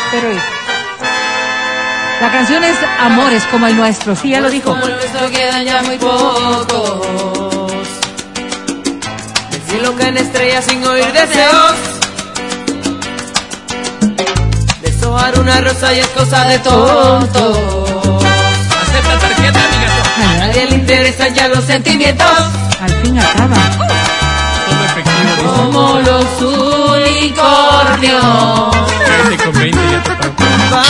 Espero 0.05 0.33
ir. 0.33 0.59
La 2.21 2.33
canción 2.33 2.65
es 2.65 2.77
Amores 2.99 3.45
como 3.45 3.67
el 3.67 3.77
nuestro. 3.77 4.17
Sí, 4.17 4.31
ya 4.31 4.41
lo 4.41 4.51
dijo. 4.51 4.71
Como 4.71 4.87
el 4.87 4.97
nuestro 4.97 5.31
quedan 5.31 5.65
ya 5.65 5.83
muy 5.83 5.97
pocos. 5.99 7.07
Del 9.51 9.63
cielo 9.69 9.95
caen 9.97 10.17
estrellas 10.17 10.65
sin 10.65 10.85
oír 10.85 11.13
deseos. 11.13 11.98
Deshojar 15.19 15.41
una 15.41 15.61
rosa 15.61 15.93
y 15.95 15.99
es 15.99 16.07
cosa 16.09 16.45
de 16.45 16.59
tonto. 16.61 17.85
Acepta 18.83 19.19
tarjeta, 19.19 19.61
amiga. 19.65 19.91
A 20.17 20.37
nadie 20.39 20.67
le 20.67 20.77
interesan 20.77 21.35
ya 21.35 21.49
los 21.49 21.65
sentimientos. 21.65 22.27
Al 22.81 22.91
fin 23.03 23.19
acaba. 23.19 23.57
Efectivo. 24.85 25.53
Como 25.57 25.99
los 26.01 26.25
unicornios 26.41 28.25
con 29.45 29.53
20 29.53 29.79
ya 29.91 30.03
te 30.03 30.11
pago. 30.11 30.35
van 30.71 30.85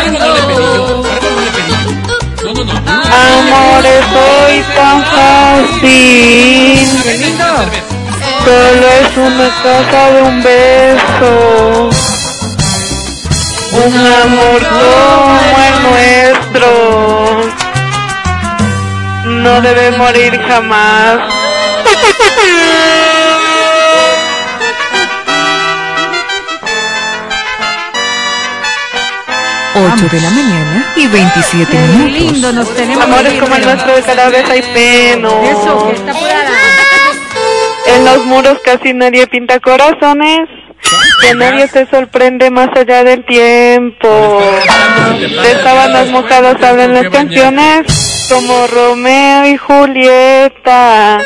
Cargo 0.00 0.10
no 0.10 0.20
le 0.20 0.40
pedí 0.40 0.60
yo. 0.70 0.86
desapareciendo. 0.86 1.02
Cargo 1.02 1.28
no 1.36 1.40
le 1.40 1.50
pedí 1.50 1.70
yo. 1.70 1.90
No, 2.44 2.50
no, 2.54 2.64
no. 2.64 2.80
Amores, 2.80 4.02
soy 4.12 4.56
tan 4.74 4.98
fácil. 5.04 6.00
Solo 8.44 8.86
es 9.02 9.16
una 9.16 9.48
casa 9.62 10.10
de 10.12 10.22
un 10.22 10.42
beso. 10.42 11.90
Un 13.72 13.94
amor 14.22 14.60
como 14.68 15.58
el 15.68 15.76
nuestro. 15.90 16.70
No 19.26 19.60
debe 19.60 19.90
morir 19.96 20.40
jamás. 20.48 21.20
8 29.74 30.08
de 30.10 30.20
la 30.20 30.30
mañana 30.30 30.92
y 30.96 31.06
27 31.06 31.70
Qué 31.70 31.78
minutos. 31.78 32.12
lindo 32.12 32.52
nos 32.52 32.74
tenemos. 32.74 33.04
Amores 33.04 33.40
como 33.40 33.54
el 33.56 33.64
nuestro 33.64 33.94
de 33.94 34.02
cada 34.02 34.28
vez 34.28 34.48
hay 34.50 34.62
menos. 34.74 35.32
Eso, 35.44 35.86
que 35.88 35.96
está 35.96 36.10
apurada. 36.10 36.50
En 37.86 38.04
los 38.04 38.24
muros 38.26 38.58
casi 38.64 38.92
nadie 38.92 39.26
pinta 39.26 39.60
corazones. 39.60 40.48
Que 41.22 41.34
nadie 41.34 41.68
se 41.68 41.86
sorprende 41.86 42.50
más 42.50 42.68
allá 42.76 43.04
del 43.04 43.24
tiempo. 43.24 44.40
De 45.18 45.62
sábanas 45.62 46.08
mojadas 46.08 46.62
hablan 46.62 46.94
las 46.94 47.08
canciones 47.10 47.86
como 48.28 48.66
Romeo 48.66 49.46
y 49.46 49.56
Julieta. 49.56 51.18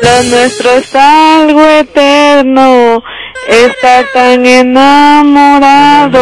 Lo 0.00 0.22
nuestro 0.24 0.70
es 0.72 0.94
algo 0.94 1.64
eterno. 1.66 3.02
Estar 3.48 4.04
tan 4.12 4.44
enamorado 4.44 6.20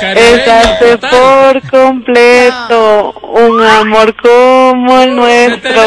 es 0.00 0.46
darse 0.46 0.98
por 0.98 1.68
completo. 1.68 3.12
Un 3.22 3.60
amor 3.62 4.14
como 4.16 5.00
el 5.00 5.16
nuestro 5.16 5.82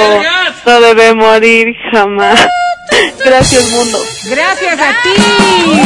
no 0.65 0.81
debe 0.81 1.13
morir 1.13 1.73
jamás. 1.91 2.45
Gracias, 3.23 3.69
mundo. 3.71 3.97
Gracias 4.29 4.79
a 4.79 5.01
ti. 5.01 5.81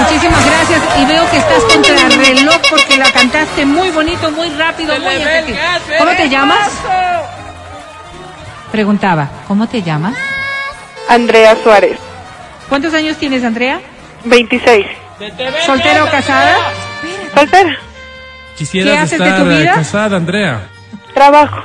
Muchísimas 0.00 0.44
gracias. 0.46 0.80
Y 1.00 1.04
veo 1.06 1.30
que 1.30 1.36
estás 1.38 1.62
contra 1.64 1.94
el 2.06 2.12
reloj 2.12 2.56
porque 2.70 2.96
la 2.96 3.10
cantaste 3.10 3.64
muy 3.64 3.90
bonito, 3.90 4.30
muy 4.30 4.48
rápido, 4.50 4.98
muy 5.00 5.14
efectivo. 5.14 5.58
¿Cómo 5.98 6.10
te 6.16 6.28
llamas? 6.28 6.68
Preguntaba, 8.72 9.28
¿cómo 9.46 9.66
te 9.66 9.82
llamas? 9.82 10.14
Andrea 11.08 11.56
Suárez, 11.62 11.98
¿Cuántos 12.68 12.92
años 12.92 13.16
tienes, 13.16 13.42
Andrea? 13.44 13.80
26. 14.24 14.84
¿Soltera 15.64 16.04
o 16.04 16.10
casada? 16.10 16.54
Soltera. 17.34 17.78
Quisieras 18.58 18.92
¿Qué 18.92 18.98
haces 18.98 19.18
de 19.20 19.30
tu 19.32 19.44
vida? 19.48 19.72
casada, 19.74 20.16
Andrea. 20.18 20.68
Trabajo 21.14 21.62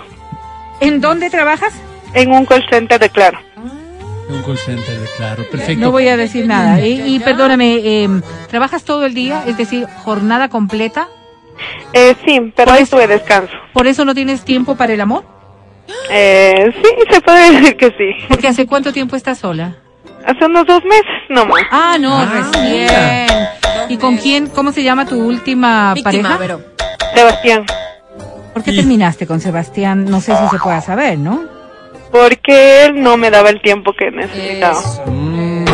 ¿En 0.80 1.02
dónde 1.02 1.30
trabajas? 1.30 1.74
en 2.14 2.32
un 2.32 2.46
call 2.46 2.64
center 2.70 3.00
de 3.00 3.10
Claro. 3.10 3.40
Un 4.30 4.42
call 4.44 4.58
center 4.58 5.00
de 5.00 5.08
claro. 5.18 5.44
Perfecto. 5.50 5.82
No 5.82 5.92
voy 5.92 6.08
a 6.08 6.18
decir 6.18 6.48
nada. 6.48 6.80
Y, 6.86 7.16
y 7.16 7.20
perdóname, 7.20 7.76
eh, 7.84 8.10
¿trabajas 8.50 8.84
todo 8.84 9.06
el 9.06 9.14
día? 9.14 9.44
Es 9.48 9.58
decir, 9.58 9.86
jornada 10.04 10.50
completa. 10.50 11.08
Eh, 11.94 12.16
sí, 12.26 12.52
pero 12.56 12.74
hoy 12.74 12.86
tuve 12.86 13.08
descanso. 13.08 13.54
¿Por 13.74 13.86
eso 13.88 14.06
no 14.06 14.16
tienes 14.16 14.44
tiempo 14.44 14.76
para 14.76 14.94
el 14.94 15.02
amor? 15.02 15.24
Eh, 16.10 16.74
sí, 16.82 16.90
se 17.12 17.22
puede 17.22 17.52
decir 17.52 17.78
que 17.78 17.88
sí. 17.90 18.26
Porque 18.28 18.48
hace 18.48 18.66
cuánto 18.66 18.92
tiempo 18.94 19.16
estás 19.16 19.38
sola? 19.40 19.76
Hace 20.26 20.46
unos 20.46 20.66
dos 20.66 20.82
meses, 20.86 21.06
no 21.30 21.46
más. 21.46 21.64
Ah, 21.70 21.98
no, 22.00 22.16
Ah, 22.18 22.26
recién. 22.54 22.72
mira. 22.86 23.56
¿Y 23.90 23.98
con 23.98 24.16
quién? 24.18 24.48
¿Cómo 24.48 24.72
se 24.72 24.82
llama 24.84 25.06
tu 25.06 25.22
última 25.22 25.94
Víctima, 25.94 26.38
pareja? 26.38 26.60
Sebastián. 27.14 27.66
¿Por 28.54 28.64
qué 28.64 28.72
Y- 28.72 28.78
terminaste 28.78 29.28
con 29.28 29.42
Sebastián? 29.42 30.06
No 30.06 30.22
sé 30.22 30.34
si 30.36 30.48
se 30.50 30.58
pueda 30.60 30.80
saber, 30.82 31.20
¿no? 31.20 31.42
Porque 32.14 32.86
él 32.86 33.02
no 33.02 33.18
me 33.18 33.30
daba 33.32 33.50
el 33.50 33.60
tiempo 33.62 33.92
que 33.94 34.12
necesitaba. 34.12 34.80
Mm. 35.08 35.66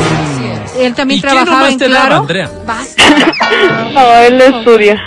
Él 0.80 0.96
también 0.96 1.18
¿Y 1.18 1.22
qué 1.22 1.28
trabajaba 1.28 1.58
nomás 1.58 1.72
en 1.74 1.78
te 1.80 1.90
daba, 1.90 2.06
Claro. 2.08 2.22
Andrea? 2.22 2.50
Basta. 2.66 3.04
No, 3.94 4.14
él 4.16 4.40
estudia. 4.42 4.98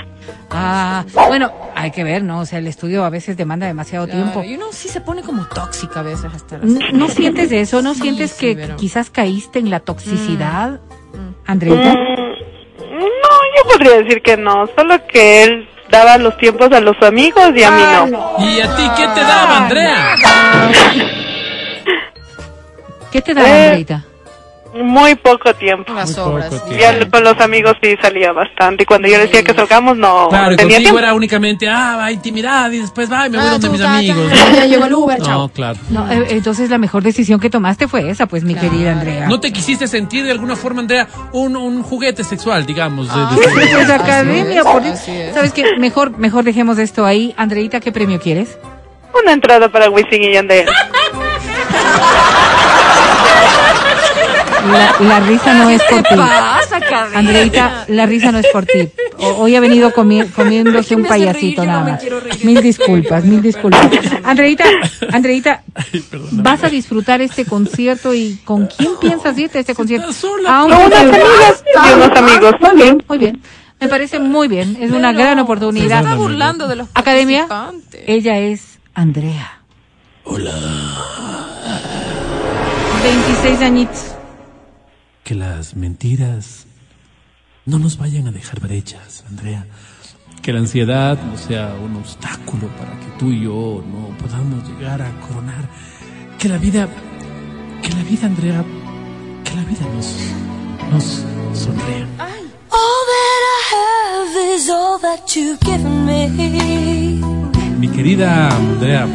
Ah, 0.50 1.04
bueno, 1.28 1.50
hay 1.74 1.90
que 1.90 2.04
ver, 2.04 2.22
¿no? 2.22 2.40
O 2.40 2.44
sea, 2.44 2.58
el 2.58 2.66
estudio 2.66 3.04
a 3.04 3.10
veces 3.10 3.36
demanda 3.38 3.66
demasiado 3.66 4.06
tiempo. 4.06 4.44
Y 4.44 4.56
uno 4.56 4.66
sí 4.72 4.88
se 4.88 5.00
pone 5.00 5.22
como 5.22 5.46
tóxica 5.46 6.00
a 6.00 6.02
veces 6.02 6.26
hasta 6.34 6.58
las... 6.58 6.66
¿No, 6.66 6.80
no 6.92 7.08
sientes 7.08 7.50
eso? 7.52 7.80
¿No 7.80 7.94
Sí, 7.94 8.02
sientes 8.02 8.32
sí, 8.32 8.54
que 8.54 8.74
quizás 8.76 9.08
caíste 9.08 9.58
en 9.60 9.70
la 9.70 9.80
toxicidad, 9.80 10.80
Mm. 11.14 11.34
Andreita? 11.50 11.92
Mm, 11.94 12.98
No, 12.98 13.38
yo 13.56 13.70
podría 13.72 13.96
decir 14.02 14.20
que 14.22 14.36
no, 14.36 14.66
solo 14.76 14.94
que 15.06 15.42
él 15.44 15.68
daba 15.92 16.16
los 16.16 16.36
tiempos 16.38 16.72
a 16.72 16.80
los 16.80 16.96
amigos 17.02 17.50
y 17.54 17.62
a 17.62 17.70
mí 17.70 17.82
no. 18.10 18.36
¿Y 18.38 18.60
a 18.60 18.74
ti 18.74 18.82
qué 18.96 19.06
te 19.14 19.20
daba, 19.20 19.58
Andrea? 19.58 20.14
¿Qué 23.12 23.20
te 23.20 23.34
daba, 23.34 23.46
Eh, 23.48 23.66
Andreita? 23.68 24.04
Muy 24.74 25.14
poco 25.16 25.52
tiempo. 25.54 25.92
Las 25.92 26.16
Muy 26.16 26.26
obras. 26.26 26.46
poco 26.48 26.72
Ya 26.72 27.08
con 27.10 27.22
los 27.24 27.38
amigos 27.40 27.76
sí 27.82 27.94
salía 28.00 28.32
bastante. 28.32 28.84
Y 28.84 28.86
cuando 28.86 29.06
yo 29.06 29.18
decía 29.18 29.42
que 29.42 29.52
salgamos, 29.52 29.96
no 29.98 30.28
Claro, 30.30 30.52
y 30.52 30.56
tenía 30.56 30.76
contigo 30.76 30.78
tiempo. 30.92 30.98
era 30.98 31.14
únicamente, 31.14 31.68
ah, 31.68 31.96
va, 31.98 32.10
intimidad, 32.10 32.70
y 32.70 32.78
después 32.78 33.12
va, 33.12 33.26
y 33.26 33.30
me 33.30 33.38
voy 33.38 33.46
Ah, 33.46 33.50
donde 33.52 33.68
mis 33.68 33.80
ya, 33.80 33.94
amigos. 33.96 34.30
ya, 34.32 34.50
ya 34.54 34.64
llegó 34.66 34.84
el 34.86 34.94
Uber, 34.94 35.20
chao. 35.20 35.38
No, 35.42 35.48
claro. 35.50 35.78
No, 35.90 36.10
eh, 36.10 36.26
entonces 36.30 36.70
la 36.70 36.78
mejor 36.78 37.02
decisión 37.02 37.38
que 37.38 37.50
tomaste 37.50 37.86
fue 37.86 38.08
esa, 38.08 38.26
pues, 38.26 38.44
mi 38.44 38.54
querida 38.54 38.92
Andrea. 38.92 39.26
¿No 39.28 39.40
te 39.40 39.52
quisiste 39.52 39.86
sentir 39.86 40.24
de 40.24 40.30
alguna 40.32 40.56
forma, 40.56 40.80
Andrea, 40.80 41.06
un, 41.32 41.54
un 41.56 41.82
juguete 41.82 42.24
sexual, 42.24 42.64
digamos? 42.64 43.08
de- 43.08 43.14
Ah. 43.14 43.36
de- 43.38 43.42
Pues 43.74 43.90
academia, 43.90 44.64
por 44.64 44.82
es. 44.86 45.00
¿Sabes 45.34 45.52
qué? 45.52 45.64
Mejor, 45.78 46.16
mejor 46.18 46.44
dejemos 46.44 46.78
esto 46.78 47.04
ahí. 47.04 47.34
Andreita, 47.36 47.80
¿qué 47.80 47.92
premio 47.92 48.18
quieres? 48.20 48.56
Una 49.22 49.32
entrada 49.34 49.68
para 49.68 49.90
Wisin 49.90 50.22
y 50.24 50.32
Yandel. 50.32 50.66
La, 54.70 54.94
la 55.00 55.20
risa 55.20 55.54
no 55.54 55.68
es 55.70 55.82
por 55.90 56.02
¿Qué 56.02 56.14
ti. 56.14 56.20
Andreita, 57.14 57.84
la 57.88 58.06
risa 58.06 58.30
no 58.32 58.38
es 58.38 58.46
por 58.48 58.64
ti. 58.64 58.88
Hoy 59.18 59.56
ha 59.56 59.60
venido 59.60 59.92
comi- 59.92 60.30
comiéndose 60.32 60.94
un 60.94 61.02
reír, 61.02 61.08
payasito 61.08 61.64
nada 61.64 61.84
más. 61.84 62.44
Mil 62.44 62.60
disculpas, 62.62 63.24
mil 63.24 63.42
disculpas. 63.42 63.88
Andreita, 64.24 64.64
Andreita, 65.12 65.62
Ay. 65.74 66.04
¿vas 66.32 66.62
a 66.64 66.68
disfrutar 66.68 67.20
este 67.20 67.44
concierto 67.44 68.14
y 68.14 68.38
con 68.44 68.66
quién 68.66 68.92
piensas 69.00 69.36
irte 69.38 69.58
a 69.58 69.60
este 69.62 69.74
concierto? 69.74 70.12
te- 70.90 70.96
amigas 70.96 71.64
y 71.74 71.92
unos 71.94 72.16
amigos. 72.16 72.54
Muy 72.60 72.76
bien, 72.82 73.04
muy 73.08 73.18
bien. 73.18 73.42
Me 73.80 73.88
parece 73.88 74.20
muy 74.20 74.46
bien. 74.46 74.76
Es 74.80 74.92
una 74.92 75.12
gran 75.12 75.38
oportunidad. 75.40 76.02
Está 76.04 76.14
burlando 76.14 76.68
de 76.68 76.76
los 76.76 76.88
Academia, 76.94 77.46
ella 78.06 78.38
es 78.38 78.78
Andrea. 78.94 79.58
Hola. 80.24 80.52
26 83.02 83.60
añitos. 83.60 84.11
Que 85.24 85.34
las 85.34 85.76
mentiras 85.76 86.66
no 87.64 87.78
nos 87.78 87.96
vayan 87.96 88.26
a 88.26 88.32
dejar 88.32 88.60
brechas, 88.60 89.24
Andrea. 89.28 89.66
Que 90.42 90.52
la 90.52 90.58
ansiedad 90.58 91.22
no 91.22 91.38
sea 91.38 91.74
un 91.74 91.96
obstáculo 91.96 92.66
para 92.76 92.98
que 92.98 93.06
tú 93.18 93.30
y 93.30 93.42
yo 93.44 93.84
no 93.86 94.16
podamos 94.18 94.68
llegar 94.68 95.00
a 95.00 95.10
coronar. 95.20 95.68
Que 96.38 96.48
la 96.48 96.58
vida, 96.58 96.88
que 97.82 97.90
la 97.90 98.02
vida, 98.02 98.26
Andrea, 98.26 98.64
que 99.44 99.54
la 99.54 99.64
vida 99.64 99.86
nos, 99.94 100.16
nos 100.90 101.04
sonría. 101.56 102.08
All 102.74 103.02
that 103.12 103.42
I 103.46 103.60
have 103.74 104.54
is 104.56 104.68
all 104.68 104.98
that 104.98 105.36
you've 105.36 105.60
given 105.60 106.04
me. 106.04 107.20
Mi 107.78 107.88
querida 107.88 108.48
Andrea, 108.48 109.06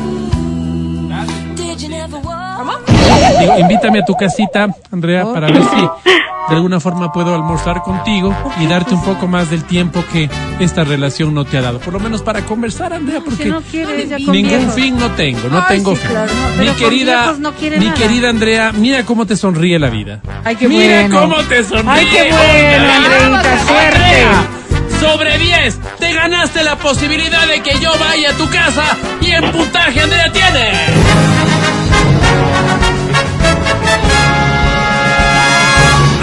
digo, 3.39 3.59
invítame 3.59 3.99
a 3.99 4.05
tu 4.05 4.13
casita, 4.15 4.67
Andrea, 4.91 5.25
para 5.33 5.47
ver 5.47 5.63
si 5.63 5.81
de 6.49 6.55
alguna 6.55 6.79
forma 6.79 7.11
puedo 7.11 7.35
almorzar 7.35 7.81
contigo 7.81 8.33
y 8.61 8.67
darte 8.67 8.93
un 8.93 9.03
poco 9.03 9.27
más 9.27 9.49
del 9.49 9.65
tiempo 9.65 10.01
que 10.13 10.29
esta 10.59 10.83
relación 10.85 11.33
no 11.33 11.43
te 11.45 11.57
ha 11.57 11.61
dado. 11.61 11.79
Por 11.79 11.93
lo 11.93 11.99
menos 11.99 12.21
para 12.21 12.41
conversar, 12.45 12.93
Andrea, 12.93 13.19
porque 13.23 13.45
no 13.45 13.61
quiere 13.61 14.03
ella 14.03 14.17
con 14.23 14.31
ningún 14.33 14.57
viejos. 14.59 14.73
fin 14.75 14.97
no 14.97 15.11
tengo, 15.11 15.49
no 15.49 15.57
Ay, 15.59 15.65
tengo 15.77 15.95
sí, 15.95 16.01
fin. 16.01 16.09
claro, 16.11 16.31
no, 16.57 16.63
mi 16.63 16.69
querida, 16.71 17.35
no 17.37 17.51
mi 17.61 17.85
nada. 17.85 17.93
querida 17.95 18.29
Andrea, 18.29 18.71
mira 18.71 19.03
cómo 19.05 19.25
te 19.25 19.35
sonríe 19.35 19.77
la 19.77 19.89
vida. 19.89 20.21
Ay, 20.45 20.55
qué 20.55 20.67
mira 20.69 21.01
bueno. 21.01 21.21
cómo 21.21 21.35
te 21.43 21.63
sonríe. 21.63 21.91
Ay, 21.91 22.07
qué 22.11 22.29
bueno, 22.31 22.93
Andreita, 22.93 23.65
suerte. 23.65 23.97
Andrea, 23.97 24.47
Sobre 24.99 25.37
10, 25.37 25.79
te 25.99 26.13
ganaste 26.13 26.63
la 26.63 26.75
posibilidad 26.75 27.47
de 27.47 27.61
que 27.61 27.79
yo 27.79 27.91
vaya 27.99 28.31
a 28.31 28.33
tu 28.33 28.49
casa 28.49 28.97
y 29.21 29.31
en 29.31 29.51
puntaje 29.51 30.01
Andrea 30.01 30.31
tiene. 30.31 30.71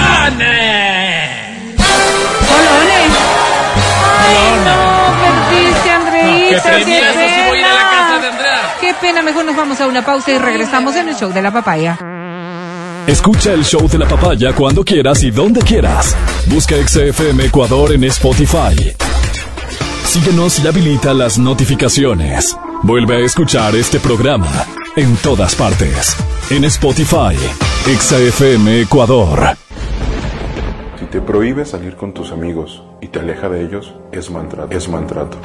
¡Ane! 0.00 1.54
Colones. 2.48 3.12
Ay, 4.26 4.36
no, 4.64 5.14
perdiste, 5.22 5.90
Andreita. 5.90 6.56
No, 6.56 6.62
qué 6.62 6.62
qué 6.62 6.70
premiazo, 6.70 7.18
sí 7.18 7.42
voy 7.48 7.58
a 7.58 7.60
ir 7.60 7.66
a 7.66 7.74
la 7.74 7.90
casa 7.90 8.18
de 8.20 8.28
Andrea. 8.28 8.74
Qué 8.80 8.94
pena, 8.94 9.22
mejor 9.22 9.44
nos 9.44 9.56
vamos 9.56 9.80
a 9.80 9.86
una 9.86 10.04
pausa 10.04 10.32
y 10.32 10.38
regresamos 10.38 10.96
en 10.96 11.08
el 11.08 11.16
show 11.16 11.32
de 11.32 11.42
la 11.42 11.52
papaya. 11.52 11.98
Escucha 13.06 13.52
el 13.52 13.62
show 13.64 13.86
de 13.86 13.98
la 13.98 14.08
papaya 14.08 14.54
cuando 14.54 14.82
quieras 14.82 15.22
y 15.22 15.30
donde 15.30 15.60
quieras. 15.60 16.16
Busca 16.48 16.74
XFM 16.74 17.44
Ecuador 17.44 17.92
en 17.92 18.04
Spotify. 18.04 18.94
Síguenos 20.04 20.64
y 20.64 20.68
habilita 20.68 21.12
las 21.12 21.38
notificaciones. 21.38 22.56
Vuelve 22.82 23.16
a 23.16 23.18
escuchar 23.18 23.76
este 23.76 24.00
programa 24.00 24.50
en 24.96 25.16
todas 25.16 25.54
partes. 25.54 26.16
En 26.50 26.64
Spotify, 26.64 27.36
XFM 27.84 28.80
Ecuador. 28.80 29.54
Si 30.98 31.04
te 31.04 31.20
prohíbe 31.20 31.66
salir 31.66 31.96
con 31.96 32.14
tus 32.14 32.32
amigos 32.32 32.82
y 33.02 33.08
te 33.08 33.20
aleja 33.20 33.50
de 33.50 33.66
ellos, 33.66 33.94
es 34.12 34.30
maltrato. 34.30 34.74
Es 34.74 34.88
maltrato. 34.88 35.36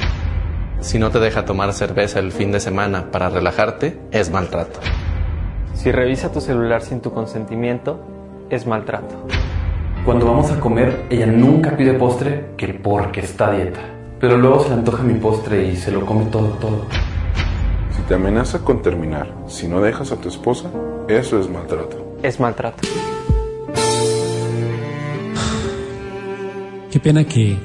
Si 0.80 0.97
no 0.97 1.12
te 1.12 1.20
deja 1.20 1.43
tomar 1.43 1.74
cerveza 1.74 2.20
el 2.20 2.32
fin 2.32 2.53
de 2.53 2.62
semana 2.62 3.12
para 3.12 3.28
relajarte, 3.30 3.99
es 4.12 4.30
maltrato. 4.30 4.80
Si 5.80 5.94
revisa 5.94 6.30
tu 6.30 6.42
celular 6.42 6.82
sin 6.82 7.00
tu 7.00 7.14
consentimiento, 7.14 8.02
es 8.50 8.68
maltrato. 8.68 9.16
Cuando 10.04 10.26
vamos 10.26 10.52
a 10.52 10.60
comer, 10.60 11.06
ella 11.10 11.26
nunca 11.26 11.78
pide 11.78 11.94
postre 11.94 12.48
que 12.58 12.74
porque 12.74 13.22
está 13.22 13.48
a 13.48 13.52
dieta. 13.54 13.80
Pero 14.20 14.38
luego 14.38 14.62
se 14.62 14.68
le 14.68 14.76
antoja 14.76 15.04
mi 15.04 15.14
postre 15.14 15.70
y 15.70 15.78
se 15.78 15.94
lo 15.94 16.06
come 16.06 16.26
todo, 16.26 16.50
todo. 16.60 16.86
Si 17.96 18.02
te 18.02 18.16
amenaza 18.16 18.60
con 18.60 18.82
terminar, 18.82 19.34
si 19.48 19.70
no 19.70 19.80
dejas 19.80 20.12
a 20.12 20.18
tu 20.18 20.28
esposa, 20.28 20.70
eso 21.08 21.40
es 21.40 21.50
maltrato. 21.50 22.18
Es 22.24 22.42
maltrato. 22.42 22.86
Qué 26.92 27.00
pena 27.00 27.24
que, 27.24 27.58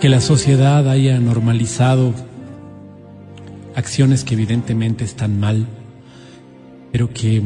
que 0.00 0.08
la 0.08 0.20
sociedad 0.20 0.88
haya 0.88 1.20
normalizado 1.20 2.14
acciones 3.76 4.24
que 4.24 4.34
evidentemente 4.34 5.04
están 5.04 5.38
mal, 5.38 5.68
pero 6.92 7.12
que 7.12 7.42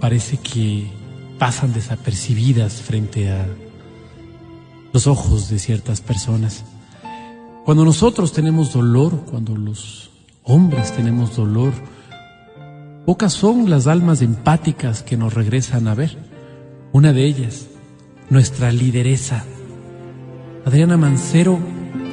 parece 0.00 0.36
que 0.38 0.90
pasan 1.38 1.72
desapercibidas 1.72 2.82
frente 2.82 3.30
a 3.30 3.46
los 4.92 5.06
ojos 5.06 5.48
de 5.48 5.58
ciertas 5.58 6.00
personas. 6.00 6.64
Cuando 7.64 7.84
nosotros 7.84 8.32
tenemos 8.32 8.72
dolor, 8.72 9.24
cuando 9.30 9.56
los 9.56 10.10
hombres 10.44 10.92
tenemos 10.92 11.36
dolor, 11.36 11.72
pocas 13.06 13.32
son 13.32 13.70
las 13.70 13.86
almas 13.86 14.22
empáticas 14.22 15.02
que 15.02 15.16
nos 15.16 15.34
regresan 15.34 15.86
a 15.88 15.94
ver. 15.94 16.16
Una 16.92 17.12
de 17.12 17.24
ellas, 17.24 17.66
nuestra 18.30 18.72
lideresa, 18.72 19.44
Adriana 20.64 20.96
Mancero, 20.96 21.58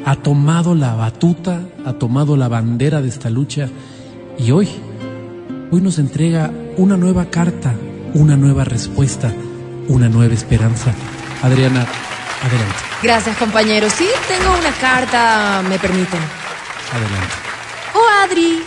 ha 0.05 0.15
tomado 0.15 0.75
la 0.75 0.95
batuta, 0.95 1.67
ha 1.85 1.93
tomado 1.93 2.37
la 2.37 2.47
bandera 2.47 3.01
de 3.01 3.09
esta 3.09 3.29
lucha 3.29 3.69
y 4.37 4.51
hoy, 4.51 4.69
hoy 5.71 5.81
nos 5.81 5.99
entrega 5.99 6.51
una 6.77 6.97
nueva 6.97 7.25
carta, 7.29 7.73
una 8.13 8.35
nueva 8.35 8.63
respuesta, 8.63 9.33
una 9.87 10.09
nueva 10.09 10.33
esperanza. 10.33 10.93
Adriana, 11.43 11.85
adelante, 12.43 12.75
Gracias, 13.03 13.37
compañeros. 13.37 13.93
Sí, 13.93 14.07
tengo 14.27 14.57
una 14.57 14.71
carta, 14.81 15.61
me 15.69 15.77
permiten. 15.77 16.19
adelante. 16.91 17.33
Oh, 17.93 18.23
Adri, 18.23 18.59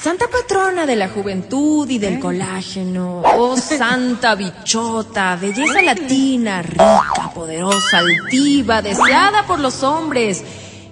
santa 0.00 0.24
patrona 0.28 0.86
de 0.86 0.96
la 0.96 1.08
juventud 1.08 1.88
y 1.90 1.98
del 1.98 2.18
colágeno. 2.18 3.20
Oh, 3.20 3.56
santa 3.56 4.34
bichota, 4.34 5.36
belleza 5.36 5.82
latina, 5.82 6.62
rica, 6.62 7.30
poderosa, 7.34 7.98
altiva, 7.98 8.80
deseada 8.80 9.46
por 9.46 9.60
los 9.60 9.82
hombres 9.82 10.42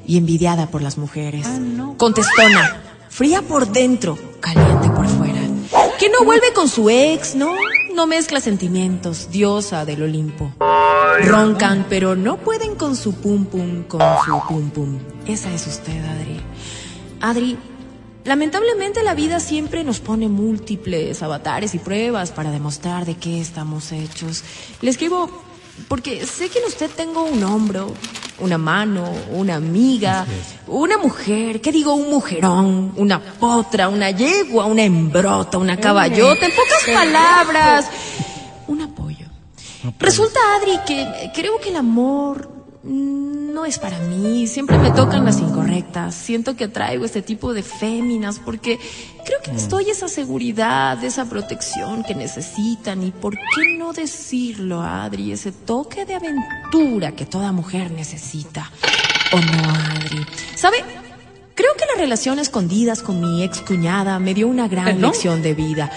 y 0.06 0.18
envidiada 0.18 0.66
por 0.66 0.82
las 0.82 0.98
mujeres. 0.98 1.46
Contestona, 1.96 2.82
fría 3.10 3.42
por 3.42 3.70
dentro, 3.70 4.18
caliente 4.40 4.88
por 4.88 5.06
fuera. 5.06 5.40
Que 5.98 6.08
no 6.08 6.24
vuelve 6.24 6.52
con 6.54 6.68
su 6.68 6.88
ex, 6.88 7.34
¿no? 7.34 7.54
No 7.94 8.06
mezcla 8.06 8.40
sentimientos, 8.40 9.30
diosa 9.30 9.84
del 9.84 10.02
Olimpo. 10.02 10.54
Roncan, 11.24 11.86
pero 11.90 12.16
no 12.16 12.38
pueden 12.38 12.76
con 12.76 12.96
su 12.96 13.14
pum 13.14 13.44
pum, 13.44 13.82
con 13.82 14.00
su 14.24 14.40
pum 14.48 14.70
pum. 14.70 14.98
Esa 15.26 15.52
es 15.52 15.66
usted, 15.66 16.02
Adri. 16.04 16.40
Adri, 17.20 17.58
lamentablemente 18.24 19.02
la 19.02 19.14
vida 19.14 19.40
siempre 19.40 19.84
nos 19.84 20.00
pone 20.00 20.28
múltiples 20.28 21.22
avatares 21.22 21.74
y 21.74 21.78
pruebas 21.78 22.30
para 22.30 22.50
demostrar 22.50 23.04
de 23.04 23.16
qué 23.16 23.40
estamos 23.40 23.92
hechos. 23.92 24.44
Le 24.80 24.90
escribo 24.90 25.28
porque 25.88 26.26
sé 26.26 26.48
que 26.48 26.58
en 26.58 26.66
usted 26.66 26.90
tengo 26.90 27.24
un 27.24 27.42
hombro, 27.42 27.94
una 28.38 28.58
mano, 28.58 29.12
una 29.32 29.56
amiga, 29.56 30.26
una 30.66 30.98
mujer, 30.98 31.60
¿qué 31.60 31.72
digo? 31.72 31.94
Un 31.94 32.10
mujerón, 32.10 32.92
una 32.96 33.20
potra, 33.20 33.88
una 33.88 34.10
yegua, 34.10 34.66
una 34.66 34.82
embrota, 34.82 35.58
una 35.58 35.76
caballota, 35.76 36.46
en 36.46 36.52
pocas 36.52 36.94
palabras, 36.94 37.86
un 38.66 38.82
apoyo. 38.82 39.26
Resulta, 39.98 40.38
Adri, 40.56 40.78
que 40.86 41.30
creo 41.34 41.58
que 41.58 41.70
el 41.70 41.76
amor 41.76 42.59
no 42.82 43.64
es 43.64 43.78
para 43.78 43.98
mí. 43.98 44.46
Siempre 44.46 44.78
me 44.78 44.90
tocan 44.90 45.24
las 45.24 45.38
incorrectas. 45.40 46.14
Siento 46.14 46.56
que 46.56 46.64
atraigo 46.64 47.04
este 47.04 47.22
tipo 47.22 47.52
de 47.52 47.62
féminas 47.62 48.38
porque 48.38 48.78
creo 49.24 49.40
que 49.42 49.52
les 49.52 49.68
doy 49.68 49.90
esa 49.90 50.08
seguridad, 50.08 51.02
esa 51.04 51.28
protección 51.28 52.04
que 52.04 52.14
necesitan. 52.14 53.02
¿Y 53.02 53.10
por 53.10 53.34
qué 53.34 53.76
no 53.78 53.92
decirlo, 53.92 54.82
Adri? 54.82 55.32
Ese 55.32 55.52
toque 55.52 56.04
de 56.04 56.14
aventura 56.14 57.12
que 57.12 57.26
toda 57.26 57.52
mujer 57.52 57.90
necesita. 57.90 58.70
¿O 59.32 59.36
no, 59.36 59.70
Adri? 59.94 60.26
¿Sabe? 60.56 60.99
Creo 61.54 61.74
que 61.76 61.84
la 61.94 62.00
relación 62.00 62.38
a 62.38 62.42
escondidas 62.42 63.02
con 63.02 63.20
mi 63.20 63.42
ex 63.42 63.60
cuñada 63.60 64.18
me 64.18 64.32
dio 64.34 64.48
una 64.48 64.66
gran 64.68 65.00
¿No? 65.00 65.08
lección 65.08 65.42
de 65.42 65.54
vida. 65.54 65.90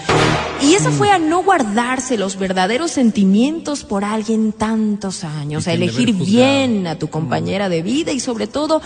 Y 0.60 0.74
esa 0.74 0.90
fue 0.90 1.10
a 1.10 1.18
no 1.18 1.42
guardarse 1.42 2.18
los 2.18 2.36
verdaderos 2.38 2.90
sentimientos 2.90 3.84
por 3.84 4.04
alguien 4.04 4.52
tantos 4.52 5.24
años, 5.24 5.66
Y 5.66 5.70
a 5.70 5.72
elegir 5.72 6.12
bien 6.12 6.86
a 6.86 6.98
tu 6.98 7.08
compañera 7.08 7.68
de 7.68 7.82
vida 7.82 8.12
y 8.12 8.20
sobre 8.20 8.46
todo, 8.46 8.82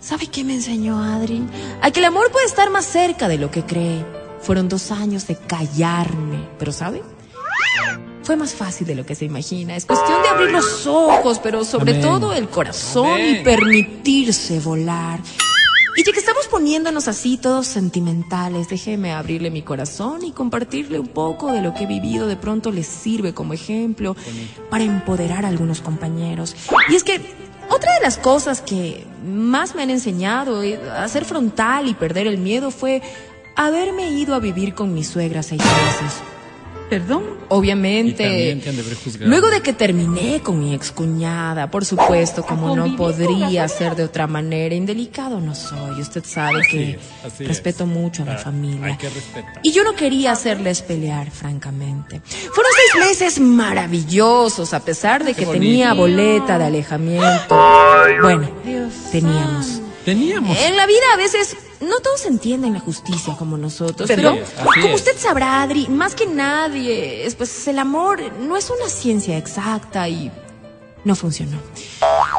¿sabe 0.00 0.26
qué 0.26 0.42
me 0.42 0.54
enseñó 0.54 1.02
Adri? 1.02 1.42
A 1.80 1.90
que 1.90 2.00
el 2.00 2.06
amor 2.06 2.30
puede 2.32 2.46
estar 2.46 2.70
más 2.70 2.86
cerca 2.86 3.28
de 3.28 3.38
lo 3.38 3.50
que 3.50 3.64
cree. 3.64 4.04
Fueron 4.40 4.68
dos 4.68 4.90
años 4.90 5.26
de 5.26 5.36
callarme, 5.36 6.48
pero 6.58 6.72
¿sabe? 6.72 7.02
Fue 8.22 8.34
más 8.34 8.54
fácil 8.54 8.86
de 8.88 8.96
lo 8.96 9.06
que 9.06 9.14
se 9.14 9.24
imagina. 9.24 9.76
Es 9.76 9.86
cuestión 9.86 10.20
de 10.22 10.28
abrir 10.28 10.50
los 10.50 10.84
ojos, 10.88 11.38
pero 11.40 11.64
sobre 11.64 11.92
Amén. 11.92 12.02
todo 12.02 12.32
el 12.32 12.48
corazón 12.48 13.20
y 13.20 13.36
permitirse 13.44 14.58
volar. 14.58 15.20
Y 15.96 16.04
ya 16.04 16.12
que 16.12 16.18
estamos 16.18 16.46
poniéndonos 16.48 17.08
así 17.08 17.38
todos 17.38 17.66
sentimentales, 17.66 18.68
déjeme 18.68 19.14
abrirle 19.14 19.50
mi 19.50 19.62
corazón 19.62 20.24
y 20.24 20.32
compartirle 20.32 20.98
un 20.98 21.08
poco 21.08 21.50
de 21.50 21.62
lo 21.62 21.72
que 21.72 21.84
he 21.84 21.86
vivido. 21.86 22.26
De 22.26 22.36
pronto 22.36 22.70
les 22.70 22.86
sirve 22.86 23.32
como 23.32 23.54
ejemplo 23.54 24.14
para 24.68 24.84
empoderar 24.84 25.46
a 25.46 25.48
algunos 25.48 25.80
compañeros. 25.80 26.54
Y 26.90 26.96
es 26.96 27.02
que 27.02 27.22
otra 27.70 27.94
de 27.94 28.02
las 28.02 28.18
cosas 28.18 28.60
que 28.60 29.06
más 29.24 29.74
me 29.74 29.82
han 29.82 29.90
enseñado 29.90 30.62
eh, 30.62 30.78
a 30.90 31.08
ser 31.08 31.24
frontal 31.24 31.88
y 31.88 31.94
perder 31.94 32.26
el 32.26 32.36
miedo 32.36 32.70
fue 32.70 33.00
haberme 33.56 34.10
ido 34.10 34.34
a 34.34 34.38
vivir 34.38 34.74
con 34.74 34.92
mi 34.92 35.02
suegra 35.02 35.42
seis 35.42 35.62
meses. 35.64 36.20
Perdón. 36.88 37.24
Y 37.24 37.44
Obviamente. 37.48 38.22
también 38.24 38.60
te 38.60 38.70
han 38.70 38.76
de. 38.76 39.26
Luego 39.26 39.48
de 39.50 39.60
que 39.60 39.72
terminé 39.72 40.40
con 40.40 40.58
mi 40.58 40.74
excuñada, 40.74 41.70
por 41.70 41.84
supuesto, 41.84 42.44
como 42.44 42.74
no 42.76 42.96
podría 42.96 43.66
ser 43.68 43.94
de 43.96 44.04
otra 44.04 44.26
manera, 44.26 44.74
indelicado 44.74 45.40
no 45.40 45.54
soy. 45.54 46.00
Usted 46.00 46.24
sabe 46.24 46.60
Así 46.60 46.70
que 46.70 46.90
es, 46.92 46.98
así 47.24 47.42
es. 47.44 47.48
respeto 47.48 47.86
mucho 47.86 48.22
a 48.22 48.26
mi 48.26 48.32
Ah, 48.32 48.38
familia. 48.38 48.86
Hay 48.86 48.96
que 48.96 49.08
respetar. 49.08 49.60
Y 49.62 49.72
yo 49.72 49.82
no 49.84 49.94
quería 49.94 50.32
hacerles 50.32 50.82
pelear, 50.82 51.30
francamente. 51.30 52.20
Fueron 52.52 52.72
seis 52.92 53.08
meses 53.08 53.40
maravillosos, 53.40 54.72
a 54.74 54.80
pesar 54.80 55.24
de 55.24 55.32
Qué 55.34 55.40
que 55.40 55.46
bonito. 55.46 55.62
tenía 55.64 55.92
boleta 55.94 56.58
de 56.58 56.64
alejamiento. 56.66 57.56
Bueno, 58.22 58.48
teníamos. 59.12 59.80
Teníamos. 60.04 60.56
En 60.58 60.76
la 60.76 60.86
vida 60.86 61.02
a 61.14 61.16
veces 61.16 61.56
no 61.80 62.00
todos 62.00 62.24
entienden 62.26 62.72
la 62.72 62.80
justicia 62.80 63.36
como 63.36 63.56
nosotros, 63.56 64.08
pero 64.08 64.36
como 64.56 64.94
es. 64.94 64.94
usted 64.94 65.16
sabrá, 65.18 65.62
Adri, 65.62 65.88
más 65.88 66.14
que 66.14 66.26
nadie, 66.26 67.26
es, 67.26 67.34
pues 67.34 67.68
el 67.68 67.78
amor 67.78 68.20
no 68.40 68.56
es 68.56 68.70
una 68.70 68.88
ciencia 68.88 69.36
exacta 69.36 70.08
y 70.08 70.30
no 71.04 71.14
funcionó. 71.14 71.58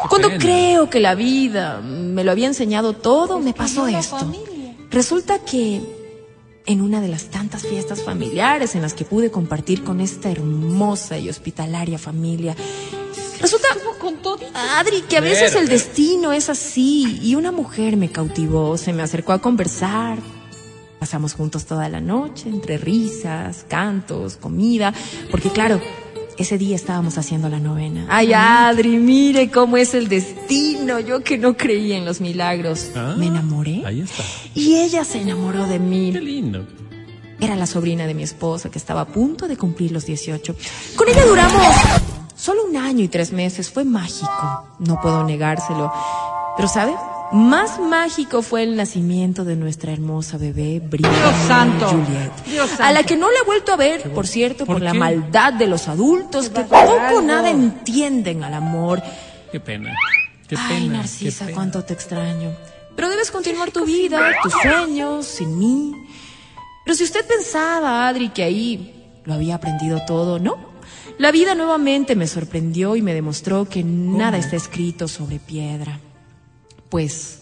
Cuando 0.10 0.30
pena. 0.30 0.40
creo 0.40 0.90
que 0.90 1.00
la 1.00 1.16
vida 1.16 1.80
me 1.82 2.24
lo 2.24 2.32
había 2.32 2.48
enseñado 2.48 2.94
todo, 2.94 3.40
me 3.40 3.54
pasó 3.54 3.88
esto. 3.88 4.32
Resulta 4.90 5.40
que 5.40 5.82
en 6.66 6.82
una 6.82 7.00
de 7.00 7.08
las 7.08 7.26
tantas 7.26 7.64
fiestas 7.64 8.04
familiares 8.04 8.76
en 8.76 8.82
las 8.82 8.94
que 8.94 9.06
pude 9.06 9.32
compartir 9.32 9.84
con 9.84 10.02
esta 10.02 10.30
hermosa 10.30 11.18
y 11.18 11.30
hospitalaria 11.30 11.98
familia, 11.98 12.56
resulta, 13.40 13.68
Adri, 14.78 15.02
que 15.02 15.18
a 15.18 15.22
veces 15.22 15.56
el 15.56 15.68
destino 15.68 16.32
es 16.34 16.50
así 16.50 17.20
y 17.22 17.36
una 17.36 17.52
mujer 17.52 17.98
me 17.98 18.10
cautivó, 18.10 18.78
se 18.78 18.94
me 18.94 19.02
acercó 19.04 19.34
a 19.34 19.40
conversar. 19.42 20.18
Pasamos 21.00 21.34
juntos 21.34 21.66
toda 21.66 21.90
la 21.90 22.02
noche, 22.02 22.50
entre 22.50 22.78
risas, 22.78 23.66
cantos, 23.68 24.38
comida, 24.38 24.94
porque 25.30 25.50
claro, 25.52 25.80
ese 26.38 26.58
día 26.58 26.76
estábamos 26.76 27.18
haciendo 27.18 27.50
la 27.50 27.60
novena. 27.60 28.08
Ay, 28.10 28.34
Adri, 28.34 28.98
mire 28.98 29.50
cómo 29.52 29.78
es 29.78 29.94
el 29.94 30.08
destino. 30.08 31.00
Yo 31.00 31.24
que 31.24 31.38
no 31.38 31.56
creía 31.56 31.98
en 31.98 32.06
los 32.06 32.20
milagros. 32.22 32.88
Ah, 32.96 33.16
Me 33.18 33.28
enamoré 33.28 33.84
Ahí 33.86 34.02
está. 34.02 34.24
y 34.56 34.76
ella 34.78 35.04
se 35.04 35.22
enamoró 35.22 35.68
de 35.68 35.80
mí. 35.80 36.12
Qué 36.14 36.22
lindo. 36.22 36.66
Era 37.40 37.56
la 37.56 37.68
sobrina 37.68 38.08
de 38.08 38.16
mi 38.16 38.24
esposa 38.24 38.70
que 38.72 38.80
estaba 38.80 39.02
a 39.02 39.08
punto 39.08 39.48
de 39.48 39.56
cumplir 39.58 39.92
los 39.92 40.06
18. 40.08 40.56
Con 40.96 41.08
ella 41.08 41.26
duramos 41.26 41.62
solo 42.48 42.64
un 42.64 42.78
año 42.78 43.04
y 43.04 43.10
tres 43.10 43.34
meses. 43.34 43.70
Fue 43.70 43.84
mágico, 43.84 44.68
no 44.80 45.02
puedo 45.02 45.24
negárselo. 45.26 45.92
Pero 46.56 46.68
¿sabe? 46.70 46.94
Más 47.34 47.78
mágico 47.78 48.42
fue 48.42 48.64
el 48.64 48.78
nacimiento 48.78 49.44
de 49.44 49.58
nuestra 49.58 49.92
hermosa 49.92 50.38
bebé, 50.38 50.80
Brittany 50.80 51.14
Dios 51.14 51.36
santo. 51.46 51.90
Juliet. 51.90 52.32
Dios 52.46 52.72
A 52.80 52.92
la 52.92 53.00
santo. 53.00 53.08
que 53.10 53.16
no 53.18 53.30
la 53.30 53.40
he 53.42 53.46
vuelto 53.46 53.74
a 53.74 53.76
ver, 53.76 54.14
por 54.14 54.26
cierto, 54.28 54.66
por, 54.66 54.76
¿Por 54.78 54.82
la 54.84 54.94
maldad 54.94 55.52
de 55.52 55.68
los 55.68 55.90
adultos 55.90 56.50
que 56.50 56.62
poco 56.62 57.18
o 57.18 57.22
nada 57.22 57.50
entienden 57.50 58.46
al 58.46 58.54
amor. 58.54 59.04
Qué 59.52 59.60
pena. 59.60 59.94
Qué 60.48 60.56
pena. 60.56 60.70
Ay, 60.70 60.84
qué 60.88 60.94
Narcisa, 60.96 61.46
pena. 61.48 61.56
cuánto 61.56 61.84
te 61.84 61.94
extraño. 61.94 62.52
Pero 62.96 63.10
debes 63.10 63.30
continuar 63.30 63.72
tu 63.72 63.84
vida, 63.86 64.22
tus 64.42 64.54
sueños, 64.54 65.26
sin 65.26 65.60
mí. 65.60 65.92
Pero 66.86 66.96
si 66.96 67.04
usted 67.04 67.28
pensaba, 67.28 68.08
Adri, 68.08 68.30
que 68.30 68.44
ahí 68.44 69.20
lo 69.26 69.34
había 69.34 69.56
aprendido 69.56 70.00
todo, 70.08 70.40
¿no? 70.40 70.77
La 71.18 71.32
vida 71.32 71.56
nuevamente 71.56 72.16
me 72.16 72.28
sorprendió 72.28 72.96
y 72.96 73.02
me 73.02 73.14
demostró 73.14 73.68
que 73.68 73.84
nada 73.84 74.38
está 74.38 74.56
escrito 74.56 75.08
sobre 75.08 75.40
piedra. 75.40 76.00
Pues 76.90 77.40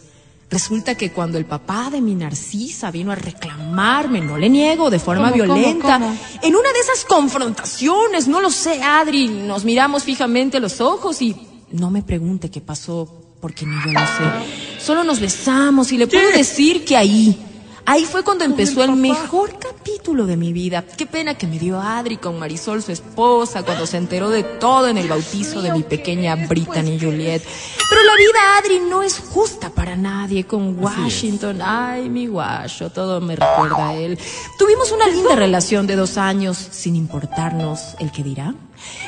resulta 0.50 0.96
que 0.96 1.12
cuando 1.12 1.38
el 1.38 1.46
papá 1.46 1.90
de 1.90 2.00
mi 2.00 2.16
Narcisa 2.16 2.90
vino 2.90 3.12
a 3.12 3.16
reclamarme, 3.16 4.22
no 4.22 4.38
le 4.38 4.50
niego, 4.50 4.90
de 4.90 5.00
forma 5.00 5.32
¿Cómo, 5.32 5.44
cómo, 5.44 5.56
violenta, 5.56 6.00
cómo? 6.00 6.18
en 6.42 6.56
una 6.56 6.72
de 6.72 6.80
esas 6.80 7.04
confrontaciones, 7.04 8.28
no 8.30 8.40
lo 8.40 8.50
sé, 8.50 8.82
Adri, 8.82 9.28
nos 9.28 9.66
miramos 9.66 10.04
fijamente 10.04 10.58
a 10.58 10.62
los 10.62 10.80
ojos 10.80 11.22
y 11.22 11.36
no 11.72 11.92
me 11.92 12.02
pregunte 12.02 12.50
qué 12.50 12.62
pasó, 12.62 13.36
porque 13.42 13.66
ni 13.66 13.76
yo 13.84 13.92
lo 13.92 14.00
sé. 14.00 14.80
Solo 14.80 15.04
nos 15.04 15.20
besamos 15.20 15.92
y 15.92 15.98
le 15.98 16.08
puedo 16.08 16.32
decir 16.32 16.86
que 16.86 16.96
ahí, 16.96 17.38
ahí 17.86 18.06
fue 18.06 18.24
cuando 18.24 18.44
empezó 18.44 18.84
el 18.84 18.94
mejor 18.94 19.58
capítulo 19.60 20.26
de 20.26 20.38
mi 20.38 20.54
vida. 20.54 20.84
Qué 20.98 21.06
pena 21.06 21.36
que 21.36 21.48
me 21.48 21.60
dio 21.60 21.80
Adri 21.80 22.18
con 22.18 22.40
Marisol, 22.40 22.82
su 22.82 22.92
esposa, 22.92 23.64
cuando 23.64 23.86
se 23.86 23.98
enteró 23.98 24.30
de 24.30 24.44
todo 24.44 24.88
en 24.88 24.98
el 24.98 25.08
bautizo 25.08 25.62
de 25.62 25.72
mi 25.72 25.84
pequeña 25.84 26.36
Brittany 26.36 27.00
Juliet. 27.00 27.42
Pero 27.90 28.04
la 28.04 28.16
vida, 28.16 28.58
Adri, 28.58 28.80
no 28.80 29.04
es 29.04 29.20
justa 29.20 29.70
para 29.70 29.96
nadie. 29.96 30.46
Con 30.46 30.78
Washington, 30.80 31.62
ay, 31.62 32.10
mi 32.10 32.28
guacho, 32.28 32.90
todo 32.90 33.22
me 33.22 33.36
recuerda 33.36 33.90
a 33.90 33.96
él. 33.96 34.18
Tuvimos 34.58 34.92
una 34.92 35.08
linda 35.08 35.36
relación 35.36 35.88
de 35.88 35.96
dos 35.96 36.18
años, 36.18 36.58
sin 36.58 36.96
importarnos 36.96 37.96
el 38.00 38.12
que 38.12 38.24
dirá. 38.24 38.54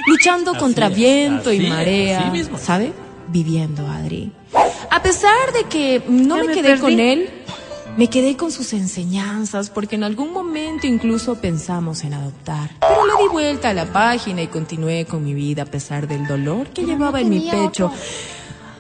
Luchando 0.08 0.52
Así 0.52 0.60
contra 0.60 0.88
es, 0.88 0.96
viento 0.96 1.52
y 1.52 1.68
marea. 1.68 2.32
¿sabe? 2.58 2.94
Viviendo, 3.28 3.86
Adri. 3.88 4.32
A 4.90 5.02
pesar 5.02 5.54
de 5.54 5.66
que 5.66 6.02
no 6.08 6.38
me 6.38 6.46
me 6.46 6.54
quedé 6.54 6.70
perdí. 6.70 6.82
con 6.82 7.00
él, 7.00 7.30
me 7.98 8.10
quedé 8.10 8.38
con 8.38 8.52
sus 8.52 8.74
enseñanzas 8.74 9.70
porque 9.70 9.96
en 9.96 10.04
algún 10.04 10.32
momento 10.32 10.88
incluso 10.88 11.36
pensamos 11.42 12.04
en 12.04 12.14
adoptar. 12.14 12.70
Pero 12.80 13.06
le 13.06 13.24
di 13.24 13.28
vuelta 13.30 13.70
a 13.70 13.74
la 13.74 13.86
página 13.92 14.42
y 14.44 14.48
continué 14.48 15.06
con 15.06 15.24
mi 15.24 15.34
vida 15.34 15.64
a 15.64 15.66
pesar 15.66 16.08
del 16.08 16.26
dolor 16.28 16.68
que 16.68 16.86
llevaba 16.86 17.20
en 17.22 17.30
mi 17.30 17.50
pecho. 17.50 17.92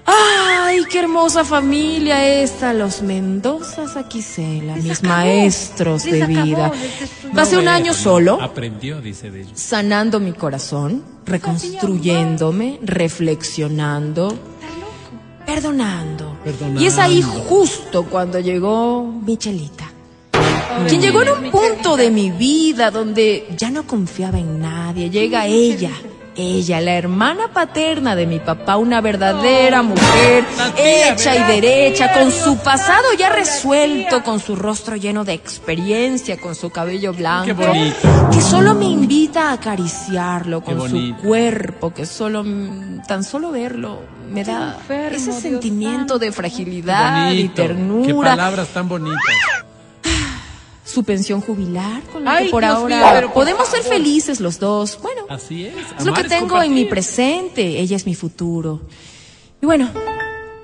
¡Ay, 0.09 0.85
qué 0.89 0.99
hermosa 0.99 1.43
familia 1.43 2.25
esta! 2.41 2.73
Los 2.73 3.01
Mendozas 3.01 3.97
Aquisela, 3.97 4.75
mis 4.77 5.03
maestros 5.03 6.03
de 6.05 6.25
vida. 6.25 6.71
Pasé 7.35 7.57
un 7.57 7.65
No, 7.65 7.71
año 7.71 7.93
solo 7.93 8.41
Aprendió, 8.41 9.01
dice 9.01 9.29
de 9.31 9.41
ellos. 9.41 9.59
sanando 9.59 10.21
mi 10.21 10.31
corazón, 10.31 11.03
reconstruyéndome, 11.25 12.79
reflexionando, 12.83 14.33
perdonando. 15.47 16.37
Perdonando. 16.43 16.81
Y 16.81 16.85
es 16.85 16.97
ahí 16.99 17.21
justo 17.21 18.03
cuando 18.03 18.39
llegó 18.39 19.03
Michelita. 19.03 19.89
Quien 20.87 21.01
llegó 21.01 21.23
en 21.23 21.29
un 21.29 21.51
punto 21.51 21.97
de 21.97 22.11
mi 22.11 22.29
vida 22.29 22.91
donde 22.91 23.47
ya 23.57 23.71
no 23.71 23.87
confiaba 23.87 24.37
en 24.37 24.59
nadie. 24.59 25.09
Llega 25.09 25.47
ella, 25.47 25.91
ella, 26.37 26.79
la 26.81 26.93
hermana 26.93 27.49
paterna 27.53 28.15
de 28.15 28.27
mi 28.27 28.39
papá, 28.39 28.77
una 28.77 29.01
verdadera 29.01 29.81
mujer, 29.81 30.45
hecha 30.77 31.35
y 31.35 31.43
derecha, 31.61 32.13
con 32.13 32.31
su 32.31 32.57
pasado 32.57 33.13
ya 33.17 33.29
resuelto, 33.29 34.23
con 34.23 34.39
su 34.39 34.55
rostro 34.55 34.95
lleno 34.95 35.25
de 35.25 35.33
experiencia, 35.33 36.39
con 36.39 36.55
su 36.55 36.69
cabello 36.69 37.13
blanco, 37.13 37.63
que 38.31 38.41
solo 38.41 38.73
me 38.73 38.85
invita 38.85 39.49
a 39.49 39.53
acariciarlo 39.53 40.61
con 40.61 40.89
su 40.89 41.15
cuerpo, 41.17 41.93
que 41.93 42.05
solo, 42.05 42.43
tan 43.07 43.23
solo 43.23 43.51
verlo 43.51 44.17
me 44.31 44.43
da 44.43 44.75
enfermo, 44.75 45.17
ese 45.17 45.31
Dios 45.31 45.41
sentimiento 45.41 46.19
de 46.19 46.31
fragilidad 46.31 47.31
y 47.31 47.47
bonito. 47.47 47.55
Qué 47.55 47.67
ternura. 47.67 48.29
palabras 48.31 48.67
tan 48.69 48.87
bonitas. 48.87 49.21
Su 50.97 51.03
pensión 51.03 51.41
jubilar 51.41 52.01
con 52.11 52.23
la 52.23 52.37
Ay, 52.37 52.45
que 52.45 52.51
por 52.51 52.63
Dios 52.63 52.75
ahora 52.75 52.97
mío, 52.97 53.07
pero 53.13 53.27
por 53.27 53.35
podemos 53.35 53.67
ser 53.67 53.83
felices 53.83 54.39
los 54.39 54.57
dos. 54.57 54.97
Bueno, 54.99 55.25
Así 55.29 55.67
es. 55.67 55.75
es 55.99 56.03
lo 56.03 56.11
que 56.11 56.23
tengo 56.23 56.59
en 56.59 56.73
mi 56.73 56.85
presente. 56.85 57.79
Ella 57.79 57.95
es 57.95 58.07
mi 58.07 58.15
futuro. 58.15 58.81
Y 59.61 59.67
bueno, 59.67 59.91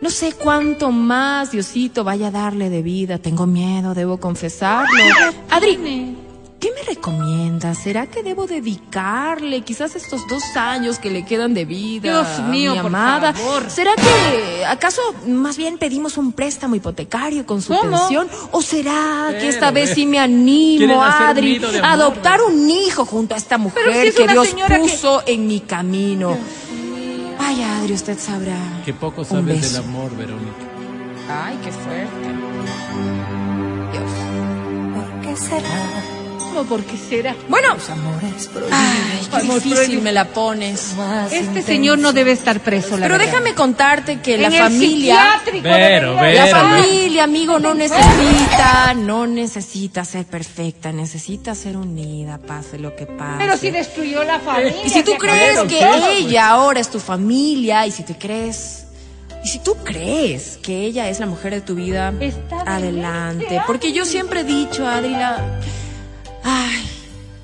no 0.01 0.09
sé 0.09 0.34
cuánto 0.34 0.89
más 0.89 1.51
Diosito 1.51 2.03
vaya 2.03 2.29
a 2.29 2.31
darle 2.31 2.71
de 2.71 2.81
vida. 2.81 3.19
Tengo 3.19 3.45
miedo, 3.45 3.93
debo 3.93 4.17
confesarlo. 4.19 5.03
Adri, 5.51 6.17
¿qué 6.64 6.72
me 6.72 6.82
recomiendas? 6.84 7.78
¿Será 7.78 8.07
que 8.07 8.24
debo 8.24 8.47
dedicarle 8.47 9.61
quizás 9.64 9.97
estos 9.97 10.26
dos 10.30 10.41
años 10.55 10.97
que 10.97 11.11
le 11.11 11.26
quedan 11.26 11.53
de 11.53 11.66
vida 11.66 12.24
Dios 12.24 12.39
mío, 12.47 12.72
a 12.72 12.76
mi 12.76 12.82
por 12.82 12.91
favor. 12.91 13.70
¿Será 13.70 13.91
que 13.95 14.66
acaso 14.66 15.01
más 15.28 15.57
bien 15.57 15.78
pedimos 15.78 16.16
un 16.18 16.32
préstamo 16.32 16.76
hipotecario 16.76 17.45
con 17.45 17.61
su 17.61 17.74
¿Cómo? 17.76 17.97
pensión? 17.97 18.30
¿O 18.51 18.61
será 18.61 19.36
que 19.38 19.49
esta 19.49 19.72
vez 19.72 19.89
sí 19.93 20.05
me 20.05 20.20
animo, 20.20 21.03
Adri, 21.03 21.61
a 21.84 21.91
adoptar 21.91 22.41
un 22.41 22.70
hijo 22.70 23.03
junto 23.05 23.36
a 23.36 23.38
esta 23.38 23.57
mujer 23.57 23.84
Pero 23.86 24.01
si 24.01 24.07
es 24.07 24.16
que 24.16 24.28
Dios 24.30 24.47
que- 24.55 24.76
puso 24.80 25.22
en 25.26 25.45
mi 25.47 25.59
camino? 25.59 26.38
Ay, 27.39 27.61
Adri, 27.61 27.91
usted 27.93 28.18
sabrá. 28.18 28.55
Que 28.86 28.93
poco 28.93 29.22
Un 29.24 29.28
sabes 29.28 29.59
beso. 29.61 29.82
del 29.82 29.89
amor, 29.89 30.16
Verónica. 30.16 30.64
Ay, 31.30 31.59
qué 31.61 31.72
fuerte. 31.74 32.28
Dios. 33.91 34.11
¿Por 34.95 35.22
qué 35.28 35.36
será? 35.36 36.12
No, 36.53 36.63
¿por 36.63 36.83
qué 36.83 36.97
será? 36.97 37.35
Bueno, 37.49 37.69
Amores 37.89 38.49
ay, 38.71 39.27
qué 39.31 39.41
difícil 39.41 39.73
prohibido. 39.73 40.01
me 40.03 40.11
la 40.11 40.25
pones. 40.29 40.93
más 40.97 41.31
Este 41.33 41.61
señor 41.61 41.97
no 41.99 42.13
debe 42.13 42.31
estar 42.31 42.59
preso, 42.59 42.97
la 42.97 43.05
Pero 43.07 43.17
verdad. 43.17 43.25
déjame 43.31 43.53
contarte 43.55 44.19
que 44.21 44.37
la 44.37 44.47
En 44.47 44.53
familia... 44.53 45.41
debería 45.45 45.77
Vero. 45.77 46.13
La 46.15 46.47
familia, 46.47 47.23
amigo, 47.23 47.59
no 47.59 47.73
necesita, 47.73 48.93
no 48.93 49.25
necesita 49.27 50.05
ser 50.05 50.25
perfecta, 50.25 50.91
necesita 50.91 51.55
ser 51.55 51.77
unida, 51.77 52.37
pase 52.37 52.77
lo 52.77 52.95
que 52.95 53.05
pase. 53.05 53.37
Pero 53.39 53.57
si 53.57 53.71
destruyó 53.71 54.23
la 54.23 54.39
familia. 54.39 54.85
Y 54.85 54.89
si 54.89 55.03
tú 55.03 55.11
¿qué 55.13 55.17
crees 55.17 55.55
Pero, 55.55 55.67
que 55.67 56.17
ella 56.17 56.49
ahora 56.49 56.79
es 56.79 56.89
tu 56.89 56.99
familia, 56.99 57.85
y 57.87 57.91
si 57.91 58.03
te 58.03 58.17
crees, 58.17 58.85
y 59.43 59.47
si 59.47 59.59
tú 59.59 59.75
crees 59.83 60.57
que 60.61 60.85
ella 60.85 61.09
es 61.09 61.19
la 61.19 61.25
mujer 61.25 61.53
de 61.53 61.61
tu 61.61 61.75
vida, 61.75 62.13
Está 62.19 62.61
adelante. 62.61 63.61
Porque 63.67 63.91
yo 63.91 64.05
siempre 64.05 64.41
he 64.41 64.43
dicho, 64.43 64.87
Adri, 64.87 65.09
la... 65.11 65.59
Ay, 66.43 66.89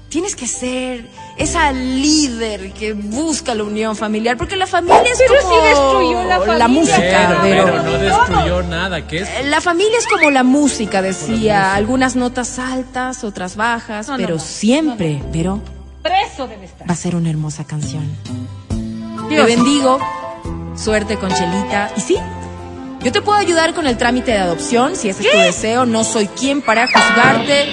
tienes 0.09 0.35
que 0.35 0.47
ser 0.47 1.05
esa 1.37 1.71
líder 1.71 2.73
que 2.73 2.93
busca 2.93 3.55
la 3.55 3.63
unión 3.63 3.95
familiar, 3.95 4.35
porque 4.37 4.57
la 4.57 4.67
familia 4.67 5.03
es 5.11 5.17
Pero 5.17 5.41
como 5.41 5.55
sí 5.61 5.67
destruyó 5.67 6.23
la 6.25 6.39
familia, 6.39 6.67
música, 6.67 7.39
pero, 7.41 7.65
pero, 7.65 7.83
no 7.83 7.91
destruyó 7.97 8.63
nada, 8.63 9.07
¿qué 9.07 9.19
es? 9.21 9.29
la 9.45 9.61
familia 9.61 9.97
es 9.97 10.07
como 10.07 10.29
la 10.31 10.43
música, 10.43 11.01
decía, 11.01 11.73
algunas 11.75 12.15
notas 12.17 12.59
altas, 12.59 13.23
otras 13.23 13.55
bajas, 13.55 14.09
No, 14.09 14.17
pero 14.17 14.35
no. 14.35 14.39
siempre, 14.41 15.21
pero 15.31 15.61
Preso 16.03 16.47
debe 16.47 16.65
estar. 16.65 16.89
va 16.89 16.93
a 16.93 16.97
ser 16.97 17.15
una 17.15 17.29
hermosa 17.29 17.63
canción. 17.65 18.03
Dios. 19.29 19.45
Te 19.47 19.55
bendigo, 19.55 19.99
suerte 20.75 21.17
con 21.17 21.29
Chelita, 21.33 21.91
y 21.95 22.01
sí. 22.01 22.17
Yo 23.01 23.13
te 23.13 23.21
puedo 23.21 23.37
ayudar 23.37 23.73
con 23.73 23.87
el 23.87 23.95
trámite 23.97 24.31
de 24.31 24.39
adopción, 24.39 24.97
si 24.97 25.07
ese 25.07 25.23
es 25.23 25.31
tu 25.31 25.37
deseo. 25.37 25.85
No 25.85 26.03
soy 26.03 26.27
quien 26.27 26.61
para 26.61 26.85
juzgarte. 26.85 27.65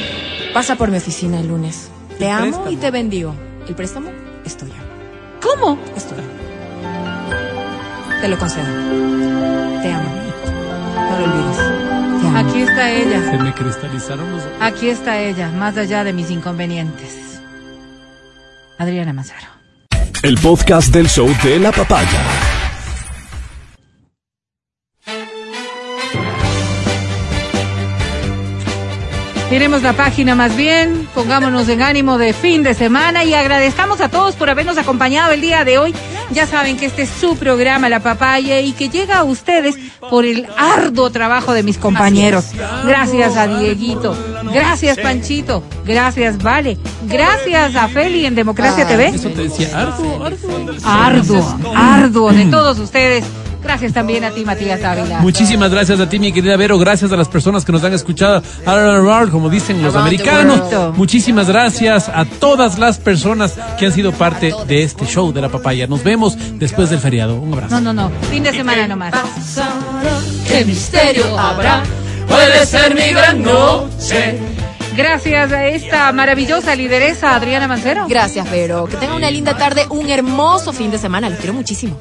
Pasa 0.57 0.77
por 0.77 0.91
mi 0.91 0.97
oficina 0.97 1.39
el 1.39 1.49
lunes. 1.49 1.91
Te 2.19 2.31
amo 2.31 2.45
préstamo. 2.45 2.71
y 2.71 2.77
te 2.77 2.91
bendigo. 2.91 3.35
¿El 3.69 3.75
préstamo? 3.75 4.11
Es 4.43 4.57
tuyo. 4.57 4.73
¿Cómo? 5.43 5.79
Es 5.95 6.09
tuyo. 6.09 6.23
Te 8.23 8.27
lo 8.27 8.39
concedo. 8.39 8.65
Te 8.65 9.93
amo. 9.93 10.11
No 10.97 11.19
lo 11.19 11.25
olvides. 11.27 11.57
Te 11.59 12.29
amo. 12.29 12.39
Aquí 12.39 12.63
está 12.63 12.91
ella. 12.91 13.31
Se 13.31 13.37
me 13.37 13.53
cristalizaron 13.53 14.33
los 14.33 14.45
Aquí 14.59 14.89
está 14.89 15.19
ella, 15.19 15.51
más 15.51 15.77
allá 15.77 16.05
de 16.05 16.15
mis 16.15 16.31
inconvenientes. 16.31 17.43
Adriana 18.79 19.13
Mazaro. 19.13 19.49
El 20.23 20.39
podcast 20.39 20.91
del 20.91 21.11
show 21.11 21.29
de 21.45 21.59
la 21.59 21.71
papaya. 21.71 22.36
Miremos 29.57 29.83
la 29.83 29.95
página 29.95 30.35
más 30.35 30.55
bien, 30.55 31.09
pongámonos 31.15 31.67
en 31.71 31.81
ánimo 31.81 32.19
de 32.19 32.35
fin 32.35 32.63
de 32.63 32.75
semana 32.75 33.25
y 33.25 33.33
agradezcamos 33.33 34.03
a 34.03 34.11
todos 34.11 34.35
por 34.35 34.51
habernos 34.51 34.77
acompañado 34.77 35.33
el 35.33 35.41
día 35.41 35.65
de 35.65 35.79
hoy. 35.79 35.95
Ya 36.31 36.47
saben 36.47 36.77
que 36.77 36.85
este 36.85 37.03
es 37.03 37.09
su 37.09 37.39
programa 37.39 37.89
La 37.89 38.01
Papaya 38.01 38.61
y 38.61 38.73
que 38.73 38.91
llega 38.91 39.17
a 39.17 39.25
ustedes 39.25 39.77
por 40.11 40.27
el 40.27 40.47
arduo 40.59 41.09
trabajo 41.09 41.55
de 41.55 41.63
mis 41.63 41.79
compañeros. 41.79 42.49
Gracias 42.85 43.35
a 43.39 43.47
Dieguito, 43.47 44.15
gracias 44.53 44.99
Panchito, 44.99 45.63
gracias 45.87 46.37
Vale, 46.43 46.77
gracias 47.05 47.77
a 47.77 47.89
Feli 47.89 48.27
en 48.27 48.35
Democracia 48.35 48.87
TV. 48.87 49.07
Eso 49.07 49.31
te 49.31 49.45
decía, 49.45 49.71
arduo, 49.75 50.23
arduo. 50.23 50.77
Arduo, 50.85 51.59
arduo 51.75 52.31
de 52.31 52.45
todos 52.45 52.79
ustedes. 52.79 53.25
Gracias 53.67 53.93
también 53.93 54.23
a 54.23 54.31
ti, 54.31 54.45
Matías 54.45 54.83
Ávila. 54.85 55.19
Muchísimas 55.21 55.73
gracias 55.73 55.99
a 55.99 56.09
ti, 56.09 56.21
mi 56.21 56.31
querida 56.31 56.57
Vero. 56.57 56.79
Gracias 56.79 57.11
a 57.11 57.17
las 57.17 57.27
personas 57.29 57.65
que 57.65 57.73
nos 57.73 57.83
han 57.83 57.93
escuchado. 57.95 58.43
Como 59.31 59.51
dicen 59.51 59.83
los 59.83 59.95
americanos. 59.97 60.97
Muchísimas 60.97 61.49
gracias 61.49 62.09
a 62.09 62.25
todas 62.25 62.79
las 62.79 62.99
personas 62.99 63.55
que 63.79 63.87
han 63.87 63.93
sido 63.93 64.13
parte 64.13 64.55
de 64.69 64.83
este 64.83 65.05
show 65.05 65.33
de 65.33 65.41
la 65.41 65.49
papaya. 65.49 65.87
Nos 65.87 66.05
vemos 66.05 66.37
después 66.59 66.91
del 66.91 67.01
feriado. 67.01 67.35
Un 67.37 67.53
abrazo. 67.55 67.81
No, 67.81 67.93
no, 67.93 68.09
no, 68.09 68.11
fin 68.31 68.45
de 68.45 68.53
semana 68.53 68.87
nomás. 68.87 69.15
¿Qué 70.47 70.65
misterio 70.65 71.37
habrá? 71.39 71.83
Puede 72.29 72.67
ser 72.67 72.95
mi 72.95 73.09
gran 73.13 73.43
noche. 73.43 74.39
Gracias 74.97 75.53
a 75.53 75.67
esta 75.67 76.11
maravillosa 76.13 76.75
lideresa 76.75 77.35
Adriana 77.35 77.69
Mancero. 77.69 78.07
Gracias, 78.09 78.51
Vero. 78.51 78.87
Que 78.87 78.97
tengan 78.97 79.17
una 79.17 79.31
linda 79.31 79.57
tarde, 79.57 79.87
un 79.91 80.09
hermoso 80.09 80.73
fin 80.73 80.91
de 80.91 80.99
semana. 80.99 81.29
Los 81.29 81.39
quiero 81.39 81.53
muchísimo. 81.53 81.99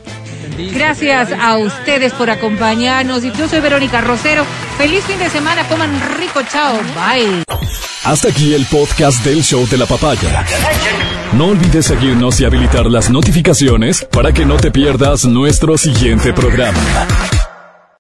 Gracias 0.58 1.32
a 1.32 1.58
ustedes 1.58 2.14
por 2.14 2.30
acompañarnos. 2.30 3.24
Y 3.24 3.32
yo 3.32 3.48
soy 3.48 3.60
Verónica 3.60 4.02
Rosero. 4.02 4.46
Feliz 4.78 5.04
fin 5.06 5.20
de 5.20 5.30
semana. 5.30 5.68
Coman 5.68 5.92
rico. 6.18 6.42
Chao. 6.44 6.78
Bye. 6.96 7.44
Hasta 8.04 8.30
aquí 8.30 8.54
el 8.54 8.66
podcast 8.66 9.24
del 9.26 9.44
show 9.44 9.68
de 9.68 9.78
la 9.78 9.86
papaya. 9.86 10.46
No 11.34 11.48
olvides 11.48 11.88
seguirnos 11.88 12.40
y 12.40 12.46
habilitar 12.46 12.86
las 12.86 13.10
notificaciones 13.10 14.06
para 14.12 14.32
que 14.32 14.46
no 14.46 14.58
te 14.58 14.72
pierdas 14.72 15.26
nuestro 15.26 15.78
siguiente 15.78 16.32
programa. 16.32 16.80